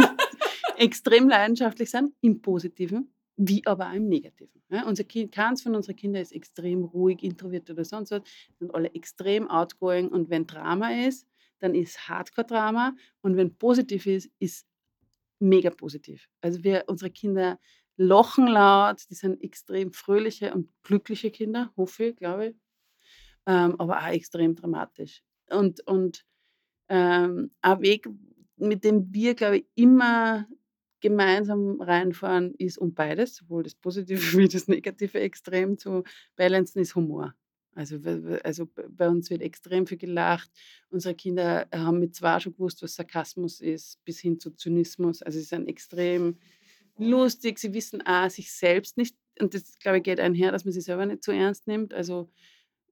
extrem 0.77 1.29
leidenschaftlich 1.29 1.91
sind, 1.91 2.15
im 2.21 2.41
Positiven, 2.41 3.13
wie 3.37 3.67
aber 3.67 3.91
auch 3.91 3.95
im 3.95 4.09
Negativen. 4.09 4.63
Ja, 4.69 4.87
unser 4.87 5.05
kind, 5.05 5.33
keins 5.33 5.63
von 5.63 5.75
unseren 5.75 5.97
Kindern 5.97 6.23
ist 6.23 6.33
extrem 6.33 6.85
ruhig, 6.85 7.23
introvertiert 7.23 7.71
oder 7.71 7.85
sonst 7.85 8.11
was, 8.11 8.23
sind 8.59 8.75
alle 8.75 8.95
extrem 8.95 9.49
outgoing 9.49 10.09
und 10.09 10.31
wenn 10.31 10.47
Drama 10.47 10.93
ist, 11.07 11.27
dann 11.63 11.75
ist 11.75 12.09
Hardcore-Drama 12.09 12.95
und 13.23 13.37
wenn 13.37 13.57
positiv 13.57 14.07
ist, 14.07 14.31
ist 14.39 14.67
mega 15.39 15.71
positiv. 15.71 16.29
Also 16.41 16.63
wir, 16.65 16.85
unsere 16.89 17.11
Kinder 17.11 17.59
lochen 17.97 18.47
laut, 18.47 19.05
die 19.11 19.15
sind 19.15 19.43
extrem 19.43 19.93
fröhliche 19.93 20.53
und 20.55 20.71
glückliche 20.83 21.31
Kinder, 21.31 21.73
hoffe 21.77 22.07
ich, 22.07 22.17
glaube 22.17 22.49
ich, 22.49 22.57
ähm, 23.47 23.79
aber 23.79 23.99
auch 23.99 24.09
extrem 24.09 24.55
dramatisch. 24.55 25.23
Und, 25.51 25.87
und 25.87 26.25
ähm, 26.89 27.51
ein 27.61 27.81
Weg, 27.81 28.09
mit 28.57 28.85
dem 28.85 29.13
wir, 29.13 29.35
glaube 29.35 29.59
ich, 29.59 29.67
immer 29.75 30.47
gemeinsam 31.01 31.81
reinfahren, 31.81 32.55
ist 32.55 32.79
um 32.79 32.95
beides, 32.95 33.37
sowohl 33.37 33.65
das 33.65 33.75
Positive 33.75 34.21
wie 34.39 34.49
das 34.49 34.69
Negative 34.69 35.21
extrem 35.21 35.79
zu 35.79 36.05
balancen, 36.37 36.81
ist 36.81 36.95
Humor. 36.95 37.35
Also, 37.75 37.99
also 38.45 38.69
bei 38.91 39.09
uns 39.09 39.31
wird 39.31 39.41
extrem 39.41 39.87
viel 39.87 39.97
gelacht. 39.97 40.51
Unsere 40.91 41.15
Kinder 41.15 41.67
haben 41.75 42.01
mit 42.01 42.15
zwei 42.15 42.39
schon 42.39 42.53
gewusst, 42.53 42.83
was 42.83 42.95
Sarkasmus 42.95 43.61
ist, 43.61 44.05
bis 44.05 44.21
hin 44.21 44.39
zu 44.39 44.51
Zynismus. 44.51 45.23
Also 45.23 45.39
sie 45.39 45.45
sind 45.45 45.69
extrem 45.69 46.39
lustig. 46.99 47.59
Sie 47.59 47.73
wissen 47.73 48.03
auch 48.03 48.29
sich 48.29 48.53
selbst 48.53 48.99
nicht, 48.99 49.17
und 49.41 49.55
das, 49.55 49.79
glaube 49.79 49.99
ich, 49.99 50.03
geht 50.05 50.21
einher, 50.21 50.53
dass 50.53 50.65
man 50.65 50.73
sich 50.73 50.85
selber 50.85 51.07
nicht 51.07 51.25
zu 51.25 51.33
ernst 51.33 51.67
nimmt. 51.67 51.95
Also 51.95 52.31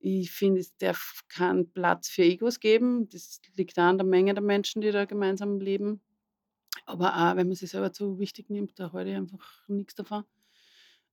ich 0.00 0.30
finde, 0.30 0.60
es 0.60 0.74
darf 0.78 1.22
keinen 1.28 1.70
Platz 1.72 2.08
für 2.08 2.22
Egos 2.22 2.58
geben. 2.60 3.08
Das 3.10 3.40
liegt 3.56 3.78
an 3.78 3.98
der 3.98 4.06
Menge 4.06 4.32
der 4.32 4.42
Menschen, 4.42 4.80
die 4.80 4.90
da 4.90 5.04
gemeinsam 5.04 5.60
leben. 5.60 6.00
Aber 6.86 7.14
auch, 7.14 7.36
wenn 7.36 7.48
man 7.48 7.56
sich 7.56 7.70
selber 7.70 7.92
zu 7.92 8.18
wichtig 8.18 8.48
nimmt, 8.48 8.78
da 8.78 8.86
ich 8.86 9.14
einfach 9.14 9.68
nichts 9.68 9.94
davon. 9.94 10.24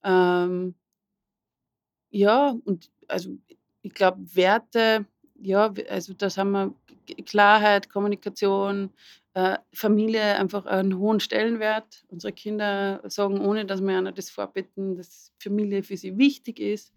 Ähm, 0.04 0.76
ja, 2.12 2.56
und 2.66 2.90
also 3.08 3.38
ich 3.82 3.94
glaube, 3.94 4.20
Werte, 4.36 5.06
ja, 5.42 5.74
also 5.90 6.14
das 6.14 6.38
haben 6.38 6.52
wir 6.52 6.74
Klarheit, 7.26 7.90
Kommunikation, 7.90 8.92
äh, 9.34 9.58
Familie 9.74 10.36
einfach 10.36 10.66
einen 10.66 10.98
hohen 10.98 11.20
Stellenwert. 11.20 12.04
Unsere 12.10 12.34
Kinder 12.34 13.02
sagen, 13.08 13.40
ohne 13.40 13.66
dass 13.66 13.82
wir 13.82 13.98
einer 13.98 14.12
das 14.12 14.30
vorbitten, 14.30 14.96
dass 14.96 15.32
Familie 15.40 15.84
für 15.84 15.96
sie 15.98 16.18
wichtig 16.18 16.60
ist. 16.60 16.94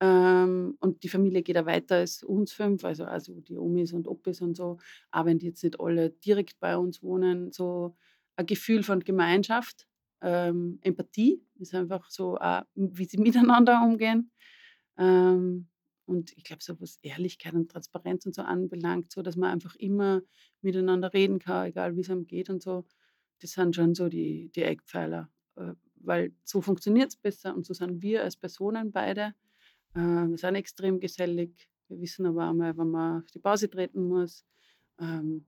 Ähm, 0.00 0.76
und 0.80 1.02
die 1.02 1.08
Familie 1.08 1.42
geht 1.42 1.58
auch 1.58 1.66
weiter 1.66 1.96
als 1.96 2.22
uns 2.22 2.52
fünf, 2.52 2.84
also, 2.84 3.04
also 3.04 3.40
die 3.40 3.58
Omis 3.58 3.92
und 3.92 4.08
Opis 4.08 4.40
und 4.40 4.56
so, 4.56 4.78
auch 5.10 5.24
wenn 5.26 5.38
die 5.38 5.46
jetzt 5.46 5.62
nicht 5.64 5.78
alle 5.80 6.10
direkt 6.10 6.58
bei 6.60 6.76
uns 6.76 7.02
wohnen, 7.02 7.52
so 7.52 7.94
ein 8.36 8.46
Gefühl 8.46 8.82
von 8.82 9.00
Gemeinschaft, 9.00 9.86
ähm, 10.22 10.78
Empathie 10.82 11.42
ist 11.58 11.74
einfach 11.74 12.10
so, 12.10 12.36
auch, 12.36 12.62
wie 12.74 13.04
sie 13.04 13.18
miteinander 13.58 13.82
umgehen. 13.82 14.30
Ähm, 14.98 15.68
und 16.06 16.32
ich 16.36 16.44
glaube, 16.44 16.62
so 16.62 16.80
was 16.80 16.98
Ehrlichkeit 17.02 17.54
und 17.54 17.70
Transparenz 17.70 18.26
und 18.26 18.34
so 18.34 18.42
anbelangt, 18.42 19.12
so 19.12 19.22
dass 19.22 19.36
man 19.36 19.52
einfach 19.52 19.76
immer 19.76 20.22
miteinander 20.60 21.12
reden 21.14 21.38
kann, 21.38 21.68
egal 21.68 21.96
wie 21.96 22.00
es 22.00 22.10
einem 22.10 22.26
geht 22.26 22.50
und 22.50 22.62
so, 22.62 22.84
das 23.40 23.52
sind 23.52 23.76
schon 23.76 23.94
so 23.94 24.08
die, 24.08 24.50
die 24.54 24.62
Eckpfeiler. 24.62 25.30
Äh, 25.56 25.74
weil 26.02 26.32
so 26.44 26.60
funktioniert 26.60 27.10
es 27.10 27.16
besser 27.16 27.54
und 27.54 27.66
so 27.66 27.74
sind 27.74 28.02
wir 28.02 28.22
als 28.22 28.36
Personen 28.36 28.90
beide. 28.90 29.34
Äh, 29.94 30.00
wir 30.00 30.38
sind 30.38 30.54
extrem 30.54 30.98
gesellig. 31.00 31.68
Wir 31.88 32.00
wissen 32.00 32.26
aber 32.26 32.48
auch 32.48 32.54
mal, 32.54 32.76
wenn 32.76 32.90
man 32.90 33.22
auf 33.22 33.30
die 33.30 33.38
Pause 33.38 33.70
treten 33.70 34.04
muss. 34.04 34.44
Ähm, 34.98 35.46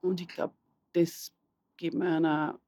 und 0.00 0.20
ich 0.20 0.28
glaube, 0.28 0.54
das 0.92 1.32
geben 1.76 1.98
wir 1.98 2.08
einer 2.08 2.60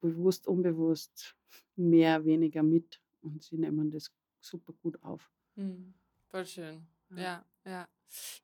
bewusst, 0.00 0.46
unbewusst 0.46 1.36
mehr, 1.76 2.24
weniger 2.24 2.62
mit 2.62 3.00
und 3.22 3.42
sie 3.42 3.56
nehmen 3.56 3.90
das 3.90 4.10
super 4.40 4.72
gut 4.72 5.02
auf. 5.02 5.30
Mhm. 5.56 5.94
Voll 6.28 6.46
schön. 6.46 6.86
Ja. 7.10 7.16
ja, 7.16 7.44
ja. 7.64 7.88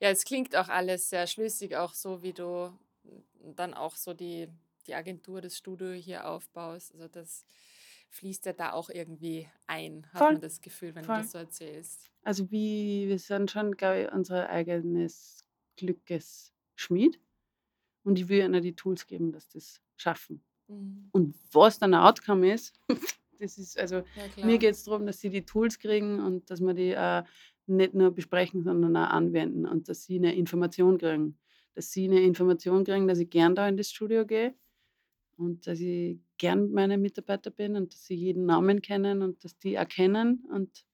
Ja, 0.01 0.11
es 0.11 0.25
klingt 0.25 0.57
auch 0.57 0.69
alles 0.69 1.09
sehr 1.09 1.27
schlüssig, 1.27 1.77
auch 1.77 1.95
so 1.95 2.23
wie 2.23 2.33
du 2.33 2.73
dann 3.35 3.75
auch 3.75 3.97
so 3.97 4.15
die, 4.15 4.49
die 4.87 4.95
Agentur, 4.95 5.41
das 5.41 5.57
Studio 5.57 5.93
hier 5.93 6.29
aufbaust. 6.29 6.93
Also 6.95 7.09
das 7.09 7.45
fließt 8.11 8.47
ja 8.47 8.53
da 8.53 8.73
auch 8.73 8.91
irgendwie 8.91 9.49
ein, 9.67 10.07
hat 10.12 10.19
Voll. 10.19 10.33
man 10.33 10.41
das 10.41 10.61
Gefühl, 10.61 10.95
wenn 10.95 11.05
Voll. 11.05 11.17
du 11.17 11.23
das 11.23 11.33
so 11.33 11.38
erzählst. 11.38 12.11
Also 12.23 12.51
wie, 12.51 13.09
wir 13.09 13.19
sind 13.19 13.51
schon, 13.51 13.77
glaube 13.77 14.03
ich, 14.03 14.12
unser 14.12 14.49
eigenes 14.49 15.45
Glückesschmied. 15.77 17.21
Und 18.05 18.19
ich 18.19 18.29
will 18.29 18.45
ihnen 18.45 18.62
die 18.62 18.75
Tools 18.75 19.07
geben, 19.07 19.33
dass 19.33 19.49
das 19.49 19.81
schaffen. 19.97 20.45
Mhm. 20.72 21.08
Und 21.12 21.35
was 21.52 21.78
dann 21.78 21.94
ein 21.94 22.02
Outcome 22.02 22.52
ist, 22.52 22.74
das 23.38 23.58
ist, 23.58 23.78
also 23.78 23.96
ja, 24.37 24.44
mir 24.44 24.58
geht 24.58 24.74
es 24.74 24.85
darum, 24.85 25.06
dass 25.06 25.20
sie 25.20 25.30
die 25.30 25.44
Tools 25.44 25.78
kriegen 25.78 26.20
und 26.20 26.50
dass 26.50 26.61
wir 26.61 26.74
die 26.74 26.90
äh, 26.90 27.22
nicht 27.66 27.94
nur 27.94 28.11
besprechen, 28.11 28.62
sondern 28.62 28.96
auch 28.96 29.11
anwenden 29.11 29.66
und 29.66 29.88
dass 29.88 30.04
sie 30.04 30.16
eine 30.16 30.35
Information 30.35 30.98
kriegen. 30.98 31.38
Dass 31.74 31.90
sie 31.90 32.04
eine 32.04 32.20
Information 32.20 32.85
kriegen, 32.85 33.08
dass 33.08 33.18
ich 33.18 33.30
gern 33.30 33.54
da 33.54 33.66
in 33.66 33.76
das 33.76 33.90
Studio 33.90 34.26
gehe 34.26 34.54
und 35.37 35.66
dass 35.66 35.80
ich 35.80 36.18
gern 36.37 36.64
mit 36.64 36.72
meinen 36.72 37.00
Mitarbeitern 37.00 37.54
bin 37.54 37.76
und 37.76 37.94
dass 37.94 38.04
sie 38.04 38.14
jeden 38.14 38.46
Namen 38.46 38.82
kennen 38.82 39.22
und 39.22 39.42
dass 39.44 39.58
die 39.58 39.74
erkennen 39.74 40.44
und, 40.50 40.85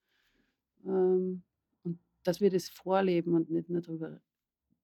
ähm, 0.84 1.42
und 1.82 1.98
dass 2.22 2.40
wir 2.40 2.50
das 2.50 2.68
vorleben 2.68 3.34
und 3.34 3.50
nicht 3.50 3.68
nur 3.68 3.80
darüber 3.80 4.20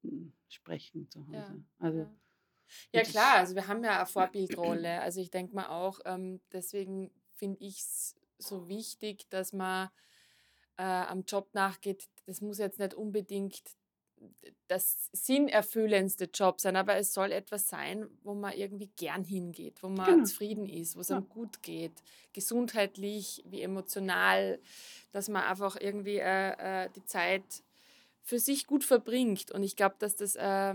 hm, 0.03 0.33
sprechen 0.49 1.09
zu 1.11 1.27
Hause. 1.29 1.37
Ja, 1.37 1.57
also, 1.79 1.99
ja. 2.01 2.17
Ja 2.93 3.03
klar, 3.03 3.37
also 3.37 3.55
wir 3.55 3.67
haben 3.69 3.83
ja 3.85 3.99
eine 3.99 4.07
Vorbildrolle. 4.07 5.01
Also 5.03 5.21
ich 5.21 5.31
denke 5.31 5.55
mal 5.55 5.69
auch, 5.69 6.01
ähm, 6.05 6.41
deswegen 6.53 7.11
finde 7.35 7.65
ich 7.65 7.81
es 7.81 8.17
so 8.39 8.69
wichtig, 8.69 9.29
dass 9.31 9.53
man 9.53 9.89
äh, 10.77 10.83
am 10.83 11.25
Job 11.27 11.49
nachgeht, 11.53 12.09
das 12.27 12.41
muss 12.41 12.59
jetzt 12.59 12.79
nicht 12.79 12.95
unbedingt 12.95 13.63
das 14.69 15.11
sinnerfüllendste 15.13 16.29
Job 16.33 16.61
sein, 16.61 16.77
aber 16.77 16.97
es 16.97 17.13
soll 17.13 17.33
etwas 17.33 17.69
sein, 17.69 18.09
wo 18.23 18.35
man 18.35 18.53
irgendwie 18.55 18.91
gern 18.97 19.25
hingeht, 19.25 19.83
wo 19.83 19.89
man 19.89 20.07
genau. 20.07 20.25
zufrieden 20.25 20.67
ist, 20.67 20.97
wo 20.97 21.01
es 21.01 21.09
ja. 21.09 21.17
einem 21.17 21.29
gut 21.29 21.63
geht, 21.63 21.93
gesundheitlich 22.33 23.43
wie 23.47 23.63
emotional, 23.63 24.59
dass 25.13 25.29
man 25.29 25.43
einfach 25.43 25.77
irgendwie 25.79 26.19
äh, 26.19 26.85
äh, 26.85 26.91
die 26.97 27.05
Zeit 27.05 27.45
für 28.23 28.39
sich 28.39 28.67
gut 28.67 28.85
verbringt. 28.85 29.51
Und 29.51 29.63
ich 29.63 29.77
glaube, 29.77 29.97
dass 29.99 30.17
das 30.17 30.35
äh, 30.37 30.75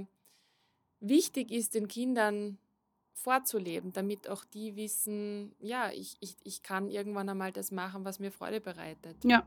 wichtig 1.00 1.52
ist, 1.52 1.76
den 1.76 1.88
Kindern 1.88 2.58
vorzuleben, 3.14 3.92
damit 3.92 4.30
auch 4.30 4.46
die 4.46 4.76
wissen, 4.76 5.54
ja, 5.60 5.92
ich, 5.92 6.16
ich, 6.22 6.36
ich 6.44 6.64
kann 6.64 6.90
irgendwann 6.90 7.28
einmal 7.28 7.52
das 7.52 7.72
machen, 7.72 8.06
was 8.06 8.20
mir 8.20 8.32
Freude 8.32 8.62
bereitet. 8.62 9.18
Ja, 9.24 9.46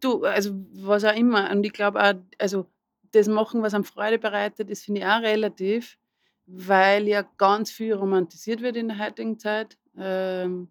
Du, 0.00 0.24
also 0.24 0.52
was 0.72 1.04
auch 1.04 1.14
immer. 1.14 1.50
Und 1.50 1.64
ich 1.64 1.72
glaube 1.72 2.02
auch, 2.02 2.14
also 2.38 2.66
das 3.12 3.28
machen, 3.28 3.62
was 3.62 3.74
einem 3.74 3.84
Freude 3.84 4.18
bereitet, 4.18 4.70
das 4.70 4.82
finde 4.82 5.00
ich 5.00 5.06
auch 5.06 5.20
relativ, 5.20 5.98
weil 6.46 7.08
ja 7.08 7.22
ganz 7.36 7.70
viel 7.70 7.94
romantisiert 7.94 8.60
wird 8.62 8.76
in 8.76 8.88
der 8.88 8.98
heutigen 8.98 9.38
Zeit. 9.38 9.76
Ähm, 9.96 10.70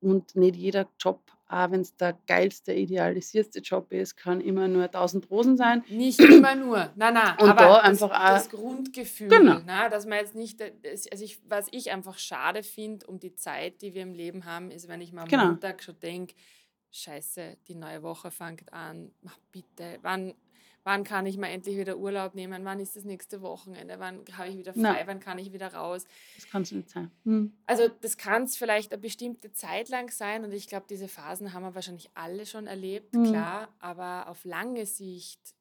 und 0.00 0.36
nicht 0.36 0.56
jeder 0.56 0.88
Job, 0.98 1.22
auch 1.46 1.70
wenn 1.70 1.80
es 1.80 1.96
der 1.96 2.18
geilste, 2.26 2.72
idealisierste 2.72 3.60
Job 3.60 3.92
ist, 3.92 4.16
kann 4.16 4.40
immer 4.40 4.66
nur 4.66 4.84
1000 4.84 5.30
Rosen 5.30 5.56
sein. 5.56 5.84
Nicht 5.88 6.18
immer 6.20 6.54
nur, 6.54 6.90
nein, 6.96 7.14
nein. 7.14 7.36
Und 7.38 7.50
aber 7.50 7.60
da 7.60 7.76
das, 7.76 7.84
einfach 7.84 8.10
auch, 8.10 8.34
das 8.34 8.50
Grundgefühl, 8.50 9.28
genau. 9.28 9.60
na, 9.66 9.88
dass 9.88 10.06
man 10.06 10.18
jetzt 10.18 10.34
nicht, 10.34 10.62
also 10.62 11.24
ich, 11.24 11.40
was 11.46 11.68
ich 11.70 11.90
einfach 11.92 12.18
schade 12.18 12.62
finde 12.62 13.06
um 13.06 13.20
die 13.20 13.34
Zeit, 13.34 13.82
die 13.82 13.94
wir 13.94 14.02
im 14.02 14.14
Leben 14.14 14.46
haben, 14.46 14.70
ist, 14.70 14.88
wenn 14.88 15.00
ich 15.00 15.12
mal 15.12 15.22
am 15.22 15.28
genau. 15.28 15.46
Montag 15.46 15.82
schon 15.82 15.98
denke, 16.00 16.34
Scheiße, 16.96 17.56
die 17.66 17.74
neue 17.74 18.04
Woche 18.04 18.30
fängt 18.30 18.72
an. 18.72 19.10
Ach, 19.26 19.36
bitte, 19.50 19.98
wann, 20.02 20.32
wann 20.84 21.02
kann 21.02 21.26
ich 21.26 21.36
mal 21.36 21.48
endlich 21.48 21.76
wieder 21.76 21.98
Urlaub 21.98 22.34
nehmen? 22.34 22.64
Wann 22.64 22.78
ist 22.78 22.94
das 22.94 23.04
nächste 23.04 23.42
Wochenende? 23.42 23.98
Wann 23.98 24.24
habe 24.32 24.48
ich 24.48 24.58
wieder 24.58 24.72
frei? 24.72 24.82
Nein. 24.82 25.06
Wann 25.06 25.20
kann 25.20 25.38
ich 25.38 25.52
wieder 25.52 25.74
raus? 25.74 26.04
Das 26.36 26.48
kann 26.48 26.62
es 26.62 26.72
nicht 26.72 26.90
sein. 26.90 27.10
Hm. 27.24 27.52
Also 27.66 27.88
das 27.88 28.16
kann 28.16 28.44
es 28.44 28.56
vielleicht 28.56 28.92
eine 28.92 29.00
bestimmte 29.00 29.52
Zeit 29.52 29.88
lang 29.88 30.10
sein 30.10 30.44
und 30.44 30.52
ich 30.52 30.68
glaube, 30.68 30.86
diese 30.88 31.08
Phasen 31.08 31.52
haben 31.52 31.62
wir 31.62 31.74
wahrscheinlich 31.74 32.10
alle 32.14 32.46
schon 32.46 32.66
erlebt, 32.66 33.14
hm. 33.14 33.24
klar, 33.24 33.74
aber 33.80 34.28
auf 34.28 34.44
lange 34.44 34.86
Sicht 34.86 35.54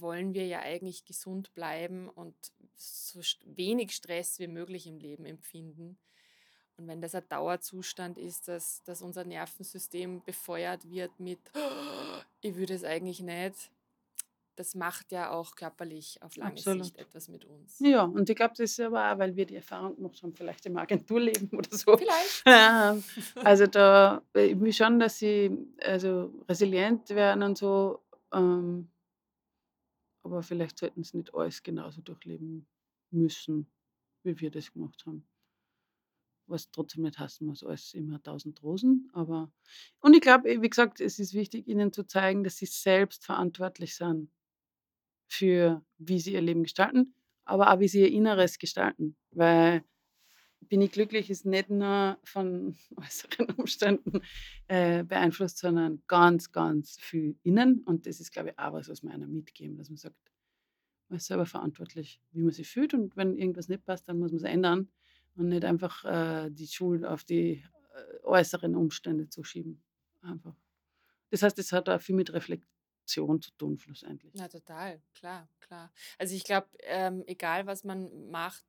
wollen 0.00 0.32
wir 0.32 0.46
ja 0.46 0.60
eigentlich 0.60 1.04
gesund 1.04 1.52
bleiben 1.54 2.08
und 2.08 2.34
so 2.76 3.20
wenig 3.44 3.92
Stress 3.92 4.38
wie 4.38 4.48
möglich 4.48 4.86
im 4.86 4.98
Leben 4.98 5.26
empfinden. 5.26 5.98
Und 6.80 6.88
wenn 6.88 7.02
das 7.02 7.14
ein 7.14 7.28
Dauerzustand 7.28 8.16
ist, 8.16 8.48
dass, 8.48 8.82
dass 8.84 9.02
unser 9.02 9.24
Nervensystem 9.24 10.22
befeuert 10.24 10.90
wird 10.90 11.10
mit, 11.20 11.38
oh, 11.54 11.58
ich 12.40 12.56
würde 12.56 12.72
es 12.72 12.84
eigentlich 12.84 13.20
nicht, 13.20 13.70
das 14.56 14.74
macht 14.74 15.12
ja 15.12 15.30
auch 15.30 15.56
körperlich 15.56 16.22
auf 16.22 16.36
lange 16.36 16.52
Absolut. 16.52 16.86
Sicht 16.86 16.96
etwas 16.96 17.28
mit 17.28 17.44
uns. 17.44 17.78
Ja, 17.80 18.04
und 18.04 18.30
ich 18.30 18.36
glaube, 18.36 18.54
das 18.56 18.70
ist 18.70 18.80
aber 18.80 19.12
auch, 19.12 19.18
weil 19.18 19.36
wir 19.36 19.44
die 19.44 19.56
Erfahrung 19.56 19.94
gemacht 19.96 20.22
haben, 20.22 20.34
vielleicht 20.34 20.64
im 20.64 20.78
Agenturleben 20.78 21.50
oder 21.58 21.76
so. 21.76 21.98
Vielleicht. 21.98 22.46
also 23.44 23.66
da, 23.66 24.22
ich 24.34 24.58
will 24.58 24.72
schon, 24.72 24.98
dass 24.98 25.18
sie 25.18 25.50
also 25.82 26.32
resilient 26.48 27.10
werden 27.10 27.42
und 27.42 27.58
so, 27.58 28.02
ähm, 28.32 28.88
aber 30.22 30.42
vielleicht 30.42 30.78
sollten 30.78 31.04
sie 31.04 31.18
nicht 31.18 31.34
alles 31.34 31.62
genauso 31.62 32.00
durchleben 32.00 32.66
müssen, 33.10 33.70
wie 34.22 34.38
wir 34.40 34.50
das 34.50 34.72
gemacht 34.72 35.04
haben 35.04 35.26
was 36.50 36.70
trotzdem 36.70 37.04
nicht 37.04 37.18
heißen 37.18 37.46
muss, 37.46 37.62
alles 37.62 37.94
immer 37.94 38.22
tausend 38.22 38.62
Rosen. 38.62 39.08
Aber 39.12 39.50
und 40.00 40.14
ich 40.14 40.20
glaube, 40.20 40.60
wie 40.60 40.68
gesagt, 40.68 41.00
es 41.00 41.18
ist 41.18 41.34
wichtig, 41.34 41.68
ihnen 41.68 41.92
zu 41.92 42.04
zeigen, 42.04 42.44
dass 42.44 42.56
sie 42.56 42.66
selbst 42.66 43.24
verantwortlich 43.24 43.94
sind 43.94 44.30
für, 45.28 45.84
wie 45.98 46.20
sie 46.20 46.32
ihr 46.34 46.40
Leben 46.40 46.64
gestalten, 46.64 47.14
aber 47.44 47.72
auch 47.72 47.80
wie 47.80 47.88
sie 47.88 48.00
ihr 48.00 48.10
Inneres 48.10 48.58
gestalten. 48.58 49.16
Weil 49.30 49.84
bin 50.60 50.82
ich 50.82 50.92
glücklich 50.92 51.30
ist 51.30 51.46
nicht 51.46 51.70
nur 51.70 52.18
von 52.22 52.76
äußeren 52.96 53.50
Umständen 53.56 54.20
äh, 54.68 55.04
beeinflusst, 55.04 55.58
sondern 55.58 56.02
ganz, 56.06 56.52
ganz 56.52 56.98
viel 57.00 57.38
innen. 57.42 57.82
Und 57.84 58.06
das 58.06 58.20
ist, 58.20 58.32
glaube 58.32 58.50
ich, 58.50 58.58
auch 58.58 58.72
was, 58.72 58.88
was 58.88 59.02
wir 59.02 59.10
einer 59.10 59.26
mitgeben, 59.26 59.76
dass 59.76 59.88
man 59.88 59.96
sagt, 59.96 60.16
man 61.08 61.16
ist 61.16 61.26
selber 61.26 61.46
verantwortlich, 61.46 62.20
wie 62.30 62.42
man 62.42 62.52
sich 62.52 62.68
fühlt. 62.68 62.94
Und 62.94 63.16
wenn 63.16 63.36
irgendwas 63.36 63.68
nicht 63.68 63.84
passt, 63.84 64.08
dann 64.08 64.18
muss 64.18 64.30
man 64.30 64.38
es 64.38 64.44
ändern 64.44 64.88
und 65.40 65.48
nicht 65.48 65.64
einfach 65.64 66.04
äh, 66.04 66.50
die 66.50 66.66
Schuld 66.68 67.04
auf 67.04 67.24
die 67.24 67.64
äh, 67.94 68.24
äußeren 68.24 68.76
Umstände 68.76 69.28
zu 69.28 69.42
schieben. 69.44 69.82
Einfach. 70.22 70.54
Das 71.30 71.42
heißt, 71.42 71.58
es 71.58 71.72
hat 71.72 71.88
auch 71.88 72.00
viel 72.00 72.14
mit 72.16 72.32
Reflexion 72.32 73.42
zu 73.42 73.52
tun, 73.56 73.78
schlussendlich. 73.78 74.34
Na, 74.34 74.48
total, 74.48 75.02
klar, 75.14 75.48
klar. 75.60 75.92
Also 76.18 76.34
ich 76.34 76.44
glaube, 76.44 76.68
ähm, 76.82 77.24
egal 77.26 77.66
was 77.66 77.82
man 77.84 78.30
macht 78.30 78.64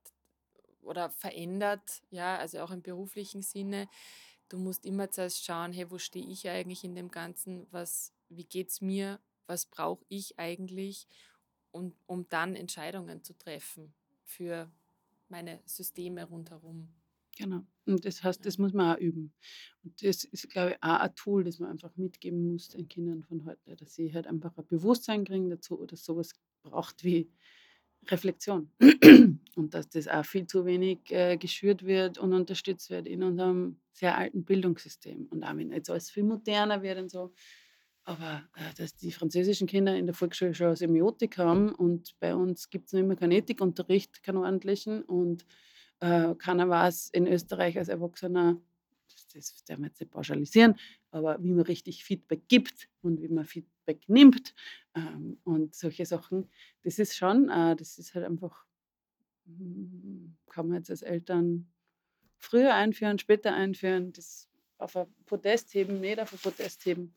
oder 0.81 1.11
verändert, 1.11 2.01
ja, 2.09 2.37
also 2.37 2.59
auch 2.61 2.71
im 2.71 2.81
beruflichen 2.81 3.43
Sinne, 3.43 3.87
du 4.49 4.57
musst 4.57 4.85
immer 4.85 5.11
zuerst 5.11 5.45
schauen, 5.45 5.73
hey, 5.73 5.91
wo 5.91 5.99
stehe 5.99 6.27
ich 6.27 6.49
eigentlich 6.49 6.83
in 6.83 6.95
dem 6.95 7.11
Ganzen, 7.11 7.67
was, 7.71 8.13
wie 8.29 8.47
es 8.53 8.81
mir, 8.81 9.19
was 9.47 9.65
brauche 9.67 10.05
ich 10.09 10.39
eigentlich, 10.39 11.07
und, 11.71 11.95
um 12.07 12.27
dann 12.29 12.55
Entscheidungen 12.55 13.23
zu 13.23 13.37
treffen 13.37 13.93
für 14.23 14.71
meine 15.31 15.61
Systeme 15.65 16.25
rundherum. 16.25 16.89
Genau. 17.37 17.61
Und 17.85 18.05
das 18.05 18.23
heißt, 18.23 18.45
das 18.45 18.57
muss 18.57 18.73
man 18.73 18.95
auch 18.95 18.99
üben. 18.99 19.33
Und 19.83 20.03
das 20.03 20.23
ist, 20.25 20.49
glaube 20.49 20.71
ich, 20.71 20.83
auch 20.83 20.99
ein 20.99 21.15
Tool, 21.15 21.43
das 21.43 21.59
man 21.59 21.71
einfach 21.71 21.95
mitgeben 21.95 22.51
muss 22.51 22.69
den 22.69 22.87
Kindern 22.87 23.23
von 23.23 23.45
heute, 23.45 23.75
dass 23.75 23.95
sie 23.95 24.13
halt 24.13 24.27
einfach 24.27 24.55
ein 24.57 24.67
Bewusstsein 24.67 25.23
kriegen 25.23 25.49
dazu, 25.49 25.83
dass 25.85 26.03
sowas 26.03 26.33
braucht 26.63 27.03
wie 27.03 27.31
Reflexion. 28.07 28.69
Und 29.55 29.73
dass 29.73 29.89
das 29.89 30.07
auch 30.07 30.25
viel 30.25 30.45
zu 30.47 30.65
wenig 30.65 30.99
äh, 31.09 31.37
geschürt 31.37 31.85
wird 31.85 32.17
und 32.17 32.33
unterstützt 32.33 32.89
wird 32.89 33.05
in 33.05 33.21
unserem 33.21 33.79
sehr 33.91 34.17
alten 34.17 34.43
Bildungssystem. 34.43 35.27
Und 35.29 35.43
auch 35.43 35.55
wenn 35.55 35.71
jetzt 35.71 35.89
alles 35.89 36.09
viel 36.09 36.23
moderner 36.23 36.81
wird 36.81 36.97
und 36.99 37.11
so. 37.11 37.33
Aber 38.03 38.43
äh, 38.55 38.73
dass 38.77 38.95
die 38.95 39.11
französischen 39.11 39.67
Kinder 39.67 39.95
in 39.95 40.07
der 40.07 40.15
Volksschule 40.15 40.53
schon 40.53 40.75
Semiotik 40.75 41.37
haben 41.37 41.73
und 41.73 42.17
bei 42.19 42.35
uns 42.35 42.69
gibt 42.69 42.87
es 42.87 42.93
noch 42.93 42.99
immer 42.99 43.15
keinen 43.15 43.31
Ethikunterricht, 43.31 44.23
keinen 44.23 44.37
ordentlichen. 44.37 45.03
Und 45.03 45.45
äh, 45.99 46.33
keiner 46.35 46.67
weiß 46.67 47.09
in 47.09 47.27
Österreich 47.27 47.77
als 47.77 47.89
Erwachsener, 47.89 48.57
das, 49.13 49.27
das 49.27 49.63
darf 49.65 49.79
jetzt 49.79 49.99
nicht 49.99 50.11
pauschalisieren, 50.11 50.75
aber 51.11 51.41
wie 51.43 51.51
man 51.51 51.65
richtig 51.65 52.03
Feedback 52.03 52.47
gibt 52.47 52.89
und 53.01 53.21
wie 53.21 53.27
man 53.27 53.45
Feedback 53.45 54.07
nimmt 54.07 54.55
ähm, 54.95 55.37
und 55.43 55.75
solche 55.75 56.05
Sachen, 56.05 56.49
das 56.83 56.97
ist 56.97 57.15
schon, 57.15 57.49
äh, 57.49 57.75
das 57.75 57.99
ist 57.99 58.15
halt 58.15 58.25
einfach, 58.25 58.65
hm, 59.45 60.37
kann 60.47 60.67
man 60.67 60.77
jetzt 60.77 60.89
als 60.89 61.01
Eltern 61.01 61.71
früher 62.37 62.73
einführen, 62.73 63.19
später 63.19 63.53
einführen, 63.53 64.11
das 64.13 64.49
auf 64.77 64.95
ein 64.97 65.07
Podest 65.25 65.73
heben, 65.73 66.01
nicht 66.01 66.19
auf 66.19 66.33
ein 66.33 66.39
Podest 66.39 66.85
heben. 66.85 67.13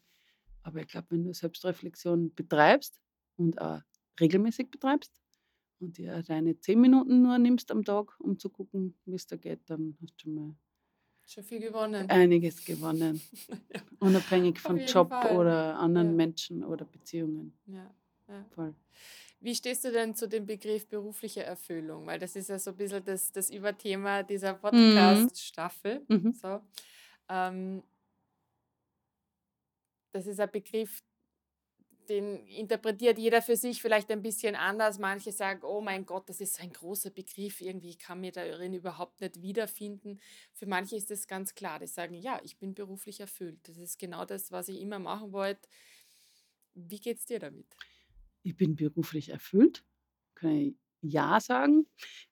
Aber 0.64 0.80
ich 0.80 0.88
glaube, 0.88 1.06
wenn 1.10 1.24
du 1.24 1.32
Selbstreflexion 1.32 2.34
betreibst 2.34 3.00
und 3.36 3.60
auch 3.60 3.80
regelmäßig 4.20 4.70
betreibst, 4.70 5.12
und 5.80 5.98
dir 5.98 6.22
deine 6.22 6.58
zehn 6.58 6.80
Minuten 6.80 7.22
nur 7.22 7.38
nimmst 7.38 7.70
am 7.70 7.84
Tag, 7.84 8.18
um 8.18 8.38
zu 8.38 8.48
gucken, 8.48 8.96
wie 9.04 9.14
es 9.14 9.26
da 9.26 9.36
geht, 9.36 9.60
dann 9.66 9.96
hast 10.00 10.14
du 10.16 10.22
schon 10.22 10.34
mal 10.34 10.54
schon 11.26 11.44
viel 11.44 11.60
gewonnen. 11.60 12.08
Einiges 12.10 12.64
gewonnen. 12.64 13.20
ja. 13.72 13.80
Unabhängig 13.98 14.58
von 14.60 14.78
Job 14.78 15.08
Fall. 15.08 15.36
oder 15.36 15.78
anderen 15.78 16.08
ja. 16.08 16.14
Menschen 16.14 16.64
oder 16.64 16.84
Beziehungen. 16.84 17.56
Ja. 17.66 17.94
ja. 18.28 18.44
Voll. 18.54 18.74
Wie 19.40 19.54
stehst 19.54 19.84
du 19.84 19.92
denn 19.92 20.14
zu 20.14 20.28
dem 20.28 20.46
Begriff 20.46 20.86
berufliche 20.86 21.42
Erfüllung? 21.42 22.06
Weil 22.06 22.18
das 22.18 22.36
ist 22.36 22.48
ja 22.48 22.58
so 22.58 22.70
ein 22.70 22.76
bisschen 22.76 23.04
das, 23.04 23.32
das 23.32 23.50
Überthema 23.50 24.22
dieser 24.22 24.54
mhm. 24.54 24.60
Podcast-Staffel. 24.60 26.02
Mhm. 26.08 26.32
So. 26.32 26.60
Ähm, 27.28 27.82
das 30.14 30.28
ist 30.28 30.38
ein 30.38 30.50
Begriff, 30.50 31.02
den 32.08 32.46
interpretiert 32.46 33.18
jeder 33.18 33.42
für 33.42 33.56
sich 33.56 33.82
vielleicht 33.82 34.10
ein 34.12 34.22
bisschen 34.22 34.54
anders. 34.54 34.98
Manche 34.98 35.32
sagen, 35.32 35.62
oh 35.64 35.80
mein 35.80 36.06
Gott, 36.06 36.28
das 36.28 36.40
ist 36.40 36.60
ein 36.60 36.72
großer 36.72 37.10
Begriff, 37.10 37.60
irgendwie 37.60 37.96
kann 37.96 38.20
mir 38.20 38.30
darin 38.30 38.74
überhaupt 38.74 39.20
nicht 39.20 39.42
wiederfinden. 39.42 40.20
Für 40.52 40.66
manche 40.66 40.94
ist 40.94 41.10
das 41.10 41.26
ganz 41.26 41.54
klar, 41.54 41.80
die 41.80 41.88
sagen, 41.88 42.14
ja, 42.14 42.40
ich 42.44 42.58
bin 42.58 42.74
beruflich 42.74 43.20
erfüllt. 43.20 43.58
Das 43.68 43.76
ist 43.76 43.98
genau 43.98 44.24
das, 44.24 44.52
was 44.52 44.68
ich 44.68 44.80
immer 44.80 45.00
machen 45.00 45.32
wollte. 45.32 45.68
Wie 46.74 47.00
geht 47.00 47.18
es 47.18 47.26
dir 47.26 47.40
damit? 47.40 47.66
Ich 48.42 48.56
bin 48.56 48.76
beruflich 48.76 49.30
erfüllt, 49.30 49.84
kann 50.34 50.50
ich 50.50 50.76
ja 51.04 51.40
sagen. 51.40 51.86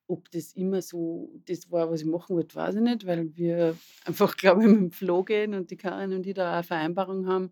Ob 0.07 0.29
das 0.31 0.53
immer 0.53 0.81
so 0.81 1.31
das 1.45 1.71
war, 1.71 1.89
was 1.89 2.01
ich 2.01 2.07
machen 2.07 2.35
wollte, 2.35 2.55
weiß 2.55 2.75
ich 2.75 2.81
nicht, 2.81 3.05
weil 3.05 3.35
wir 3.35 3.77
einfach, 4.05 4.37
glaube 4.37 4.61
ich, 4.61 4.67
mit 4.67 4.77
dem 4.77 4.91
Flow 4.91 5.23
gehen 5.23 5.53
und 5.53 5.71
die 5.71 5.77
Karin 5.77 6.13
und 6.13 6.23
die 6.25 6.33
da 6.33 6.53
eine 6.53 6.63
Vereinbarung 6.63 7.27
haben, 7.27 7.51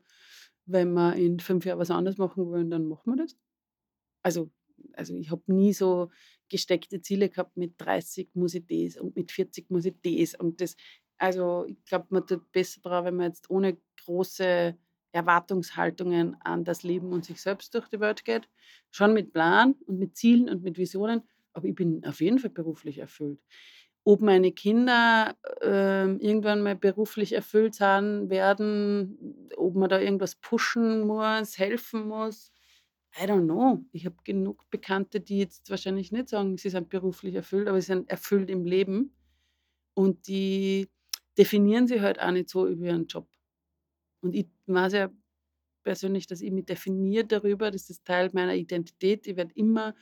wenn 0.66 0.94
wir 0.94 1.16
in 1.16 1.40
fünf 1.40 1.66
Jahren 1.66 1.80
was 1.80 1.92
anderes 1.92 2.18
machen 2.18 2.46
wollen, 2.48 2.70
dann 2.70 2.86
machen 2.86 3.14
wir 3.14 3.24
das. 3.24 3.36
Also, 4.24 4.52
also 4.94 5.16
ich 5.16 5.32
habe 5.32 5.44
nie 5.48 5.74
so 5.74 6.10
gesteckte 6.50 7.02
Ziele 7.02 7.30
gehabt, 7.30 7.58
mit 7.58 7.76
30 7.78 8.30
muss 8.36 8.56
ich 8.56 8.66
das 8.68 9.02
und 9.02 9.16
mit 9.16 9.32
40 9.32 9.70
muss 9.70 9.86
ich 9.86 9.96
das. 10.04 10.40
Und 10.40 10.62
das, 10.62 10.76
also 11.18 11.66
ich 11.68 11.84
glaube, 11.86 12.08
man 12.10 12.28
tut 12.28 12.52
besser 12.52 12.82
drauf, 12.82 13.06
wenn 13.06 13.16
man 13.16 13.28
jetzt 13.28 13.50
ohne 13.50 13.78
große 14.04 14.78
Erwartungshaltungen 15.12 16.36
an 16.42 16.64
das 16.64 16.84
Leben 16.84 17.12
und 17.14 17.26
sich 17.26 17.42
selbst 17.42 17.74
durch 17.76 17.88
die 17.90 18.00
Welt 18.00 18.26
geht. 18.26 18.50
Schon 18.92 19.14
mit 19.14 19.34
Plan 19.34 19.76
und 19.86 20.00
mit 20.00 20.16
Zielen 20.18 20.50
und 20.50 20.64
mit 20.64 20.78
Visionen, 20.78 21.24
aber 21.54 21.68
ich 21.68 21.76
bin 21.76 22.06
auf 22.06 22.22
jeden 22.22 22.40
Fall 22.40 22.50
beruflich 22.52 23.00
erfüllt 23.00 23.40
ob 24.04 24.22
meine 24.22 24.52
Kinder 24.52 25.36
äh, 25.62 26.06
irgendwann 26.16 26.64
mal 26.64 26.76
beruflich 26.76 27.34
erfüllt 27.34 27.76
sein 27.76 28.30
werden, 28.30 29.48
ob 29.58 29.76
man 29.76 29.90
da 29.90 30.00
irgendwas 30.00 30.36
pushen 30.36 31.06
muss, 31.06 31.58
helfen 31.60 32.08
muss. 32.08 32.52
I 33.22 33.26
don't 33.26 33.46
know. 33.46 33.84
Ich 33.92 34.06
habe 34.06 34.16
genug 34.24 34.70
Bekannte, 34.70 35.20
die 35.20 35.40
jetzt 35.40 35.70
wahrscheinlich 35.70 36.12
nicht 36.12 36.30
sagen, 36.30 36.58
sie 36.58 36.70
sind 36.70 36.90
beruflich 36.90 37.36
erfüllt, 37.36 37.68
aber 37.68 37.80
sie 37.82 37.88
sind 37.88 38.10
erfüllt 38.10 38.50
im 38.50 38.66
Leben. 38.66 39.14
Und 39.94 40.28
die 40.28 40.90
definieren 41.38 41.88
sich 41.88 42.02
halt 42.02 42.20
auch 42.22 42.32
nicht 42.32 42.50
so 42.50 42.68
über 42.68 42.88
ihren 42.88 43.08
Job. 43.08 43.28
Und 44.22 44.36
ich 44.36 44.48
weiß 44.68 44.94
ja 44.94 45.12
persönlich, 45.84 46.28
dass 46.28 46.42
ich 46.42 46.52
mich 46.52 46.66
definiere 46.66 47.26
darüber, 47.26 47.72
das 47.72 47.90
ist 47.90 48.06
Teil 48.06 48.30
meiner 48.34 48.56
Identität. 48.56 49.28
Ich 49.28 49.36
werde 49.36 49.54
immer 49.56 49.96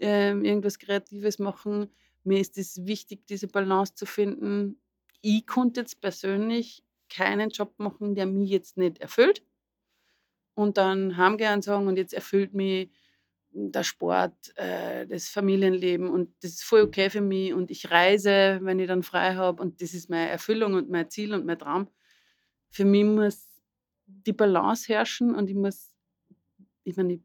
äh, 0.00 0.30
irgendwas 0.30 0.78
Kreatives 0.78 1.38
machen 1.38 1.90
mir 2.26 2.40
ist 2.40 2.58
es 2.58 2.84
wichtig, 2.86 3.24
diese 3.28 3.46
Balance 3.46 3.94
zu 3.94 4.04
finden. 4.04 4.80
Ich 5.22 5.46
konnte 5.46 5.80
jetzt 5.80 6.00
persönlich 6.00 6.82
keinen 7.08 7.50
Job 7.50 7.74
machen, 7.78 8.16
der 8.16 8.26
mich 8.26 8.50
jetzt 8.50 8.76
nicht 8.76 8.98
erfüllt. 8.98 9.44
Und 10.54 10.76
dann 10.76 11.16
haben 11.16 11.36
gern 11.36 11.62
sagen, 11.62 11.86
und 11.86 11.96
jetzt 11.96 12.12
erfüllt 12.14 12.52
mich 12.52 12.90
der 13.50 13.84
Sport, 13.84 14.34
äh, 14.56 15.06
das 15.06 15.28
Familienleben 15.28 16.10
und 16.10 16.34
das 16.42 16.52
ist 16.52 16.64
voll 16.64 16.82
okay 16.82 17.08
für 17.10 17.20
mich 17.20 17.54
und 17.54 17.70
ich 17.70 17.90
reise, 17.90 18.58
wenn 18.62 18.80
ich 18.80 18.88
dann 18.88 19.02
frei 19.02 19.34
habe 19.34 19.62
und 19.62 19.80
das 19.80 19.94
ist 19.94 20.10
meine 20.10 20.28
Erfüllung 20.28 20.74
und 20.74 20.90
mein 20.90 21.08
Ziel 21.08 21.32
und 21.32 21.46
mein 21.46 21.58
Traum. 21.58 21.88
Für 22.70 22.84
mich 22.84 23.04
muss 23.04 23.48
die 24.06 24.32
Balance 24.32 24.92
herrschen 24.92 25.34
und 25.34 25.50
ich 25.50 25.56
muss, 25.56 25.92
ich 26.84 26.96
meine, 26.96 27.20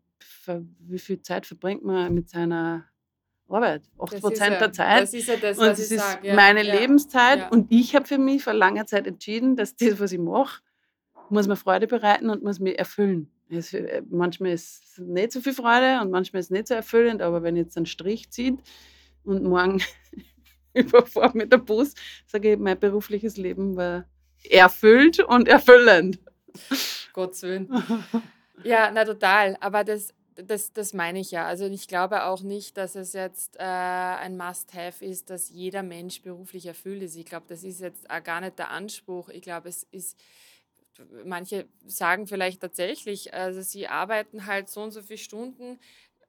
wie 0.80 1.00
viel 1.00 1.22
Zeit 1.22 1.46
verbringt 1.46 1.84
man 1.84 2.14
mit 2.14 2.30
seiner 2.30 2.86
Arbeit. 3.48 3.84
8 4.00 4.22
Prozent 4.22 4.54
ja, 4.54 4.60
der 4.60 4.72
Zeit. 4.72 5.04
Das 5.04 5.14
ist 5.14 5.28
ja 5.28 5.36
das, 5.36 5.58
und 5.58 5.68
was 5.68 5.78
das 5.78 5.92
ist 5.92 6.00
sag, 6.00 6.24
ja, 6.24 6.36
meine 6.36 6.64
ja, 6.64 6.80
Lebenszeit. 6.80 7.52
Und 7.52 7.72
ich 7.72 7.96
habe 7.96 8.06
für 8.06 8.18
mich 8.18 8.44
vor 8.44 8.54
langer 8.54 8.86
Zeit 8.86 9.08
entschieden, 9.08 9.56
dass 9.56 9.76
das, 9.76 10.00
was 10.00 10.12
ich 10.12 10.20
mache, 10.20 10.62
muss 11.30 11.48
mir 11.48 11.56
Freude 11.56 11.88
bereiten 11.88 12.30
und 12.30 12.44
muss 12.44 12.60
mich 12.60 12.78
erfüllen. 12.78 13.32
Es, 13.50 13.74
äh, 13.74 14.02
manchmal 14.10 14.52
ist 14.52 14.84
es 14.84 14.98
nicht 14.98 15.32
so 15.32 15.42
viel 15.42 15.54
Freude 15.54 16.02
und 16.02 16.12
manchmal 16.12 16.40
ist 16.40 16.48
es 16.48 16.52
nicht 16.52 16.68
so 16.68 16.74
erfüllend, 16.74 17.22
aber 17.22 17.44
wenn 17.44 17.56
jetzt 17.56 17.78
ein 17.78 17.86
Strich 17.86 18.30
zieht 18.32 18.60
und 19.24 19.44
morgen 19.44 19.82
überfahrt 20.74 21.36
mit 21.36 21.52
der 21.52 21.58
Bus, 21.58 21.94
sage 22.28 22.54
ich, 22.54 22.60
mein 22.60 22.80
berufliches 22.80 23.38
Leben 23.38 23.76
war 23.76 24.06
erfüllt 24.50 25.20
und 25.20 25.48
erfüllend. 25.48 26.20
Gottes 27.14 27.44
Willen. 27.44 27.70
Ja, 28.64 28.92
na 28.92 29.06
total. 29.06 29.58
Aber 29.60 29.84
das, 29.84 30.14
das, 30.36 30.74
das 30.74 30.94
meine 30.94 31.20
ich 31.20 31.32
ja. 31.32 31.46
Also 31.46 31.66
ich 31.66 31.88
glaube 31.88 32.26
auch 32.26 32.42
nicht, 32.42 32.78
dass 32.78 32.96
es 32.96 33.14
jetzt 33.14 33.58
äh, 33.58 33.64
ein 33.64 34.38
Must-Have 34.38 35.04
ist, 35.04 35.30
dass 35.30 35.50
jeder 35.50 35.84
Mensch 35.84 36.22
beruflich 36.22 36.66
erfüllt 36.66 37.04
ist. 37.04 37.16
Ich 37.16 37.26
glaube, 37.26 37.46
das 37.48 37.64
ist 37.64 37.82
jetzt 37.82 38.10
auch 38.10 38.24
gar 38.24 38.42
nicht 38.42 38.60
der 38.60 38.70
Anspruch. 38.70 39.30
Ich 39.30 39.42
glaube, 39.42 39.70
es 39.70 39.84
ist, 39.92 40.18
manche 41.26 41.66
sagen 41.86 42.28
vielleicht 42.28 42.62
tatsächlich, 42.62 43.34
also 43.34 43.62
sie 43.62 43.88
arbeiten 43.88 44.46
halt 44.46 44.70
so 44.70 44.82
und 44.82 44.92
so 44.92 45.02
viele 45.02 45.20
Stunden, 45.20 45.80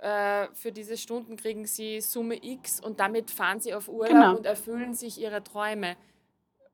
äh, 0.03 0.49
für 0.55 0.73
diese 0.73 0.97
Stunden 0.97 1.37
kriegen 1.37 1.65
sie 1.65 2.01
Summe 2.01 2.45
X 2.45 2.81
und 2.81 2.99
damit 2.99 3.31
fahren 3.31 3.61
sie 3.61 3.73
auf 3.73 3.89
Urlaub 3.89 4.09
genau. 4.09 4.37
und 4.37 4.47
erfüllen 4.47 4.95
sich 4.95 5.21
ihre 5.21 5.45
Träume. 5.45 5.97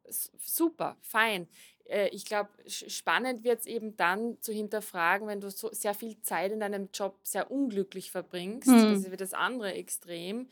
Super, 0.09 0.97
fein. 1.03 1.47
Äh, 1.89 2.09
ich 2.09 2.25
glaube, 2.25 2.51
spannend 2.67 3.45
wird 3.45 3.61
es 3.61 3.67
eben 3.67 3.97
dann 3.97 4.41
zu 4.41 4.53
hinterfragen, 4.53 5.27
wenn 5.27 5.41
du 5.41 5.51
so 5.51 5.71
sehr 5.73 5.95
viel 5.95 6.21
Zeit 6.23 6.53
in 6.53 6.61
deinem 6.61 6.91
Job 6.93 7.19
sehr 7.23 7.51
unglücklich 7.51 8.11
verbringst. 8.11 8.69
Mhm. 8.69 8.95
Das 8.95 9.05
ist 9.05 9.21
das 9.21 9.35
andere 9.35 9.75
Extrem. 9.75 10.49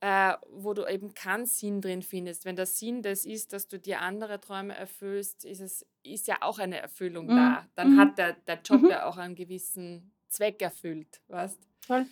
Äh, 0.00 0.34
wo 0.50 0.74
du 0.74 0.84
eben 0.86 1.14
keinen 1.14 1.46
Sinn 1.46 1.80
drin 1.80 2.02
findest. 2.02 2.44
Wenn 2.44 2.56
der 2.56 2.66
Sinn 2.66 3.00
das 3.00 3.24
ist, 3.24 3.54
dass 3.54 3.68
du 3.68 3.78
dir 3.78 4.02
andere 4.02 4.38
Träume 4.38 4.76
erfüllst, 4.76 5.46
ist 5.46 5.60
es 5.60 5.86
ist 6.02 6.26
ja 6.26 6.42
auch 6.42 6.58
eine 6.58 6.78
Erfüllung 6.78 7.26
mhm. 7.26 7.36
da. 7.36 7.66
Dann 7.74 7.94
mhm. 7.94 8.00
hat 8.00 8.18
der, 8.18 8.34
der 8.34 8.60
Job 8.62 8.82
mhm. 8.82 8.90
ja 8.90 9.06
auch 9.06 9.16
einen 9.16 9.34
gewissen 9.34 10.12
Zweck 10.28 10.60
erfüllt, 10.60 11.22
weißt? 11.28 11.58
Voll. 11.86 12.06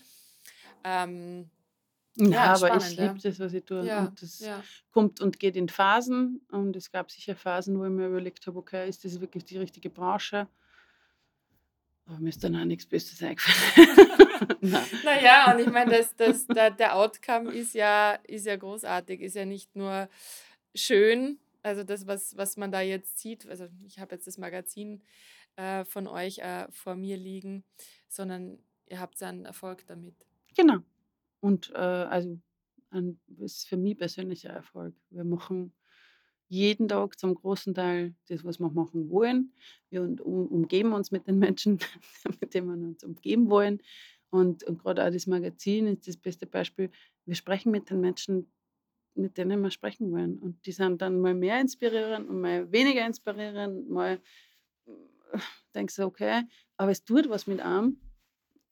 Ähm, 0.84 1.50
ja, 2.16 2.28
ja 2.30 2.54
aber 2.54 2.76
ich 2.76 2.96
liebe 2.96 3.18
das, 3.22 3.40
was 3.40 3.52
ich 3.52 3.64
tue. 3.64 3.84
Ja, 3.86 4.06
und 4.06 4.22
das 4.22 4.40
ja. 4.40 4.62
kommt 4.90 5.20
und 5.20 5.38
geht 5.38 5.56
in 5.56 5.68
Phasen. 5.68 6.40
Und 6.50 6.76
es 6.76 6.90
gab 6.90 7.10
sicher 7.10 7.34
Phasen, 7.34 7.78
wo 7.78 7.84
ich 7.84 7.90
mir 7.90 8.08
überlegt 8.08 8.46
habe, 8.46 8.58
okay, 8.58 8.88
ist 8.88 9.04
das 9.04 9.20
wirklich 9.20 9.44
die 9.44 9.58
richtige 9.58 9.90
Branche? 9.90 10.48
mir 12.18 12.28
ist 12.28 12.42
dann 12.44 12.56
auch 12.56 12.64
nichts 12.64 12.86
Böses 12.86 13.22
eingefallen. 13.22 14.08
naja, 15.04 15.52
und 15.52 15.60
ich 15.60 15.70
meine, 15.70 15.92
das, 15.92 16.14
das, 16.16 16.46
der, 16.46 16.70
der 16.70 16.96
Outcome 16.96 17.50
ist 17.52 17.74
ja, 17.74 18.18
ist 18.24 18.46
ja 18.46 18.56
großartig, 18.56 19.20
ist 19.20 19.36
ja 19.36 19.44
nicht 19.44 19.74
nur 19.76 20.08
schön, 20.74 21.38
also 21.62 21.84
das, 21.84 22.06
was, 22.06 22.36
was 22.36 22.56
man 22.56 22.72
da 22.72 22.80
jetzt 22.80 23.18
sieht, 23.18 23.48
also 23.48 23.68
ich 23.86 23.98
habe 23.98 24.14
jetzt 24.14 24.26
das 24.26 24.36
Magazin 24.36 25.02
äh, 25.56 25.84
von 25.84 26.06
euch 26.06 26.38
äh, 26.38 26.66
vor 26.70 26.96
mir 26.96 27.16
liegen, 27.16 27.64
sondern 28.08 28.58
ihr 28.86 29.00
habt 29.00 29.22
einen 29.22 29.44
Erfolg 29.44 29.86
damit. 29.86 30.14
Genau. 30.56 30.78
Und 31.42 31.72
äh, 31.74 31.76
also 31.76 32.38
ein, 32.90 33.18
ist 33.38 33.68
für 33.68 33.76
mich 33.76 33.98
persönlicher 33.98 34.50
Erfolg. 34.50 34.94
Wir 35.10 35.24
machen 35.24 35.72
jeden 36.48 36.86
Tag 36.86 37.18
zum 37.18 37.34
großen 37.34 37.74
Teil 37.74 38.14
das, 38.28 38.44
was 38.44 38.60
wir 38.60 38.70
machen 38.70 39.10
wollen. 39.10 39.52
Wir 39.90 40.02
um, 40.02 40.46
umgeben 40.46 40.92
uns 40.92 41.10
mit 41.10 41.26
den 41.26 41.38
Menschen, 41.38 41.78
mit 42.40 42.54
denen 42.54 42.68
wir 42.68 42.88
uns 42.88 43.02
umgeben 43.02 43.50
wollen. 43.50 43.82
Und, 44.30 44.62
und 44.64 44.78
gerade 44.78 45.04
auch 45.04 45.10
das 45.10 45.26
Magazin 45.26 45.88
ist 45.88 46.06
das 46.06 46.16
beste 46.16 46.46
Beispiel. 46.46 46.90
Wir 47.24 47.34
sprechen 47.34 47.72
mit 47.72 47.90
den 47.90 48.00
Menschen, 48.00 48.52
mit 49.14 49.36
denen 49.36 49.62
wir 49.62 49.70
sprechen 49.72 50.12
wollen. 50.12 50.38
Und 50.38 50.64
die 50.64 50.72
sind 50.72 51.02
dann 51.02 51.20
mal 51.20 51.34
mehr 51.34 51.60
inspirierend 51.60 52.28
und 52.28 52.40
mal 52.40 52.70
weniger 52.70 53.04
inspirierend. 53.04 53.90
Mal 53.90 54.20
äh, 54.86 55.38
denkst 55.74 55.96
du, 55.96 56.04
okay, 56.04 56.44
aber 56.76 56.92
es 56.92 57.04
tut 57.04 57.28
was 57.28 57.48
mit 57.48 57.60
einem. 57.60 57.98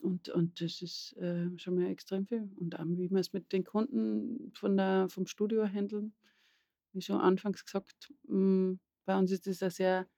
Und, 0.01 0.29
und 0.31 0.61
das 0.61 0.83
ist 0.83 1.17
äh, 1.19 1.47
schon 1.59 1.75
mal 1.75 1.91
extrem 1.91 2.27
viel. 2.27 2.51
Und 2.57 2.79
auch, 2.79 2.85
wie 2.87 3.11
wir 3.11 3.21
es 3.21 3.33
mit 3.33 3.53
den 3.53 3.65
Kunden 3.65 4.51
von 4.55 4.77
der, 4.77 5.09
vom 5.09 5.27
Studio 5.27 5.65
handeln, 5.67 6.15
wie 6.93 7.03
schon 7.03 7.21
anfangs 7.21 7.65
gesagt, 7.65 8.13
mh, 8.25 8.37
mm, 8.37 8.81
bei 9.05 9.19
uns 9.19 9.31
ist 9.31 9.47
das 9.47 9.61
ja 9.61 9.71
sehr, 9.71 10.09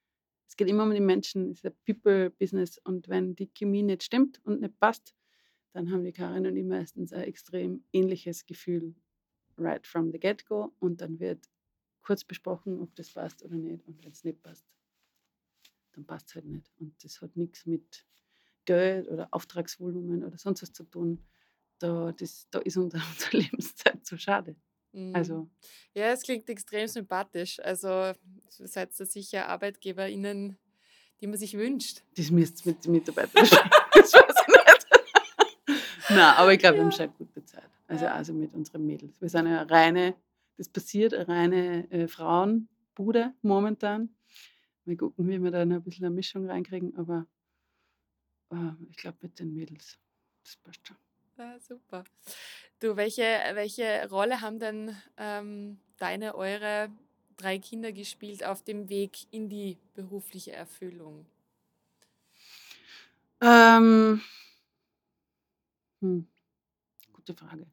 es 0.46 0.56
geht 0.56 0.68
immer 0.68 0.84
um 0.84 0.92
die 0.92 1.00
Menschen, 1.00 1.50
es 1.50 1.58
ist 1.58 1.66
ein 1.66 1.74
People-Business. 1.84 2.78
Und 2.78 3.08
wenn 3.08 3.34
die 3.34 3.50
Chemie 3.52 3.82
nicht 3.82 4.02
stimmt 4.02 4.40
und 4.44 4.60
nicht 4.60 4.78
passt, 4.78 5.14
dann 5.72 5.90
haben 5.90 6.04
die 6.04 6.12
Karin 6.12 6.46
und 6.46 6.56
ich 6.56 6.64
meistens 6.64 7.12
ein 7.12 7.22
extrem 7.22 7.84
ähnliches 7.92 8.46
Gefühl 8.46 8.94
right 9.56 9.86
from 9.86 10.12
the 10.12 10.18
get-go. 10.18 10.72
Und 10.78 11.00
dann 11.00 11.18
wird 11.18 11.48
kurz 12.02 12.24
besprochen, 12.24 12.80
ob 12.80 12.94
das 12.94 13.10
passt 13.12 13.42
oder 13.44 13.56
nicht. 13.56 13.86
Und 13.86 14.04
wenn 14.04 14.12
es 14.12 14.24
nicht 14.24 14.42
passt, 14.42 14.66
dann 15.92 16.04
passt 16.04 16.28
es 16.28 16.34
halt 16.34 16.46
nicht. 16.46 16.70
Und 16.78 17.02
das 17.02 17.20
hat 17.20 17.36
nichts 17.36 17.66
mit 17.66 18.06
Geld 18.64 19.08
oder 19.08 19.28
Auftragsvolumen 19.30 20.24
oder 20.24 20.38
sonst 20.38 20.62
was 20.62 20.72
zu 20.72 20.84
tun. 20.84 21.24
Da, 21.78 22.12
das, 22.12 22.46
da 22.50 22.60
ist 22.60 22.76
unsere, 22.76 23.02
unsere 23.12 23.36
Lebenszeit 23.38 24.04
zu 24.04 24.18
schade. 24.18 24.56
Mhm. 24.92 25.14
Also, 25.14 25.48
ja, 25.94 26.12
es 26.12 26.22
klingt 26.22 26.48
extrem 26.48 26.86
sympathisch. 26.86 27.58
Also 27.60 28.12
seid 28.48 28.98
ihr 28.98 29.06
sicher 29.06 29.48
ArbeitgeberInnen, 29.48 30.58
die 31.20 31.26
man 31.26 31.38
sich 31.38 31.56
wünscht. 31.56 32.02
Das 32.16 32.30
müsst 32.30 32.64
ihr 32.64 32.72
mit 32.72 32.84
den 32.84 32.92
Mitarbeitern 32.92 33.44
das 33.94 34.12
weiß 34.12 34.34
ich 34.40 35.68
nicht. 35.68 35.80
Nein, 36.10 36.34
aber 36.36 36.52
ich 36.52 36.58
glaube, 36.58 36.76
ja. 36.76 36.82
wir 36.82 36.84
haben 36.84 36.92
schon 36.92 37.14
gut 37.14 37.32
bezahlt. 37.32 37.70
Also, 37.86 38.04
ja. 38.04 38.14
also 38.14 38.32
mit 38.32 38.52
unseren 38.54 38.86
Mädels. 38.86 39.20
Wir 39.20 39.28
sind 39.28 39.46
eine 39.46 39.68
reine, 39.70 40.14
das 40.56 40.68
passiert, 40.68 41.14
eine 41.14 41.28
reine 41.28 41.90
äh, 41.90 42.08
Frauenbude 42.08 43.34
momentan. 43.42 44.10
Mal 44.84 44.96
gucken, 44.96 45.28
wie 45.28 45.42
wir 45.42 45.50
da 45.50 45.64
noch 45.64 45.76
ein 45.76 45.82
bisschen 45.82 46.06
eine 46.06 46.14
Mischung 46.14 46.48
reinkriegen, 46.48 46.96
aber 46.96 47.26
ich 48.90 48.96
glaube 48.96 49.18
mit 49.22 49.38
den 49.38 49.53
Mädels. 49.53 49.98
Das 50.44 50.57
passt 50.57 50.86
schon. 50.86 50.96
Ja, 51.38 51.59
super. 51.59 52.05
Du, 52.80 52.96
welche, 52.96 53.22
welche 53.55 54.09
Rolle 54.11 54.40
haben 54.40 54.59
denn 54.59 54.96
ähm, 55.16 55.78
deine, 55.98 56.34
eure 56.34 56.90
drei 57.36 57.59
Kinder 57.59 57.92
gespielt 57.92 58.44
auf 58.44 58.62
dem 58.62 58.88
Weg 58.88 59.26
in 59.30 59.48
die 59.48 59.78
berufliche 59.94 60.53
Erfüllung? 60.53 61.26
Ähm, 63.40 64.20
hm, 66.00 66.26
gute 67.12 67.34
Frage. 67.34 67.66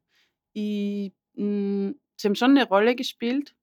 Ich, 0.54 1.12
mh, 1.34 1.44
hm, 1.44 2.00
sie 2.16 2.28
haben 2.28 2.36
schon 2.36 2.52
eine 2.52 2.68
Rolle 2.68 2.96
gespielt, 2.96 3.56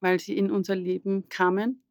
weil 0.00 0.18
sie 0.20 0.36
in 0.36 0.50
unser 0.50 0.76
Leben 0.76 1.28
kamen. 1.28 1.82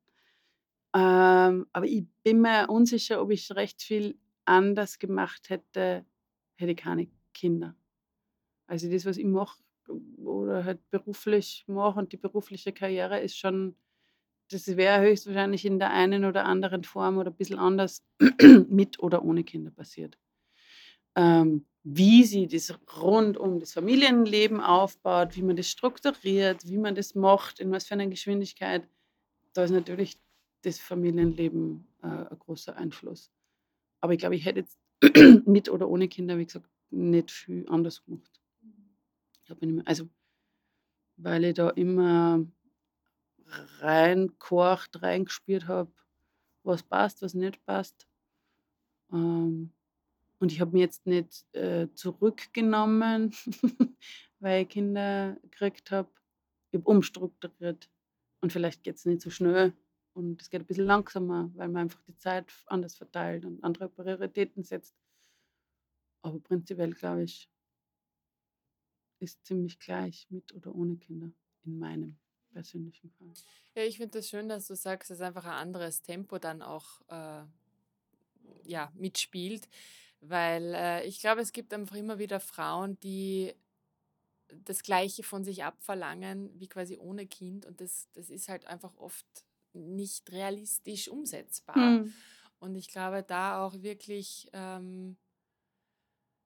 Ähm, 0.96 1.68
aber 1.74 1.86
ich 1.86 2.06
bin 2.24 2.42
mir 2.42 2.70
unsicher, 2.70 3.22
ob 3.22 3.32
ich 3.32 3.52
recht 3.52 3.82
viel 3.82 4.18
anders 4.46 5.00
gemacht 5.00 5.50
hätte, 5.50 6.06
hätte 6.56 6.72
ich 6.72 6.78
keine 6.78 7.08
Kinder. 7.34 7.76
Also 8.68 8.90
das, 8.90 9.06
was 9.06 9.18
ich 9.18 9.26
mache 9.26 9.62
oder 10.18 10.66
halt 10.66 10.90
beruflich 10.90 11.64
mache 11.68 12.00
und 12.00 12.12
die 12.12 12.18
berufliche 12.18 12.74
Karriere 12.74 13.20
ist 13.20 13.38
schon, 13.38 13.76
das 14.50 14.68
wäre 14.76 15.02
höchstwahrscheinlich 15.02 15.66
in 15.66 15.80
der 15.80 15.92
einen 15.92 16.26
oder 16.26 16.46
anderen 16.46 16.84
Form 16.84 17.18
oder 17.18 17.32
ein 17.32 17.38
bisschen 17.38 17.60
anders 17.60 18.04
mit 18.70 19.00
oder 19.00 19.24
ohne 19.24 19.44
Kinder 19.44 19.72
passiert. 19.72 20.18
Ähm, 21.16 21.66
wie 21.84 22.26
sie 22.26 22.48
das 22.48 22.78
rund 23.02 23.38
um 23.38 23.60
das 23.60 23.74
Familienleben 23.74 24.60
aufbaut, 24.60 25.36
wie 25.38 25.42
man 25.42 25.56
das 25.56 25.70
strukturiert, 25.70 26.68
wie 26.68 26.78
man 26.78 26.96
das 26.96 27.16
macht, 27.16 27.60
in 27.60 27.72
was 27.72 27.88
für 27.88 27.94
einer 27.94 28.08
Geschwindigkeit, 28.08 28.88
da 29.54 29.64
ist 29.64 29.72
natürlich 29.72 30.20
das 30.64 30.80
Familienleben 30.80 31.88
äh, 32.02 32.08
ein 32.08 32.40
großer 32.40 32.76
Einfluss. 32.76 33.32
Aber 34.02 34.14
ich 34.14 34.20
glaube, 34.20 34.36
ich 34.36 34.46
hätte 34.46 34.60
jetzt 34.62 34.80
mit 35.48 35.70
oder 35.70 35.88
ohne 35.90 36.08
Kinder, 36.08 36.38
wie 36.38 36.46
gesagt, 36.46 36.70
nicht 36.90 37.32
viel 37.32 37.68
anders 37.70 38.04
gemacht. 38.04 38.42
Also, 39.86 40.10
weil 41.16 41.46
ich 41.46 41.54
da 41.54 41.70
immer 41.70 42.46
reinkocht, 43.80 45.02
reingespürt 45.02 45.68
habe, 45.68 45.92
was 46.64 46.84
passt, 46.84 47.22
was 47.22 47.34
nicht 47.34 47.66
passt. 47.66 48.08
Ähm, 49.12 49.72
und 50.40 50.52
ich 50.52 50.62
habe 50.62 50.72
mich 50.72 50.82
jetzt 50.82 51.06
nicht 51.06 51.46
äh, 51.56 51.88
zurückgenommen, 51.94 53.34
weil 54.40 54.64
ich 54.64 54.70
Kinder 54.70 55.38
gekriegt 55.44 55.92
habe. 55.92 56.10
Ich 56.72 56.80
habe 56.80 56.90
umstrukturiert. 56.90 57.90
Und 58.42 58.52
vielleicht 58.52 58.84
geht 58.84 58.98
es 58.98 59.06
nicht 59.06 59.22
so 59.22 59.30
schnell, 59.30 59.74
und 60.18 60.42
es 60.42 60.50
geht 60.50 60.62
ein 60.62 60.66
bisschen 60.66 60.88
langsamer, 60.88 61.52
weil 61.56 61.70
man 61.70 61.84
einfach 61.84 62.02
die 62.08 62.18
Zeit 62.18 62.52
anders 62.66 62.96
verteilt 62.96 63.46
und 63.46 63.64
andere 63.64 63.88
Prioritäten 63.88 64.64
setzt. 64.64 64.96
Aber 66.24 66.40
prinzipiell, 66.40 66.94
glaube 66.94 67.24
ich, 67.24 67.48
ist 69.20 69.46
ziemlich 69.46 69.80
gleich 69.80 70.26
mit 70.30 70.54
oder 70.54 70.74
ohne 70.74 70.98
Kinder 70.98 71.32
in 71.66 71.78
meinem 71.78 72.18
persönlichen 72.52 73.12
Fall. 73.12 73.32
Ja, 73.76 73.84
ich 73.84 73.98
finde 73.98 74.18
das 74.18 74.28
schön, 74.28 74.50
dass 74.50 74.66
du 74.66 74.76
sagst, 74.76 75.12
dass 75.12 75.22
einfach 75.22 75.46
ein 75.46 75.52
anderes 75.52 76.02
Tempo 76.02 76.40
dann 76.40 76.64
auch 76.64 77.02
äh, 77.10 77.46
ja, 78.64 78.92
mitspielt, 78.96 79.70
weil 80.22 80.74
äh, 80.74 81.06
ich 81.06 81.20
glaube, 81.20 81.42
es 81.42 81.52
gibt 81.52 81.74
einfach 81.76 81.96
immer 81.96 82.18
wieder 82.18 82.40
Frauen, 82.40 83.00
die 83.02 83.54
das 84.64 84.82
Gleiche 84.82 85.22
von 85.22 85.44
sich 85.44 85.64
abverlangen 85.64 86.50
wie 86.60 86.68
quasi 86.68 86.98
ohne 86.98 87.28
Kind 87.28 87.68
und 87.68 87.82
das, 87.82 88.08
das 88.14 88.32
ist 88.32 88.50
halt 88.50 88.66
einfach 88.66 88.96
oft 88.98 89.46
nicht 89.78 90.32
realistisch 90.32 91.08
umsetzbar. 91.08 91.78
Mhm. 91.78 92.14
Und 92.60 92.76
ich 92.76 92.88
glaube, 92.88 93.24
da 93.24 93.64
auch 93.64 93.82
wirklich, 93.82 94.50
ähm, 94.54 95.18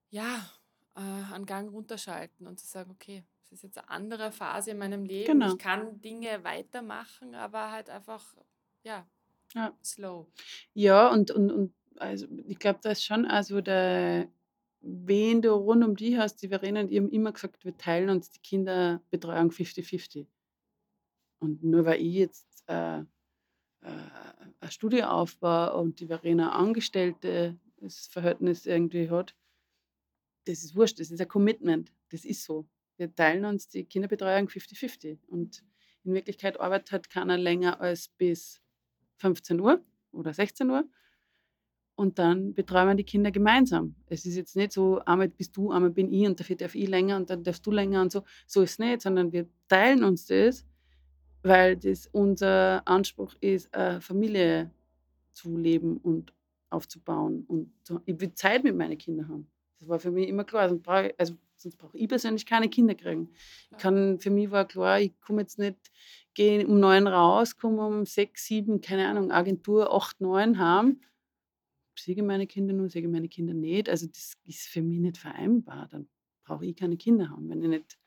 ja, 0.10 0.50
äh, 0.96 1.34
einen 1.34 1.46
Gang 1.46 1.72
runterschalten 1.72 2.48
und 2.48 2.60
zu 2.60 2.68
sagen, 2.68 2.92
okay, 2.92 3.24
es 3.44 3.52
ist 3.52 3.64
jetzt 3.64 3.78
eine 3.78 3.90
andere 3.90 4.32
Phase 4.32 4.72
in 4.72 4.78
meinem 4.78 5.06
Leben. 5.06 5.40
Genau. 5.40 5.54
Ich 5.54 5.58
kann 5.58 6.02
Dinge 6.02 6.44
weitermachen, 6.44 7.36
aber 7.36 7.72
halt 7.72 7.90
einfach, 7.90 8.36
ja, 8.84 9.06
ja. 9.54 9.76
slow. 9.84 10.28
Ja, 10.74 11.10
und, 11.10 11.32
und, 11.32 11.52
und 11.52 11.74
also 11.98 12.28
ich 12.48 12.60
glaube, 12.60 12.80
das 12.82 13.00
ist 13.00 13.06
schon 13.06 13.26
also 13.26 13.62
der, 13.62 14.28
wen 14.82 15.42
du 15.42 15.52
rund 15.54 15.84
um 15.84 15.96
die 15.96 16.18
hast, 16.18 16.42
die 16.42 16.50
Verena 16.50 16.82
und 16.82 16.92
ihr 16.92 17.02
haben 17.02 17.10
immer 17.10 17.32
gesagt, 17.32 17.64
wir 17.64 17.78
teilen 17.78 18.10
uns 18.10 18.32
die 18.32 18.40
Kinderbetreuung 18.40 19.50
50-50. 19.50 20.28
Und 21.40 21.64
nur 21.64 21.86
weil 21.86 22.02
ich 22.02 22.14
jetzt 22.14 22.64
äh, 22.68 23.04
äh, 23.82 23.90
ein 24.60 24.72
Studioaufbau 24.72 25.80
und 25.80 26.00
die 26.00 26.08
Verena 26.08 26.52
Angestellte 26.54 27.58
das 27.78 28.08
Verhältnis 28.08 28.66
irgendwie 28.66 29.10
hat, 29.10 29.36
das 30.46 30.64
ist 30.64 30.76
wurscht, 30.76 31.00
das 31.00 31.12
ist 31.12 31.22
ein 31.22 31.28
Commitment, 31.28 31.92
das 32.10 32.26
ist 32.26 32.44
so. 32.44 32.68
Wir 32.98 33.14
teilen 33.14 33.46
uns 33.46 33.68
die 33.68 33.86
Kinderbetreuung 33.86 34.48
50-50 34.48 35.20
und 35.28 35.64
in 36.04 36.14
Wirklichkeit 36.14 36.60
arbeitet 36.60 37.10
keiner 37.10 37.38
länger 37.38 37.80
als 37.82 38.08
bis 38.08 38.62
15 39.18 39.60
Uhr 39.60 39.84
oder 40.12 40.34
16 40.34 40.70
Uhr 40.70 40.88
und 41.96 42.18
dann 42.18 42.54
betreuen 42.54 42.88
wir 42.88 42.96
die 42.96 43.04
Kinder 43.04 43.32
gemeinsam. 43.32 43.96
Es 44.08 44.26
ist 44.26 44.36
jetzt 44.36 44.56
nicht 44.56 44.72
so, 44.72 45.00
einmal 45.06 45.30
bist 45.30 45.56
du, 45.58 45.72
einmal 45.72 45.92
bin 45.92 46.12
ich 46.12 46.26
und 46.26 46.40
dafür 46.40 46.56
darf 46.56 46.76
ich 46.76 46.88
länger 46.88 47.18
und 47.18 47.30
dann 47.30 47.44
darfst 47.44 47.66
du 47.66 47.72
länger 47.72 48.02
und 48.02 48.12
so. 48.12 48.24
So 48.48 48.62
ist 48.62 48.72
es 48.72 48.80
nicht, 48.80 49.02
sondern 49.02 49.32
wir 49.32 49.48
teilen 49.68 50.04
uns 50.04 50.26
das 50.26 50.66
weil 51.44 51.78
das 51.78 52.08
unser 52.08 52.88
Anspruch 52.88 53.34
ist, 53.40 53.74
eine 53.74 54.02
Familie 54.02 54.72
zu 55.34 55.58
leben 55.58 55.98
und 55.98 56.34
aufzubauen. 56.70 57.46
Und 57.48 57.72
ich 58.06 58.20
will 58.20 58.34
Zeit 58.34 58.64
mit 58.64 58.76
meinen 58.76 58.98
Kindern 58.98 59.28
haben. 59.28 59.52
Das 59.80 59.90
war 59.90 60.00
für 60.00 60.12
mich 60.12 60.28
immer 60.28 60.44
klar. 60.44 60.70
Sonst 60.70 60.84
brauche 60.84 61.08
ich, 61.08 61.20
also 61.20 61.36
sonst 61.58 61.78
brauche 61.78 61.98
ich 61.98 62.08
persönlich 62.08 62.46
keine 62.46 62.70
Kinder 62.70 62.96
kriegen. 62.96 63.30
Ich 63.72 63.78
kann, 63.78 64.20
für 64.20 64.30
mich 64.30 64.52
war 64.52 64.68
klar, 64.68 65.00
ich 65.00 65.20
komme 65.22 65.42
jetzt 65.42 65.60
nicht, 65.60 65.78
gehe 66.34 66.66
um 66.66 66.80
neun 66.80 67.08
raus, 67.08 67.58
komme 67.58 67.86
um 67.86 68.06
sechs, 68.06 68.46
sieben, 68.46 68.82
keine 68.82 69.08
Ahnung, 69.08 69.32
Agentur 69.32 69.94
acht, 69.94 70.22
neun 70.22 70.60
haben. 70.60 71.02
sehe 71.98 72.22
meine 72.24 72.48
Kinder 72.48 72.74
nur, 72.74 72.90
sehe 72.90 73.08
meine 73.08 73.28
Kinder 73.28 73.54
nicht. 73.54 73.90
Also 73.90 74.08
das 74.08 74.38
ist 74.46 74.68
für 74.68 74.82
mich 74.82 75.00
nicht 75.00 75.18
vereinbar. 75.18 75.88
Dann 75.90 76.08
brauche 76.44 76.66
ich 76.66 76.76
keine 76.76 76.98
Kinder 76.98 77.30
haben, 77.30 77.50
wenn 77.50 77.62
ich 77.64 77.70
nicht 77.70 77.98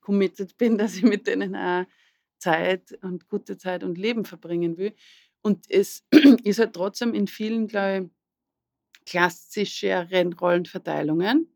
committed 0.00 0.56
bin, 0.56 0.78
dass 0.78 0.96
ich 0.96 1.02
mit 1.02 1.26
denen 1.26 1.56
auch 1.56 1.86
Zeit 2.42 2.98
und 3.02 3.28
gute 3.28 3.56
Zeit 3.56 3.84
und 3.84 3.98
Leben 3.98 4.24
verbringen 4.24 4.76
will. 4.76 4.94
Und 5.42 5.70
es 5.70 6.04
ist 6.44 6.58
halt 6.58 6.74
trotzdem 6.74 7.14
in 7.14 7.26
vielen, 7.26 7.66
glaube 7.66 8.06
ich, 8.06 8.10
klassischeren 9.06 10.32
Rollenverteilungen 10.32 11.48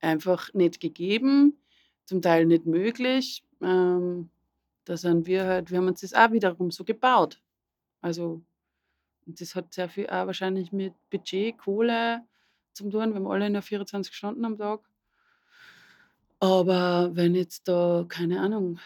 einfach 0.00 0.52
nicht 0.54 0.80
gegeben, 0.80 1.58
zum 2.04 2.22
Teil 2.22 2.46
nicht 2.46 2.66
möglich. 2.66 3.44
Ähm, 3.60 4.30
da 4.84 4.96
sind 4.96 5.26
wir 5.26 5.44
halt, 5.44 5.70
wir 5.70 5.78
haben 5.78 5.86
uns 5.86 6.00
das 6.00 6.14
auch 6.14 6.32
wiederum 6.32 6.70
so 6.70 6.84
gebaut. 6.84 7.40
Also 8.00 8.42
das 9.26 9.54
hat 9.54 9.72
sehr 9.72 9.88
viel 9.88 10.06
auch 10.06 10.26
wahrscheinlich 10.26 10.72
mit 10.72 10.94
Budget, 11.10 11.56
Kohle 11.58 12.22
zu 12.72 12.90
tun. 12.90 13.10
Wir 13.10 13.14
haben 13.14 13.26
alle 13.26 13.48
nur 13.48 13.62
24 13.62 14.12
Stunden 14.14 14.44
am 14.44 14.58
Tag. 14.58 14.80
Aber 16.40 17.10
wenn 17.14 17.36
jetzt 17.36 17.68
da, 17.68 18.04
keine 18.08 18.40
Ahnung, 18.40 18.80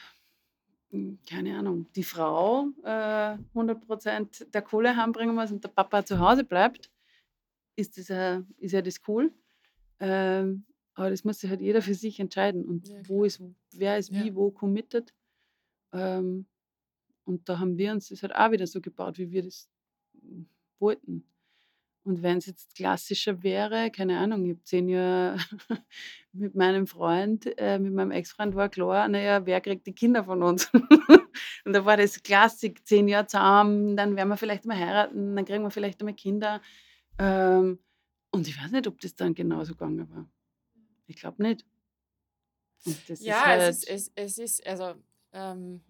keine 1.28 1.58
Ahnung, 1.58 1.86
die 1.94 2.04
Frau 2.04 2.68
äh, 2.82 3.36
100% 3.54 4.50
der 4.50 4.62
Kohle 4.62 4.96
heimbringen 4.96 5.34
muss 5.34 5.50
und 5.50 5.62
der 5.62 5.68
Papa 5.68 6.04
zu 6.04 6.18
Hause 6.18 6.44
bleibt, 6.44 6.90
ist, 7.76 7.98
das 7.98 8.08
ja, 8.08 8.42
ist 8.58 8.72
ja 8.72 8.82
das 8.82 9.00
cool. 9.08 9.32
Ähm, 10.00 10.64
aber 10.94 11.10
das 11.10 11.24
muss 11.24 11.40
sich 11.40 11.50
halt 11.50 11.60
jeder 11.60 11.82
für 11.82 11.94
sich 11.94 12.18
entscheiden. 12.20 12.64
Und 12.64 12.88
Ja, 12.88 13.00
wo 13.08 13.24
ist, 13.24 13.42
wer 13.72 13.98
ist 13.98 14.10
Ja. 14.10 14.24
wie, 14.24 14.34
wo 14.34 14.50
committed. 14.50 15.12
Ähm, 15.92 16.46
und 17.24 17.48
da 17.48 17.58
haben 17.58 17.76
wir 17.76 17.92
uns 17.92 18.08
das 18.08 18.22
halt 18.22 18.34
auch 18.34 18.50
wieder 18.50 18.66
so 18.66 18.80
gebaut, 18.80 19.18
wie 19.18 19.30
wir 19.30 19.42
das 19.42 19.68
wollten. 20.78 21.24
Und 22.06 22.22
wenn 22.22 22.38
es 22.38 22.46
jetzt 22.46 22.76
klassischer 22.76 23.42
wäre, 23.42 23.90
keine 23.90 24.16
Ahnung, 24.20 24.44
ich 24.44 24.52
habe 24.52 24.62
zehn 24.62 24.88
Jahre 24.88 25.38
mit 26.32 26.54
meinem 26.54 26.86
Freund, 26.86 27.46
äh, 27.58 27.80
mit 27.80 27.92
meinem 27.92 28.12
Ex-Freund 28.12 28.54
war 28.54 28.68
klar, 28.68 29.08
naja, 29.08 29.44
wer 29.44 29.60
kriegt 29.60 29.88
die 29.88 29.92
Kinder 29.92 30.22
von 30.22 30.40
uns? 30.44 30.70
und 31.64 31.72
da 31.72 31.84
war 31.84 31.96
das 31.96 32.22
Klassik, 32.22 32.86
zehn 32.86 33.08
Jahre 33.08 33.26
zusammen, 33.26 33.96
dann 33.96 34.14
werden 34.14 34.28
wir 34.28 34.36
vielleicht 34.36 34.66
mal 34.66 34.76
heiraten, 34.76 35.34
dann 35.34 35.44
kriegen 35.44 35.64
wir 35.64 35.72
vielleicht 35.72 36.00
einmal 36.00 36.14
Kinder. 36.14 36.62
Ähm, 37.18 37.80
und 38.30 38.46
ich 38.46 38.56
weiß 38.56 38.70
nicht, 38.70 38.86
ob 38.86 39.00
das 39.00 39.16
dann 39.16 39.34
genauso 39.34 39.72
gegangen 39.72 40.08
war. 40.08 40.30
Ich 41.08 41.16
glaube 41.16 41.42
nicht. 41.42 41.66
Ja, 43.18 43.46
halt, 43.46 43.62
es 43.62 43.82
ist, 43.82 44.12
es, 44.14 44.36
es 44.36 44.38
ist, 44.38 44.66
also 44.68 44.94
ähm, 45.32 45.80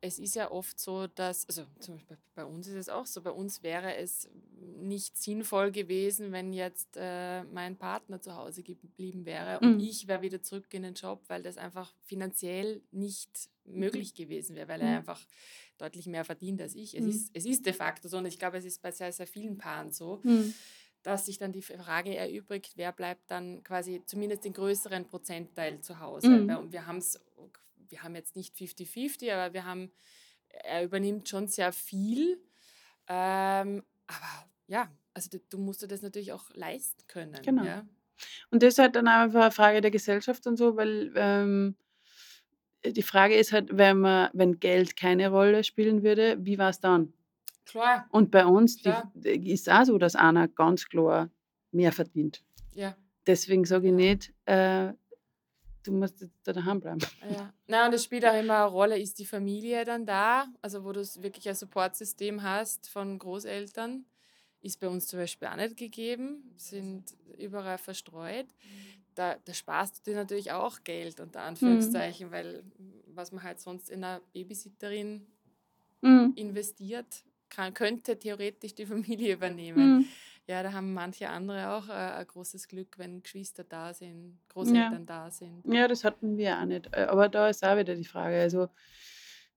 es 0.00 0.18
ist 0.18 0.34
ja 0.36 0.50
oft 0.50 0.78
so, 0.78 1.06
dass, 1.06 1.48
also 1.48 1.64
zum 1.80 1.94
Beispiel 1.96 2.18
bei 2.34 2.44
uns 2.44 2.68
ist 2.68 2.74
es 2.74 2.88
auch 2.88 3.06
so, 3.06 3.22
bei 3.22 3.30
uns 3.30 3.62
wäre 3.62 3.96
es 3.96 4.28
nicht 4.60 5.16
sinnvoll 5.16 5.72
gewesen, 5.72 6.32
wenn 6.32 6.52
jetzt 6.52 6.96
äh, 6.96 7.44
mein 7.44 7.76
Partner 7.76 8.20
zu 8.20 8.36
Hause 8.36 8.62
geblieben 8.62 9.24
wäre 9.24 9.60
und 9.60 9.80
Mhm. 9.80 9.80
ich 9.80 10.06
wäre 10.06 10.22
wieder 10.22 10.42
zurück 10.42 10.72
in 10.74 10.82
den 10.82 10.94
Job, 10.94 11.22
weil 11.28 11.42
das 11.42 11.56
einfach 11.56 11.94
finanziell 12.04 12.82
nicht 12.90 13.48
möglich 13.64 14.14
gewesen 14.14 14.54
wäre, 14.54 14.68
weil 14.68 14.80
er 14.82 14.90
Mhm. 14.90 14.96
einfach 14.98 15.20
deutlich 15.78 16.06
mehr 16.06 16.24
verdient 16.24 16.60
als 16.60 16.74
ich. 16.74 16.94
Es, 16.96 17.04
Mhm. 17.04 17.10
ist, 17.10 17.30
es 17.34 17.44
ist 17.46 17.66
de 17.66 17.72
facto 17.72 18.08
so 18.08 18.18
und 18.18 18.26
ich 18.26 18.38
glaube, 18.38 18.58
es 18.58 18.64
ist 18.64 18.82
bei 18.82 18.92
sehr, 18.92 19.12
sehr 19.12 19.26
vielen 19.26 19.58
Paaren 19.58 19.90
so 19.92 20.22
Hm. 20.22 20.52
dass 21.02 21.26
sich 21.26 21.38
dann 21.38 21.52
die 21.52 21.62
Frage 21.62 22.16
erübrigt, 22.16 22.72
wer 22.76 22.92
bleibt 22.92 23.30
dann 23.30 23.62
quasi 23.62 24.02
zumindest 24.06 24.44
den 24.44 24.52
größeren 24.52 25.06
Prozentteil 25.06 25.80
zu 25.80 26.00
Hause. 26.00 26.28
Mhm. 26.28 26.72
Wir, 26.72 26.86
haben's, 26.86 27.20
wir 27.90 28.02
haben 28.02 28.14
jetzt 28.14 28.36
nicht 28.36 28.54
50-50, 28.56 29.32
aber 29.32 29.52
wir 29.54 29.64
haben, 29.64 29.90
er 30.48 30.84
übernimmt 30.84 31.28
schon 31.28 31.48
sehr 31.48 31.72
viel. 31.72 32.38
Ähm, 33.08 33.82
aber 34.06 34.48
ja, 34.66 34.90
also 35.14 35.30
du, 35.30 35.38
du 35.48 35.58
musst 35.58 35.82
dir 35.82 35.88
das 35.88 36.02
natürlich 36.02 36.32
auch 36.32 36.50
leisten 36.54 37.06
können. 37.06 37.40
Genau. 37.44 37.64
Ja? 37.64 37.86
Und 38.50 38.62
das 38.62 38.74
ist 38.74 38.78
halt 38.78 38.96
dann 38.96 39.08
einfach 39.08 39.42
eine 39.42 39.50
Frage 39.50 39.80
der 39.80 39.90
Gesellschaft 39.90 40.46
und 40.46 40.56
so, 40.56 40.76
weil 40.76 41.12
ähm, 41.16 41.76
die 42.84 43.02
Frage 43.02 43.34
ist 43.36 43.52
halt, 43.52 43.76
wenn, 43.76 43.98
man, 43.98 44.30
wenn 44.32 44.58
Geld 44.60 44.96
keine 44.96 45.30
Rolle 45.30 45.64
spielen 45.64 46.02
würde, 46.02 46.36
wie 46.44 46.58
war 46.58 46.70
es 46.70 46.80
dann? 46.80 47.12
Klar, 47.64 48.06
Und 48.10 48.30
bei 48.30 48.46
uns 48.46 48.76
die, 48.76 48.82
Klar. 48.84 49.12
ist 49.24 49.68
auch 49.68 49.84
so, 49.84 49.98
dass 49.98 50.14
einer 50.14 50.46
ganz 50.46 50.88
klar 50.88 51.30
mehr 51.72 51.92
verdient. 51.92 52.42
ja. 52.74 52.96
Deswegen 53.26 53.64
sage 53.64 53.86
ich 53.88 53.90
Ja. 53.90 53.96
nicht, 53.96 54.32
äh, 54.44 54.92
du 55.86 55.92
musst 55.92 56.20
jetzt 56.20 56.34
da 56.44 56.52
daheim 56.52 56.80
bleiben. 56.80 57.00
Ja. 57.30 57.52
Na, 57.66 57.86
und 57.86 57.94
es 57.94 58.04
spielt 58.04 58.24
auch 58.24 58.38
immer 58.38 58.62
eine 58.64 58.70
Rolle, 58.70 58.98
ist 58.98 59.18
die 59.18 59.26
Familie 59.26 59.84
dann 59.84 60.06
da? 60.06 60.46
Also, 60.62 60.84
wo 60.84 60.92
du 60.92 61.00
wirklich 61.22 61.48
ein 61.48 61.54
Supportsystem 61.54 62.42
hast 62.42 62.88
von 62.88 63.18
Großeltern, 63.18 64.04
ist 64.60 64.80
bei 64.80 64.88
uns 64.88 65.06
zum 65.06 65.18
Beispiel 65.20 65.48
auch 65.48 65.56
nicht 65.56 65.76
gegeben, 65.76 66.52
sind 66.56 67.16
überall 67.38 67.78
verstreut. 67.78 68.46
Da, 69.14 69.36
da 69.44 69.54
sparst 69.54 70.06
du 70.06 70.10
dir 70.10 70.16
natürlich 70.16 70.52
auch 70.52 70.84
Geld, 70.84 71.20
unter 71.20 71.42
Anführungszeichen, 71.42 72.30
weil 72.30 72.64
was 73.06 73.32
man 73.32 73.42
halt 73.42 73.60
sonst 73.60 73.90
in 73.90 74.04
eine 74.04 74.20
Babysitterin 74.32 75.26
Mhm. 76.02 76.32
investiert, 76.36 77.24
kann, 77.48 77.72
könnte 77.74 78.18
theoretisch 78.18 78.74
die 78.74 78.86
Familie 78.86 79.34
übernehmen. 79.34 79.98
Mhm. 79.98 80.08
Ja, 80.48 80.62
da 80.62 80.72
haben 80.72 80.94
manche 80.94 81.28
andere 81.28 81.70
auch 81.70 81.88
äh, 81.88 81.92
ein 81.92 82.26
großes 82.26 82.68
Glück, 82.68 82.98
wenn 82.98 83.22
Geschwister 83.22 83.64
da 83.64 83.92
sind, 83.92 84.38
Großeltern 84.48 85.04
da 85.04 85.30
sind. 85.30 85.62
Ja, 85.66 85.88
das 85.88 86.04
hatten 86.04 86.36
wir 86.36 86.58
auch 86.58 86.64
nicht. 86.64 86.88
Äh, 86.92 87.06
Aber 87.10 87.28
da 87.28 87.48
ist 87.48 87.64
auch 87.64 87.76
wieder 87.76 87.96
die 87.96 88.04
Frage. 88.04 88.40
Also 88.40 88.68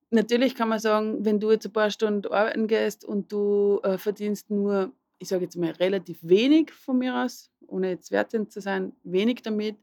natürlich 0.10 0.56
kann 0.56 0.70
man 0.70 0.80
sagen, 0.80 1.24
wenn 1.24 1.40
du 1.40 1.52
jetzt 1.52 1.68
ein 1.68 1.74
paar 1.74 1.92
Stunden 1.92 2.26
arbeiten 2.32 2.68
gehst 2.68 3.06
und 3.06 3.32
du 3.32 3.80
äh, 3.84 4.00
verdienst 4.00 4.50
nur, 4.50 4.92
ich 5.20 5.28
sage 5.28 5.44
jetzt 5.44 5.58
mal 5.58 5.72
relativ 5.72 6.18
wenig 6.24 6.72
von 6.72 6.98
mir 6.98 7.24
aus, 7.24 7.52
ohne 7.68 7.90
jetzt 7.92 8.10
wertend 8.12 8.52
zu 8.52 8.60
sein, 8.60 8.94
wenig 9.04 9.44
damit, 9.44 9.78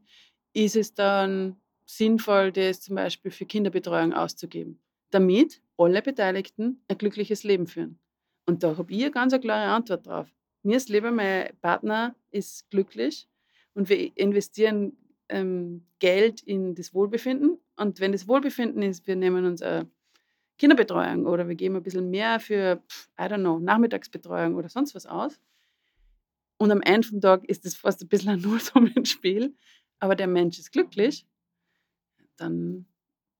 ist 0.54 0.74
es 0.74 0.92
dann 0.92 1.57
sinnvoll, 1.84 2.50
das 2.50 2.80
zum 2.80 2.96
Beispiel 2.96 3.30
für 3.30 3.46
Kinderbetreuung 3.46 4.12
auszugeben, 4.12 4.80
damit 5.11 5.62
alle 5.78 6.02
Beteiligten 6.02 6.82
ein 6.88 6.98
glückliches 6.98 7.44
Leben 7.44 7.68
führen. 7.68 8.00
Und 8.46 8.64
da 8.64 8.76
habe 8.76 8.92
ich 8.92 9.02
eine 9.02 9.12
ganz 9.12 9.32
eine 9.32 9.40
klare 9.40 9.70
Antwort 9.70 10.07
drauf. 10.07 10.28
Mir 10.66 10.78
ist 10.78 10.88
lieber, 10.88 11.12
mein 11.12 11.56
Partner 11.60 12.16
ist 12.32 12.68
glücklich 12.70 13.28
und 13.74 13.88
wir 13.88 14.10
investieren 14.16 14.96
ähm, 15.28 15.86
Geld 16.00 16.42
in 16.42 16.74
das 16.74 16.92
Wohlbefinden. 16.92 17.58
Und 17.76 18.00
wenn 18.00 18.10
das 18.10 18.26
Wohlbefinden 18.26 18.82
ist, 18.82 19.06
wir 19.06 19.14
nehmen 19.14 19.44
uns 19.44 19.62
eine 19.62 19.88
Kinderbetreuung 20.58 21.24
oder 21.26 21.46
wir 21.46 21.54
geben 21.54 21.76
ein 21.76 21.84
bisschen 21.84 22.10
mehr 22.10 22.40
für, 22.40 22.82
I 23.16 23.22
don't 23.22 23.42
know, 23.42 23.60
Nachmittagsbetreuung 23.60 24.56
oder 24.56 24.68
sonst 24.68 24.96
was 24.96 25.06
aus. 25.06 25.38
Und 26.58 26.72
am 26.72 26.82
Ende 26.82 27.06
vom 27.06 27.20
Tag 27.20 27.44
ist 27.44 27.64
das 27.64 27.76
fast 27.76 28.02
ein 28.02 28.08
bisschen 28.08 28.30
ein 28.30 28.40
Nullsummenspiel, 28.40 29.54
aber 30.00 30.16
der 30.16 30.26
Mensch 30.26 30.58
ist 30.58 30.72
glücklich, 30.72 31.28
dann, 32.34 32.86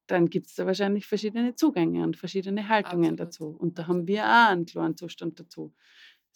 dann 0.07 0.31
gibt 0.31 0.47
es 0.47 0.55
da 0.55 0.65
wahrscheinlich 0.65 1.09
verschiedene 1.09 1.57
Zugänge 1.57 2.05
und 2.05 2.17
verschiedene 2.17 2.69
Haltungen 2.69 3.15
Absolut. 3.15 3.21
dazu. 3.21 3.47
Und 3.59 3.81
da 3.81 3.89
haben 3.89 4.07
wir 4.07 4.23
auch 4.25 4.51
einen 4.51 4.67
klaren 4.67 4.97
Zustand 4.97 5.41
dazu. 5.41 5.75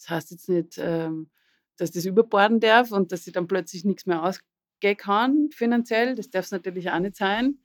Das 0.00 0.08
heißt 0.08 0.30
jetzt 0.30 0.48
nicht, 0.48 0.78
ähm, 0.78 1.30
dass 1.76 1.90
das 1.90 2.06
überborden 2.06 2.58
darf 2.58 2.90
und 2.90 3.12
dass 3.12 3.24
sie 3.24 3.32
dann 3.32 3.46
plötzlich 3.46 3.84
nichts 3.84 4.06
mehr 4.06 4.22
ausgehen 4.22 4.96
kann 4.96 5.50
finanziell. 5.50 6.14
Das 6.14 6.30
darf 6.30 6.46
es 6.46 6.50
natürlich 6.52 6.90
auch 6.90 6.98
nicht 6.98 7.16
sein. 7.16 7.58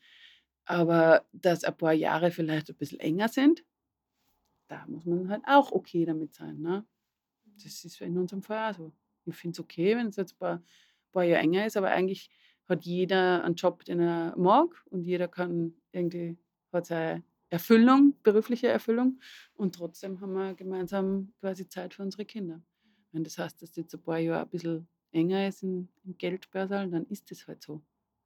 Aber 0.65 1.25
dass 1.31 1.63
ein 1.63 1.77
paar 1.77 1.93
Jahre 1.93 2.31
vielleicht 2.31 2.69
ein 2.69 2.75
bisschen 2.75 2.99
enger 2.99 3.29
sind, 3.29 3.63
da 4.67 4.85
muss 4.87 5.05
man 5.05 5.29
halt 5.29 5.43
auch 5.47 5.71
okay 5.71 6.05
damit 6.05 6.33
sein. 6.33 6.59
Ne? 6.59 6.85
Das 7.63 7.85
ist 7.85 8.01
in 8.01 8.17
unserem 8.17 8.41
Fall 8.41 8.71
auch 8.71 8.77
so. 8.77 8.93
Ich 9.25 9.35
finde 9.35 9.55
es 9.55 9.59
okay, 9.59 9.95
wenn 9.95 10.07
es 10.07 10.17
jetzt 10.17 10.33
ein 10.33 10.39
paar, 10.39 10.63
paar 11.11 11.23
Jahre 11.23 11.41
enger 11.41 11.65
ist, 11.65 11.77
aber 11.77 11.89
eigentlich 11.89 12.29
hat 12.67 12.83
jeder 12.83 13.43
einen 13.43 13.55
Job, 13.55 13.85
den 13.85 13.99
er 13.99 14.35
mag 14.37 14.83
und 14.89 15.03
jeder 15.03 15.27
kann 15.27 15.73
irgendwie, 15.91 16.37
hat 16.73 16.87
seine 16.87 17.23
Erfüllung, 17.55 18.13
berufliche 18.23 18.67
Erfüllung 18.67 19.19
und 19.55 19.75
trotzdem 19.75 20.19
haben 20.21 20.33
wir 20.33 20.53
gemeinsam 20.53 21.31
quasi 21.39 21.67
Zeit 21.67 21.93
für 21.93 22.03
unsere 22.03 22.25
Kinder. 22.25 22.61
Wenn 23.11 23.23
das 23.23 23.37
heißt, 23.37 23.61
dass 23.61 23.75
jetzt 23.75 23.93
ein 23.95 24.01
paar 24.01 24.19
Jahre 24.19 24.43
ein 24.43 24.49
bisschen 24.49 24.87
enger 25.11 25.47
ist 25.47 25.63
im, 25.63 25.87
im 26.03 26.17
Geldbörsal, 26.17 26.89
dann 26.89 27.05
ist 27.05 27.31
das 27.31 27.47
halt 27.47 27.63
so. 27.63 27.81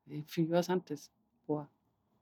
Wie 0.06 0.24
viele 0.28 0.48
Jahre 0.48 0.64
sind 0.64 0.90
das? 0.90 1.12
Boah, 1.46 1.70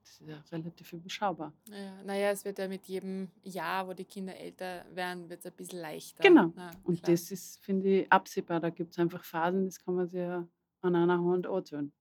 das 0.02 0.20
ist 0.20 0.28
ja 0.28 0.44
relativ 0.52 0.92
überschaubar. 0.92 1.54
Ja, 1.70 2.04
naja, 2.04 2.32
es 2.32 2.44
wird 2.44 2.60
ja 2.60 2.68
mit 2.68 2.86
jedem 2.88 3.30
Jahr, 3.44 3.88
wo 3.88 3.94
die 3.94 4.04
Kinder 4.04 4.36
älter 4.36 4.86
werden, 4.94 5.30
wird 5.30 5.40
es 5.40 5.46
ein 5.46 5.54
bisschen 5.56 5.80
leichter. 5.80 6.22
Genau. 6.24 6.52
Na, 6.56 6.72
Und 6.84 7.02
klar. 7.02 7.14
das 7.14 7.32
ist, 7.32 7.60
finde 7.64 8.02
ich, 8.02 8.12
absehbar. 8.12 8.60
Da 8.60 8.70
gibt 8.70 8.92
es 8.92 9.00
einfach 9.00 9.24
Phasen, 9.24 9.66
das 9.66 9.80
kann 9.80 9.96
man 9.96 10.08
sich 10.08 10.20
ja 10.20 10.46
an 10.82 10.96
einer 10.96 11.24
Hand 11.24 11.48
anzählen. 11.48 11.92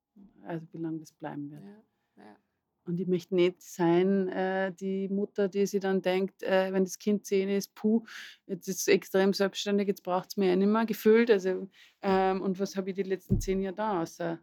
Also 0.42 0.66
wie 0.72 0.78
lange 0.78 0.98
das 0.98 1.12
bleiben 1.12 1.50
wird. 1.50 1.62
Ja, 1.62 2.24
ja. 2.24 2.36
Und 2.86 3.00
ich 3.00 3.08
möchte 3.08 3.34
nicht 3.34 3.60
sein, 3.60 4.28
äh, 4.28 4.72
die 4.72 5.08
Mutter, 5.08 5.48
die 5.48 5.66
sich 5.66 5.80
dann 5.80 6.02
denkt, 6.02 6.44
äh, 6.44 6.72
wenn 6.72 6.84
das 6.84 6.98
Kind 6.98 7.26
zehn 7.26 7.48
ist, 7.48 7.74
puh, 7.74 8.04
jetzt 8.46 8.68
ist 8.68 8.80
es 8.82 8.88
extrem 8.88 9.32
selbstständig, 9.32 9.88
jetzt 9.88 10.04
braucht 10.04 10.28
es 10.28 10.36
mir 10.36 10.50
ja 10.50 10.56
nicht 10.56 10.68
mehr 10.68 10.86
gefühlt. 10.86 11.28
Also, 11.28 11.68
ähm, 12.02 12.40
und 12.40 12.60
was 12.60 12.76
habe 12.76 12.90
ich 12.90 12.96
die 12.96 13.02
letzten 13.02 13.40
zehn 13.40 13.60
Jahre 13.60 13.74
da 13.74 14.02
außer 14.02 14.38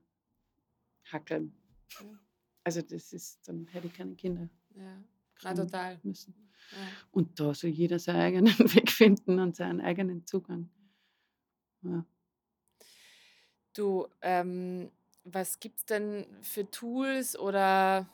Hackeln? 1.06 1.56
Ja. 2.02 2.20
Also 2.66 2.82
das 2.82 3.14
ist, 3.14 3.48
dann 3.48 3.66
hätte 3.68 3.88
ich 3.88 3.94
keine 3.94 4.16
Kinder 4.16 4.50
ja. 4.76 5.04
Kriegen 5.36 5.56
total. 5.56 6.00
müssen. 6.04 6.36
Ja. 6.72 6.78
Und 7.12 7.39
da 7.39 7.54
soll 7.54 7.70
jeder 7.70 8.00
seinen 8.00 8.22
eigenen 8.22 8.60
Weg 8.76 8.91
finden 8.91 9.39
und 9.39 9.56
seinen 9.56 9.80
eigenen 9.80 10.26
Zugang. 10.26 10.70
Ja. 11.84 12.06
Du, 13.74 14.08
ähm, 14.22 14.91
was 15.24 15.60
gibt 15.60 15.80
es 15.80 15.86
denn 15.86 16.26
für 16.41 16.70
Tools 16.70 17.38
oder 17.38 18.10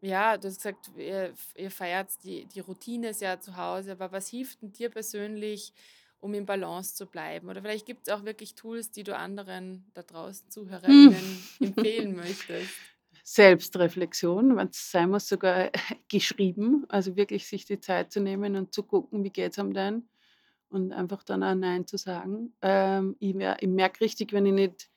ja, 0.00 0.36
du 0.36 0.48
hast 0.48 0.56
gesagt, 0.58 0.90
ihr, 0.96 1.34
ihr 1.56 1.70
feiert 1.70 2.10
die, 2.24 2.46
die 2.46 2.60
Routine 2.60 3.14
sehr 3.14 3.40
zu 3.40 3.56
Hause, 3.56 3.92
aber 3.92 4.12
was 4.12 4.28
hilft 4.28 4.62
denn 4.62 4.72
dir 4.72 4.90
persönlich, 4.90 5.72
um 6.18 6.34
im 6.34 6.46
Balance 6.46 6.94
zu 6.94 7.06
bleiben? 7.06 7.48
Oder 7.48 7.62
vielleicht 7.62 7.86
gibt 7.86 8.08
es 8.08 8.12
auch 8.14 8.24
wirklich 8.24 8.54
Tools, 8.54 8.90
die 8.90 9.02
du 9.04 9.16
anderen 9.16 9.90
da 9.94 10.02
draußen 10.02 10.50
Hm. 10.86 11.08
ZuhörerInnen 11.10 11.48
empfehlen 11.60 12.14
möchtest. 12.16 12.82
Selbstreflexion, 13.24 14.56
wenn 14.56 14.68
es 14.68 14.90
sein 14.90 15.10
muss, 15.10 15.28
sogar 15.28 15.70
geschrieben. 16.08 16.84
Also 16.88 17.16
wirklich 17.16 17.46
sich 17.46 17.64
die 17.64 17.80
Zeit 17.80 18.12
zu 18.12 18.20
nehmen 18.20 18.56
und 18.56 18.72
zu 18.74 18.82
gucken, 18.82 19.24
wie 19.24 19.30
geht 19.30 19.52
es 19.52 19.58
einem 19.58 19.72
denn? 19.74 20.08
Und 20.70 20.92
einfach 20.92 21.22
dann 21.24 21.42
auch 21.42 21.54
Nein 21.54 21.86
zu 21.86 21.96
sagen. 21.96 22.54
Ähm, 22.62 23.16
ich 23.20 23.34
ich 23.36 23.68
merke 23.68 24.02
richtig, 24.02 24.32
wenn 24.32 24.46
ich 24.46 24.52
nicht 24.52 24.90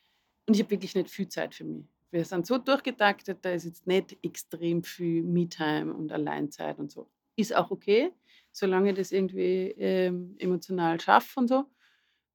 und 0.48 0.56
ich 0.56 0.62
habe 0.62 0.72
wirklich 0.72 0.96
nicht 0.96 1.10
viel 1.12 1.30
Zeit 1.30 1.56
für 1.56 1.66
mich. 1.66 1.86
Wir 2.12 2.26
sind 2.26 2.46
so 2.46 2.58
durchgetaktet, 2.58 3.40
da 3.42 3.52
ist 3.52 3.64
jetzt 3.66 3.88
nicht 3.88 4.18
extrem 4.22 4.84
viel 4.84 5.24
Me-Time 5.24 5.94
und 5.94 6.12
Alleinzeit 6.12 6.78
und 6.78 6.92
so. 6.92 7.10
Ist 7.38 7.56
auch 7.56 7.72
okay, 7.72 8.12
solange 8.52 8.90
ich 8.92 8.98
das 8.98 9.14
irgendwie, 9.14 9.72
ähm, 9.78 10.36
emotional 10.38 11.00
schaffe 11.00 11.40
und 11.40 11.48
so. 11.48 11.66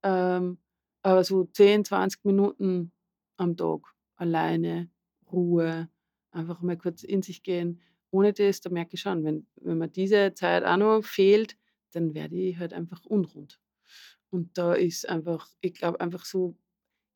Ähm, 0.03 0.59
aber 1.03 1.25
so 1.25 1.45
10, 1.45 1.85
20 1.85 2.25
Minuten 2.25 2.93
am 3.37 3.57
Tag 3.57 3.83
alleine, 4.17 4.91
Ruhe, 5.31 5.89
einfach 6.31 6.63
mal 6.63 6.77
kurz 6.79 7.03
in 7.03 7.23
sich 7.23 7.43
gehen. 7.43 7.81
Ohne 8.11 8.33
das, 8.33 8.61
da 8.63 8.71
merke 8.71 8.95
ich 8.95 9.01
schon, 9.03 9.25
wenn 9.25 9.47
wenn 9.57 9.79
mir 9.79 9.89
diese 9.89 10.33
Zeit 10.35 10.65
auch 10.65 10.77
noch 10.79 11.03
fehlt, 11.03 11.57
dann 11.93 12.15
werde 12.15 12.37
ich 12.37 12.59
halt 12.59 12.73
einfach 12.73 13.05
unrund. 13.05 13.61
Und 14.31 14.57
da 14.59 14.75
ist 14.75 15.09
einfach 15.09 15.49
ich 15.61 15.75
glaube 15.75 16.01
einfach 16.01 16.25
so 16.25 16.57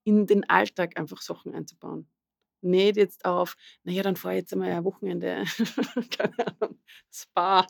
in 0.05 0.27
den 0.27 0.49
Alltag 0.49 0.99
einfach 0.99 1.23
Sachen 1.23 1.55
einzubauen. 1.55 2.07
Nicht 2.63 2.97
jetzt 2.97 3.25
auf: 3.25 3.57
„Na 3.85 3.93
ja, 3.93 4.03
dann 4.03 4.17
fahre 4.17 4.35
ich 4.35 4.41
jetzt 4.41 4.53
einmal 4.53 4.71
ein 4.71 4.85
Wochenende, 4.85 5.45
keine 6.19 6.47
Ahnung, 6.47 6.79
Spa, 7.13 7.67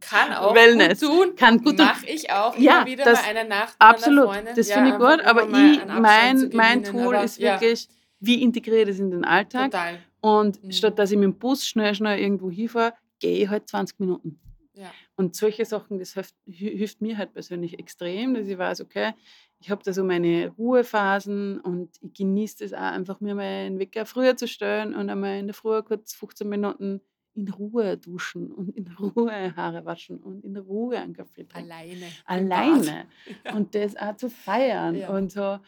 Kann 0.00 0.32
auch 0.32 0.48
gut 0.48 0.56
Wellness.“ 0.56 1.00
tun, 1.00 1.34
Kann 1.36 1.58
gut 1.62 1.78
mache 1.78 2.06
ich 2.06 2.30
auch 2.30 2.54
immer 2.54 2.64
Ja, 2.64 2.86
wieder 2.86 3.04
das 3.04 3.22
mal 3.22 3.28
eine 3.28 3.48
Nacht 3.48 3.74
mit 3.74 3.80
einer 3.82 3.96
absolut, 3.96 4.24
Freundin. 4.26 4.56
das 4.56 4.68
Ja, 4.68 4.74
finde 4.74 4.90
ich 4.90 4.96
gut, 4.96 5.20
aber 5.26 5.42
immer 5.42 5.72
ich 5.74 5.86
mein 5.88 6.50
mein. 6.52 6.84
Tool 6.84 7.14
Aber 7.14 7.24
ist 7.24 7.38
ja, 7.38 7.54
wirklich, 7.60 7.88
wie 8.20 8.42
integriere 8.42 8.82
ich 8.82 8.88
das 8.88 8.98
in 8.98 9.10
den 9.10 9.24
Alltag? 9.24 9.70
total. 9.72 9.98
Und 10.22 10.62
Mhm. 10.62 10.72
statt 10.72 10.98
dass 10.98 11.10
ich 11.10 11.18
mit'm 11.18 11.32
Bus 11.38 11.66
schnell, 11.66 11.94
schnell 11.94 12.18
irgendwo 12.18 12.50
hinfahre, 12.50 12.94
gehe 13.20 13.44
ich 13.44 13.48
halt 13.48 13.68
20 13.68 13.98
Minuten. 14.00 14.38
Ja. 14.74 14.92
Und 15.16 15.34
solche 15.36 15.64
Sachen, 15.64 15.98
das 15.98 16.14
hilft 16.14 16.34
hi 16.46 16.76
hilft 16.78 17.00
mir 17.02 17.18
halt 17.18 17.32
persönlich 17.32 17.78
extrem, 17.78 18.34
dass 18.34 18.46
ich 18.46 18.56
weiß, 18.56 18.80
okay, 18.82 19.12
ich 19.60 19.70
habe 19.70 19.82
da 19.84 19.92
so 19.92 20.02
meine 20.04 20.48
Ruhephasen 20.56 21.60
und 21.60 21.90
ich 22.02 22.14
genieße 22.14 22.64
das 22.64 22.72
auch 22.72 22.80
einfach, 22.80 23.20
mir 23.20 23.34
meinen 23.34 23.78
Wecker 23.78 24.06
früher 24.06 24.36
zu 24.36 24.48
stellen 24.48 24.94
und 24.94 25.10
einmal 25.10 25.38
in 25.38 25.46
der 25.46 25.54
Früh 25.54 25.82
kurz 25.82 26.14
15 26.14 26.48
Minuten 26.48 27.00
in 27.34 27.48
Ruhe 27.48 27.96
duschen 27.96 28.50
und 28.50 28.74
in 28.76 28.88
Ruhe 28.98 29.54
Haare 29.56 29.84
waschen 29.84 30.18
und 30.18 30.44
in 30.44 30.56
Ruhe 30.56 30.98
einen 30.98 31.12
Kaffee 31.12 31.44
trinken. 31.46 31.70
Alleine. 31.70 32.06
Alleine. 32.24 33.06
Ja. 33.44 33.54
Und 33.56 33.74
das 33.74 33.96
auch 33.96 34.16
zu 34.16 34.28
feiern 34.30 34.96
Ja. 34.96 35.10
und 35.10 35.30
so. 35.30 35.58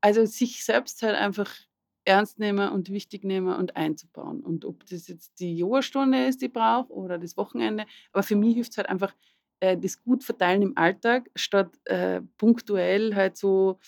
Also, 0.00 0.24
sich 0.24 0.64
selbst 0.64 1.02
halt 1.02 1.14
einfach 1.16 1.50
ernst 2.06 2.38
nehmen 2.38 2.70
und 2.70 2.88
wichtig 2.90 3.24
nehmen 3.24 3.54
und 3.54 3.76
einzubauen. 3.76 4.40
Und 4.40 4.64
ob 4.64 4.86
das 4.86 5.08
jetzt 5.08 5.38
die 5.40 5.54
Yogastunde 5.56 6.24
ist, 6.26 6.40
die 6.40 6.46
ich 6.46 6.52
brauche 6.52 6.90
oder 6.90 7.18
das 7.18 7.36
Wochenende. 7.36 7.84
Aber 8.12 8.22
für 8.22 8.36
mich 8.36 8.54
hilft's 8.54 8.78
halt 8.78 8.88
einfach, 8.88 9.14
äh, 9.60 9.76
das 9.78 10.02
gut 10.02 10.24
verteilen 10.24 10.62
im 10.62 10.76
Alltag, 10.78 11.30
statt, 11.36 11.70
äh, 11.86 12.22
punktuell 12.38 13.14
halt 13.14 13.36
so: 13.38 13.78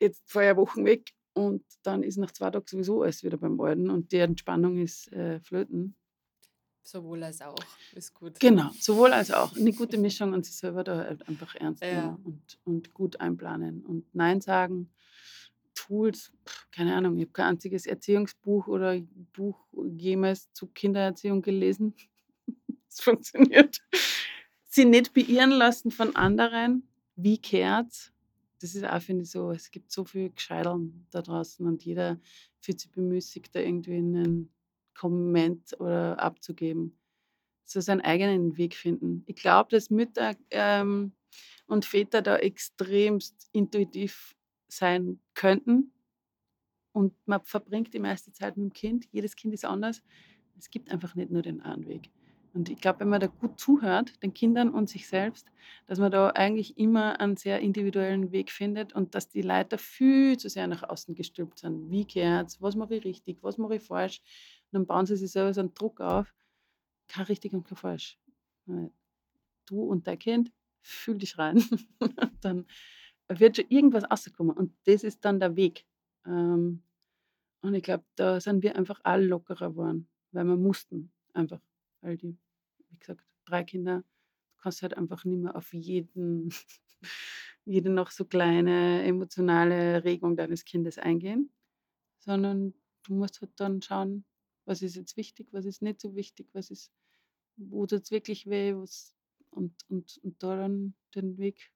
„Jetzt 0.00 0.30
fahre 0.30 0.46
ich 0.46 0.52
'ne 0.52 0.58
Woche 0.58 0.84
weg 0.84 1.12
und 1.34 1.64
dann 1.84 2.02
ist 2.04 2.18
nach 2.18 2.32
2 2.32 2.50
Tagen 2.50 2.66
sowieso 2.68 3.02
alles 3.02 3.24
wieder 3.24 3.38
beim 3.38 3.60
Alten 3.60 3.90
und 3.90 4.12
die 4.12 4.18
Entspannung 4.18 4.78
ist, 4.78 5.12
äh, 5.12 5.40
flöten.“ 5.40 5.94
Sowohl 6.86 7.22
als 7.22 7.42
auch, 7.42 7.78
ist 7.92 8.14
gut. 8.14 8.40
Genau, 8.40 8.70
sowohl 8.78 9.12
als 9.12 9.30
auch. 9.32 9.52
'Ne 9.56 9.72
gute 9.72 9.98
Mischung 9.98 10.32
und 10.32 10.46
sich 10.46 10.56
selber 10.56 10.84
da 10.84 10.96
halt 10.98 11.26
einfach 11.28 11.54
ernst 11.56 11.82
Ja. 11.82 11.90
nehmen 11.90 12.20
und 12.24 12.58
und 12.64 12.94
gut 12.94 13.20
einplanen 13.20 13.84
und 13.84 14.04
nein 14.14 14.40
sagen. 14.40 14.90
Tools, 15.74 16.32
keine 16.72 16.94
Ahnung, 16.96 17.16
ich 17.18 17.22
habe 17.24 17.32
kein 17.32 17.46
einziges 17.54 17.86
Erziehungsbuch 17.86 18.68
oder 18.68 19.00
Buch 19.34 19.58
jemals 19.96 20.52
zu 20.52 20.66
Kindererziehung 20.68 21.42
gelesen. 21.42 21.94
Es 22.90 23.00
funktioniert. 23.02 23.78
Sie 24.72 24.84
nicht 24.84 25.14
beirren 25.14 25.50
lassen 25.50 25.90
von 25.90 26.14
anderen. 26.14 26.86
Wie 27.16 27.38
geht's? 27.38 28.12
Das 28.60 28.74
ist 28.74 28.84
auch, 28.84 29.00
finde 29.00 29.22
ich, 29.22 29.30
so 29.30 29.50
es 29.50 29.70
gibt 29.70 29.90
so 29.90 30.04
viel 30.04 30.30
Gescheiterln 30.30 31.06
da 31.10 31.22
draußen 31.22 31.66
und 31.66 31.84
jeder 31.84 32.18
fühlt 32.60 32.80
sich 32.80 32.90
bemüßigt, 32.90 33.54
da 33.54 33.60
irgendwie 33.60 34.00
'nen 34.02 34.50
Komment 34.94 35.78
oder 35.80 36.20
abzugeben. 36.20 36.98
So 37.64 37.80
seinen 37.80 38.02
eigenen 38.02 38.56
Weg 38.58 38.74
finden. 38.76 39.24
Ich 39.26 39.36
glaube, 39.36 39.70
dass 39.70 39.90
Mütter, 39.90 40.36
ähm, 40.50 41.12
und 41.68 41.84
Väter 41.86 42.22
da 42.22 42.36
extremst 42.38 43.48
intuitiv 43.52 44.36
sein 44.68 45.20
könnten. 45.34 45.92
Und 46.94 47.14
man 47.26 47.42
verbringt 47.44 47.92
die 47.94 47.98
meiste 47.98 48.32
Zeit 48.32 48.56
mit'm 48.56 48.72
Kind. 48.72 49.06
Jedes 49.12 49.36
Kind 49.36 49.54
ist 49.54 49.64
anders. 49.64 50.02
Es 50.58 50.70
gibt 50.70 50.90
einfach 50.90 51.14
nicht 51.14 51.30
nur 51.30 51.42
den 51.42 51.60
einen 51.60 51.86
Weg. 51.86 52.10
Und 52.58 52.68
ich 52.70 52.80
glaube, 52.80 52.98
wenn 53.00 53.08
man 53.08 53.20
da 53.20 53.28
gut 53.28 53.60
zuhört, 53.60 54.20
den 54.20 54.34
Kindern 54.34 54.70
und 54.70 54.88
sich 54.88 55.06
selbst, 55.06 55.46
dass 55.86 56.00
man 56.00 56.10
da 56.10 56.30
eigentlich 56.30 56.76
immer 56.76 57.20
einen 57.20 57.36
sehr 57.36 57.60
individuellen 57.60 58.32
Weg 58.32 58.50
findet 58.50 58.92
und 58.92 59.14
dass 59.14 59.28
die 59.28 59.42
Leute 59.42 59.68
da 59.68 59.76
viel 59.76 60.36
zu 60.36 60.48
sehr 60.48 60.66
nach 60.66 60.82
außen 60.82 61.14
gestülpt 61.14 61.60
sind. 61.60 61.88
Wie 61.88 62.04
geht's? 62.04 62.60
Was 62.60 62.74
mache 62.74 62.96
ich 62.96 63.04
richtig? 63.04 63.38
Was 63.42 63.58
mache 63.58 63.76
ich 63.76 63.82
falsch? 63.84 64.22
Und 64.72 64.78
dann 64.78 64.86
bauen 64.86 65.06
sie 65.06 65.16
sich 65.16 65.30
selber 65.30 65.54
so 65.54 65.60
'n 65.60 65.72
Druck 65.72 66.00
auf. 66.00 66.34
Kein 67.06 67.26
richtig 67.26 67.52
und 67.52 67.62
kein 67.64 67.76
falsch. 67.78 68.18
Äh, 68.66 68.88
du 69.66 69.82
und 69.82 70.08
dein 70.08 70.18
Kind, 70.18 70.52
fühl 70.82 71.18
dich 71.18 71.38
rein. 71.38 71.62
Dann 72.40 72.66
wird 73.28 73.56
schon 73.56 73.66
irgendwas 73.68 74.10
rauskommen 74.10 74.56
und 74.56 74.74
das 74.86 75.04
ist 75.04 75.24
dann 75.24 75.38
der 75.38 75.54
Weg. 75.54 75.86
Ähm, 76.26 76.82
und 77.62 77.74
ich 77.74 77.84
glaube, 77.84 78.04
da 78.16 78.40
sind 78.40 78.64
wir 78.64 78.76
einfach 78.76 79.00
alle 79.04 79.26
lockerer 79.26 79.70
geworden, 79.70 80.08
weil 80.32 80.44
wir 80.44 80.56
mussten 80.56 81.12
einfach. 81.34 81.60
Weil 82.00 82.16
die 82.16 82.36
wie 82.90 82.98
gesagt, 82.98 83.24
3 83.46 83.64
Kinder, 83.64 84.00
du 84.00 84.62
kannst 84.62 84.82
halt 84.82 84.96
einfach 84.96 85.24
nicht 85.24 85.38
mehr 85.40 85.56
auf 85.56 85.72
jeden 85.74 86.50
jede 87.64 87.90
noch 87.90 88.10
so 88.10 88.24
kleine 88.24 89.04
emotionale 89.04 90.04
Regung 90.04 90.36
deines 90.36 90.64
Kindes 90.64 90.98
eingehen, 90.98 91.50
sondern 92.18 92.74
du 93.04 93.14
musst 93.14 93.40
halt 93.40 93.52
dann 93.56 93.82
schauen, 93.82 94.24
was 94.66 94.82
ist 94.82 94.96
jetzt 94.96 95.16
wichtig, 95.16 95.48
was 95.52 95.64
ist 95.66 95.82
nicht 95.82 96.00
so 96.00 96.14
wichtig, 96.16 96.48
was 96.54 96.70
ist 96.70 96.92
wo 97.56 97.86
tut's 97.86 98.10
wirklich 98.10 98.46
weh, 98.48 98.74
was 98.76 99.14
und 99.50 99.74
und 99.90 100.18
und 100.22 100.42
da 100.42 100.56
dann 100.56 100.94
den 101.14 101.38
Weg 101.38 101.72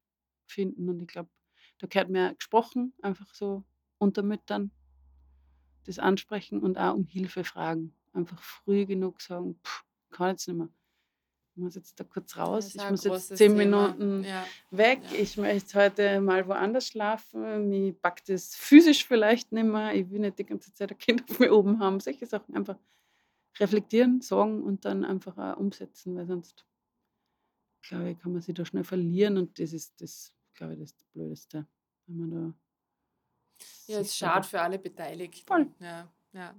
finden. 0.46 0.88
Und 0.88 1.00
ich 1.02 1.08
glaube, 1.08 1.30
da 1.78 1.86
gehört 1.88 2.10
mehr 2.10 2.34
gesprochen, 2.34 2.94
einfach 3.02 3.34
so 3.34 3.64
unter 3.98 4.22
Müttern. 4.22 4.72
Das 5.84 5.98
ansprechen 6.00 6.60
und 6.60 6.76
auch 6.76 6.94
um 6.94 7.06
Hilfe 7.06 7.44
fragen. 7.44 7.94
Einfach 8.12 8.42
früh 8.42 8.84
genug 8.86 9.20
sagen: 9.20 9.60
„Kann 10.10 10.30
jetzt 10.30 10.48
nicht 10.48 10.56
mehr. 10.56 10.68
Ich 11.54 11.62
muss 11.62 11.74
jetzt 11.74 12.00
da 12.00 12.04
kurz 12.04 12.36
raus. 12.38 12.74
Ich 12.74 12.90
muss 12.90 13.04
jetzt 13.04 13.36
10 13.36 13.56
Thema. 13.58 13.88
Minuten 13.88 14.24
Ja, 14.24 14.46
weg. 14.70 15.00
ja. 15.12 15.18
Ich 15.18 15.36
möchte 15.36 15.78
heute 15.78 16.20
mal 16.20 16.46
woanders 16.48 16.86
schlafen. 16.86 17.68
Mich 17.68 18.00
packt 18.00 18.30
es 18.30 18.54
physisch 18.54 19.04
vielleicht 19.06 19.52
nicht 19.52 19.64
mehr. 19.66 19.94
Ich 19.94 20.08
will 20.10 20.20
nicht 20.20 20.38
die 20.38 20.46
ganze 20.46 20.72
Zeit 20.72 20.92
ein 20.92 20.98
Kind 20.98 21.30
auf 21.30 21.38
mir 21.38 21.52
oben 21.52 21.78
haben.“ 21.78 22.00
Solche 22.00 22.24
Sachen 22.26 22.56
einfach 22.56 22.78
reflektieren, 23.60 24.22
sagen 24.22 24.62
und 24.62 24.86
dann 24.86 25.04
einfach 25.04 25.36
auch 25.36 25.58
umsetzen, 25.58 26.16
weil 26.16 26.26
sonst 26.26 26.64
glaube 27.82 28.10
ich, 28.12 28.18
kann 28.18 28.32
man 28.32 28.40
sich 28.40 28.54
da 28.54 28.64
schnell 28.64 28.84
verlieren 28.84 29.36
und 29.36 29.58
das 29.58 29.74
ist 29.74 30.00
das 30.00 30.32
glaube 30.54 30.74
ich, 30.74 30.80
das 30.80 30.94
Blödeste, 31.12 31.66
wenn 32.06 32.18
man 32.18 32.30
da 32.30 32.54
Ja, 33.88 33.98
sich 33.98 34.06
ist 34.06 34.16
schade 34.16 34.46
für 34.46 34.60
alle 34.60 34.78
Beteiligten. 34.78 35.46
Voll. 35.46 35.66
Ja, 35.80 36.10
ja. 36.32 36.54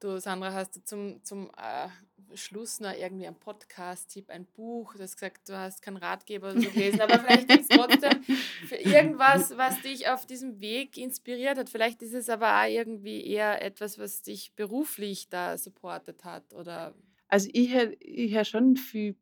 Du, 0.00 0.20
Sandra, 0.20 0.52
hast 0.52 0.76
du 0.76 0.84
zum, 0.84 1.24
zum 1.24 1.50
äh, 1.56 1.88
Schluss 2.36 2.78
noch 2.78 2.92
irgendwie 2.92 3.26
einen 3.26 3.38
Podcast-Tipp, 3.38 4.30
ein 4.30 4.46
Buch? 4.46 4.94
Du 4.94 5.02
hast 5.02 5.16
gesagt, 5.16 5.48
du 5.48 5.58
hast 5.58 5.82
keinen 5.82 5.96
Ratgeber 5.96 6.56
so 6.56 6.70
gelesen, 6.70 7.00
aber 7.00 7.18
vielleicht 7.18 7.48
gibt 7.48 7.62
es 7.62 7.68
trotzdem 7.76 8.22
für 8.68 8.76
irgendwas, 8.76 9.56
was 9.56 9.80
dich 9.80 10.08
auf 10.08 10.24
diesem 10.24 10.60
Weg 10.60 10.96
inspiriert 10.96 11.58
hat. 11.58 11.68
Vielleicht 11.68 12.00
ist 12.02 12.14
es 12.14 12.28
aber 12.28 12.60
auch 12.62 12.68
irgendwie 12.68 13.26
eher 13.26 13.60
etwas, 13.60 13.98
was 13.98 14.22
dich 14.22 14.52
beruflich 14.54 15.30
da 15.30 15.58
supportet 15.58 16.24
hat 16.24 16.54
oder 16.54 16.94
Also, 17.28 17.48
ich 17.52 17.72
höre 17.72 17.92
ich 18.00 18.34
höre 18.34 18.44
schon 18.44 18.76
viel 18.76 19.16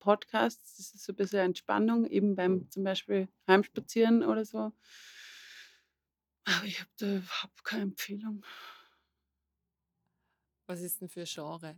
Podcasts. 0.00 0.76
Das 0.76 0.94
ist 0.94 1.04
so 1.04 1.12
'n 1.12 1.16
bisschen 1.16 1.40
Entspannung, 1.40 2.06
eben 2.06 2.34
beim 2.36 2.70
zum 2.70 2.84
Beispiel 2.84 3.28
Heimspazieren 3.46 4.22
oder 4.24 4.44
so. 4.44 4.72
Aber 6.44 6.64
ich 6.64 6.80
habe 6.80 6.90
da 6.98 7.06
überhaupt 7.16 7.64
keine 7.64 7.82
Empfehlung. 7.82 8.44
Was 10.68 10.82
ist 10.82 11.00
denn 11.00 11.08
für 11.08 11.24
Genre? 11.24 11.76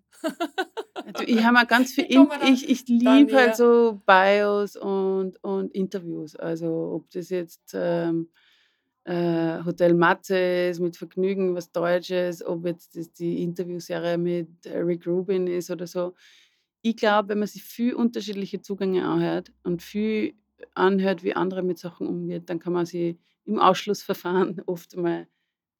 Also, 0.94 1.24
ich 1.24 1.42
habe 1.42 1.58
mir 1.58 1.66
ganz 1.66 1.92
viel 1.92 2.04
ich 2.44 2.68
ich 2.68 2.84
da 2.84 3.16
liebe 3.16 3.34
halt 3.34 3.56
so 3.56 4.00
Bios 4.06 4.76
und 4.76 5.42
und 5.42 5.72
Interviews. 5.74 6.36
Also, 6.36 6.92
ob 6.94 7.10
das 7.10 7.30
jetzt, 7.30 7.72
ähm, 7.74 8.28
äh, 9.04 9.64
Hotel 9.64 9.94
Matze 9.94 10.38
ist, 10.68 10.80
mit 10.80 10.96
Vergnügen 10.96 11.54
was 11.54 11.72
Deutsches, 11.72 12.44
ob 12.44 12.66
jetzt 12.66 12.96
das 12.96 13.12
die 13.12 13.42
Interviewserie 13.42 14.18
mit 14.18 14.48
Rick 14.66 15.06
Rubin 15.06 15.46
ist 15.46 15.70
oder 15.70 15.86
so. 15.86 16.14
Ich 16.82 16.96
glaube, 16.96 17.30
wenn 17.30 17.38
man 17.38 17.48
sich 17.48 17.62
viel 17.62 17.94
unterschiedliche 17.94 18.60
Zugänge 18.60 19.06
anhört 19.06 19.52
und 19.64 19.82
viel 19.82 20.34
anhört, 20.74 21.22
wie 21.24 21.34
andere 21.34 21.62
mit 21.62 21.78
Sachen 21.78 22.06
umgehen, 22.06 22.44
dann 22.46 22.58
kann 22.58 22.72
man 22.72 22.86
sich 22.86 23.16
im 23.44 23.58
Ausschlussverfahren 23.58 24.62
oft 24.66 24.96
mal 24.96 25.26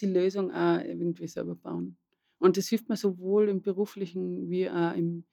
die 0.01 0.07
Lösung 0.07 0.51
auch 0.51 0.81
irgendwie 0.81 1.29
selber 1.29 1.55
bauen. 1.55 1.97
Und 2.41 2.57
das 2.57 2.68
hilft 2.68 2.88
mir 2.88 2.97
sowohl 2.97 3.49
im 3.49 3.61
beruflichen 3.61 4.49
wie 4.49 4.68
auch 4.68 4.95
im, 4.95 5.24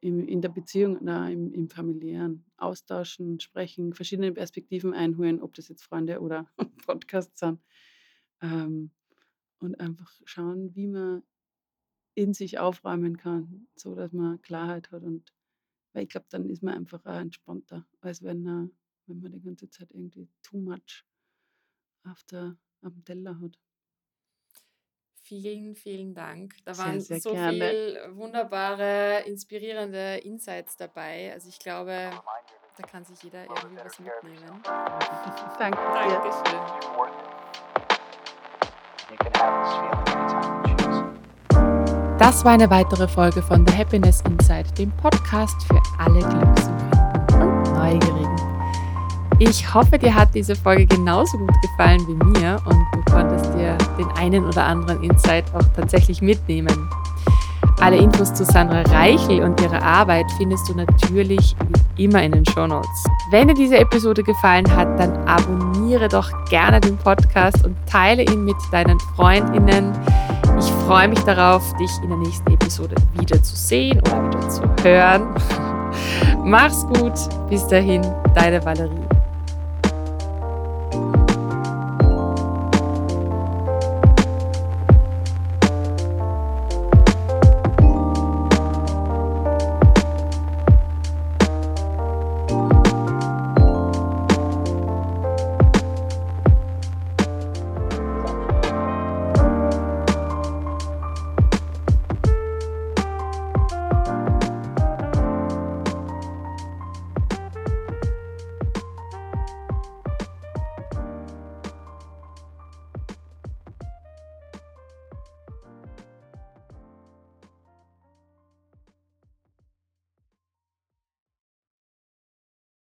im, 0.00 0.28
in 0.28 0.42
der 0.42 0.50
Beziehung 0.50 1.08
auch 1.08 1.28
im, 1.28 1.52
im 1.52 1.70
familiären. 1.70 2.44
Austauschen, 2.58 3.40
sprechen, 3.40 3.94
verschiedene 3.94 4.32
Perspektiven 4.32 4.92
einholen, 4.92 5.40
ob 5.40 5.54
das 5.54 5.68
jetzt 5.68 5.82
Freunde 5.82 6.20
oder 6.20 6.46
Podcasts 6.86 7.40
sind. 7.40 7.58
Ähm, 8.42 8.90
und 9.60 9.80
einfach 9.80 10.12
schauen, 10.24 10.74
wie 10.76 10.88
man 10.88 11.22
in 12.14 12.34
sich 12.34 12.58
aufräumen 12.58 13.16
kann, 13.16 13.66
so 13.74 13.94
dass 13.94 14.12
man 14.12 14.42
Klarheit 14.42 14.90
hat. 14.90 15.02
Und 15.02 15.32
weil 15.94 16.04
ich 16.04 16.10
glaube, 16.10 16.26
dann 16.28 16.50
ist 16.50 16.62
man 16.62 16.74
einfach 16.74 17.04
auch 17.06 17.18
entspannter, 17.18 17.86
als 18.00 18.22
wenn, 18.22 18.46
äh, 18.46 18.68
wenn 19.06 19.20
man 19.20 19.32
die 19.32 19.40
ganze 19.40 19.70
Zeit 19.70 19.90
irgendwie 19.90 20.28
too 20.42 20.58
much 20.58 21.06
auf, 22.04 22.22
der, 22.24 22.58
auf 22.82 22.92
dem 22.92 23.04
Teller 23.04 23.40
hat. 23.40 23.58
Vielen, 25.24 25.76
vielen 25.76 26.14
Dank. 26.14 26.54
Da 26.64 26.74
Sehr, 26.74 26.84
waren 26.84 27.00
sehr 27.00 27.20
so 27.20 27.32
gerne. 27.32 27.52
viel 27.52 27.98
wunderbare, 28.14 29.22
inspirierende 29.26 30.16
Insights 30.24 30.76
dabei. 30.76 31.32
Also 31.32 31.48
ich 31.48 31.60
glaube, 31.60 32.10
da 32.76 32.82
kann 32.82 33.04
sich 33.04 33.22
jeder 33.22 33.44
irgendwie 33.44 33.76
was 33.84 33.98
mitnehmen. 34.00 34.62
Danke 35.58 35.78
dir. 35.78 36.22
Dankeschön. 39.32 40.02
Das 42.18 42.44
war 42.44 42.52
eine 42.52 42.70
weitere 42.70 43.06
Folge 43.08 43.42
von 43.42 43.66
The 43.66 43.76
Happiness 43.76 44.22
Inside, 44.22 44.72
dem 44.78 44.90
Podcast 44.96 45.62
für 45.66 45.80
alle 45.98 46.20
Glückssuchenden 46.20 47.40
und 47.40 47.62
Neugierigen. 47.74 48.41
Ich 49.44 49.74
hoffe, 49.74 49.98
dir 49.98 50.14
hat 50.14 50.32
diese 50.36 50.54
Folge 50.54 50.86
genauso 50.86 51.36
gut 51.36 51.60
gefallen 51.62 52.00
wie 52.06 52.14
mir 52.38 52.62
und 52.64 52.86
du 52.92 53.12
konntest 53.12 53.52
dir 53.54 53.76
den 53.98 54.06
einen 54.12 54.44
oder 54.44 54.62
anderen 54.62 55.02
Insight 55.02 55.44
auch 55.52 55.64
tatsächlich 55.74 56.22
mitnehmen. 56.22 56.88
Alle 57.80 57.96
Infos 57.96 58.32
zu 58.32 58.44
Sandra 58.44 58.82
Reichel 58.82 59.42
und 59.42 59.60
ihrer 59.60 59.82
Arbeit 59.82 60.26
findest 60.38 60.68
du 60.68 60.76
natürlich 60.76 61.56
wie 61.96 62.04
immer 62.04 62.22
in 62.22 62.30
den 62.30 62.46
Shownotes. 62.46 63.04
Wenn 63.32 63.48
dir 63.48 63.54
diese 63.54 63.78
Episode 63.78 64.22
gefallen 64.22 64.76
hat, 64.76 64.96
dann 65.00 65.16
abonniere 65.26 66.06
doch 66.06 66.30
gerne 66.44 66.80
den 66.80 66.96
Podcast 66.96 67.64
und 67.64 67.74
teile 67.90 68.22
ihn 68.22 68.44
mit 68.44 68.56
deinen 68.70 69.00
Freundinnen. 69.16 69.92
Ich 70.56 70.70
freue 70.86 71.08
mich 71.08 71.20
darauf, 71.24 71.64
dich 71.78 71.90
in 72.04 72.10
der 72.10 72.18
nächsten 72.18 72.52
Episode 72.52 72.94
wieder 73.18 73.42
zu 73.42 73.56
sehen 73.56 73.98
oder 74.02 74.24
wieder 74.24 74.48
zu 74.48 74.62
hören. 74.84 75.26
Mach's 76.44 76.86
gut. 76.86 77.14
Bis 77.50 77.66
dahin, 77.66 78.02
deine 78.36 78.64
Valerie. 78.64 79.11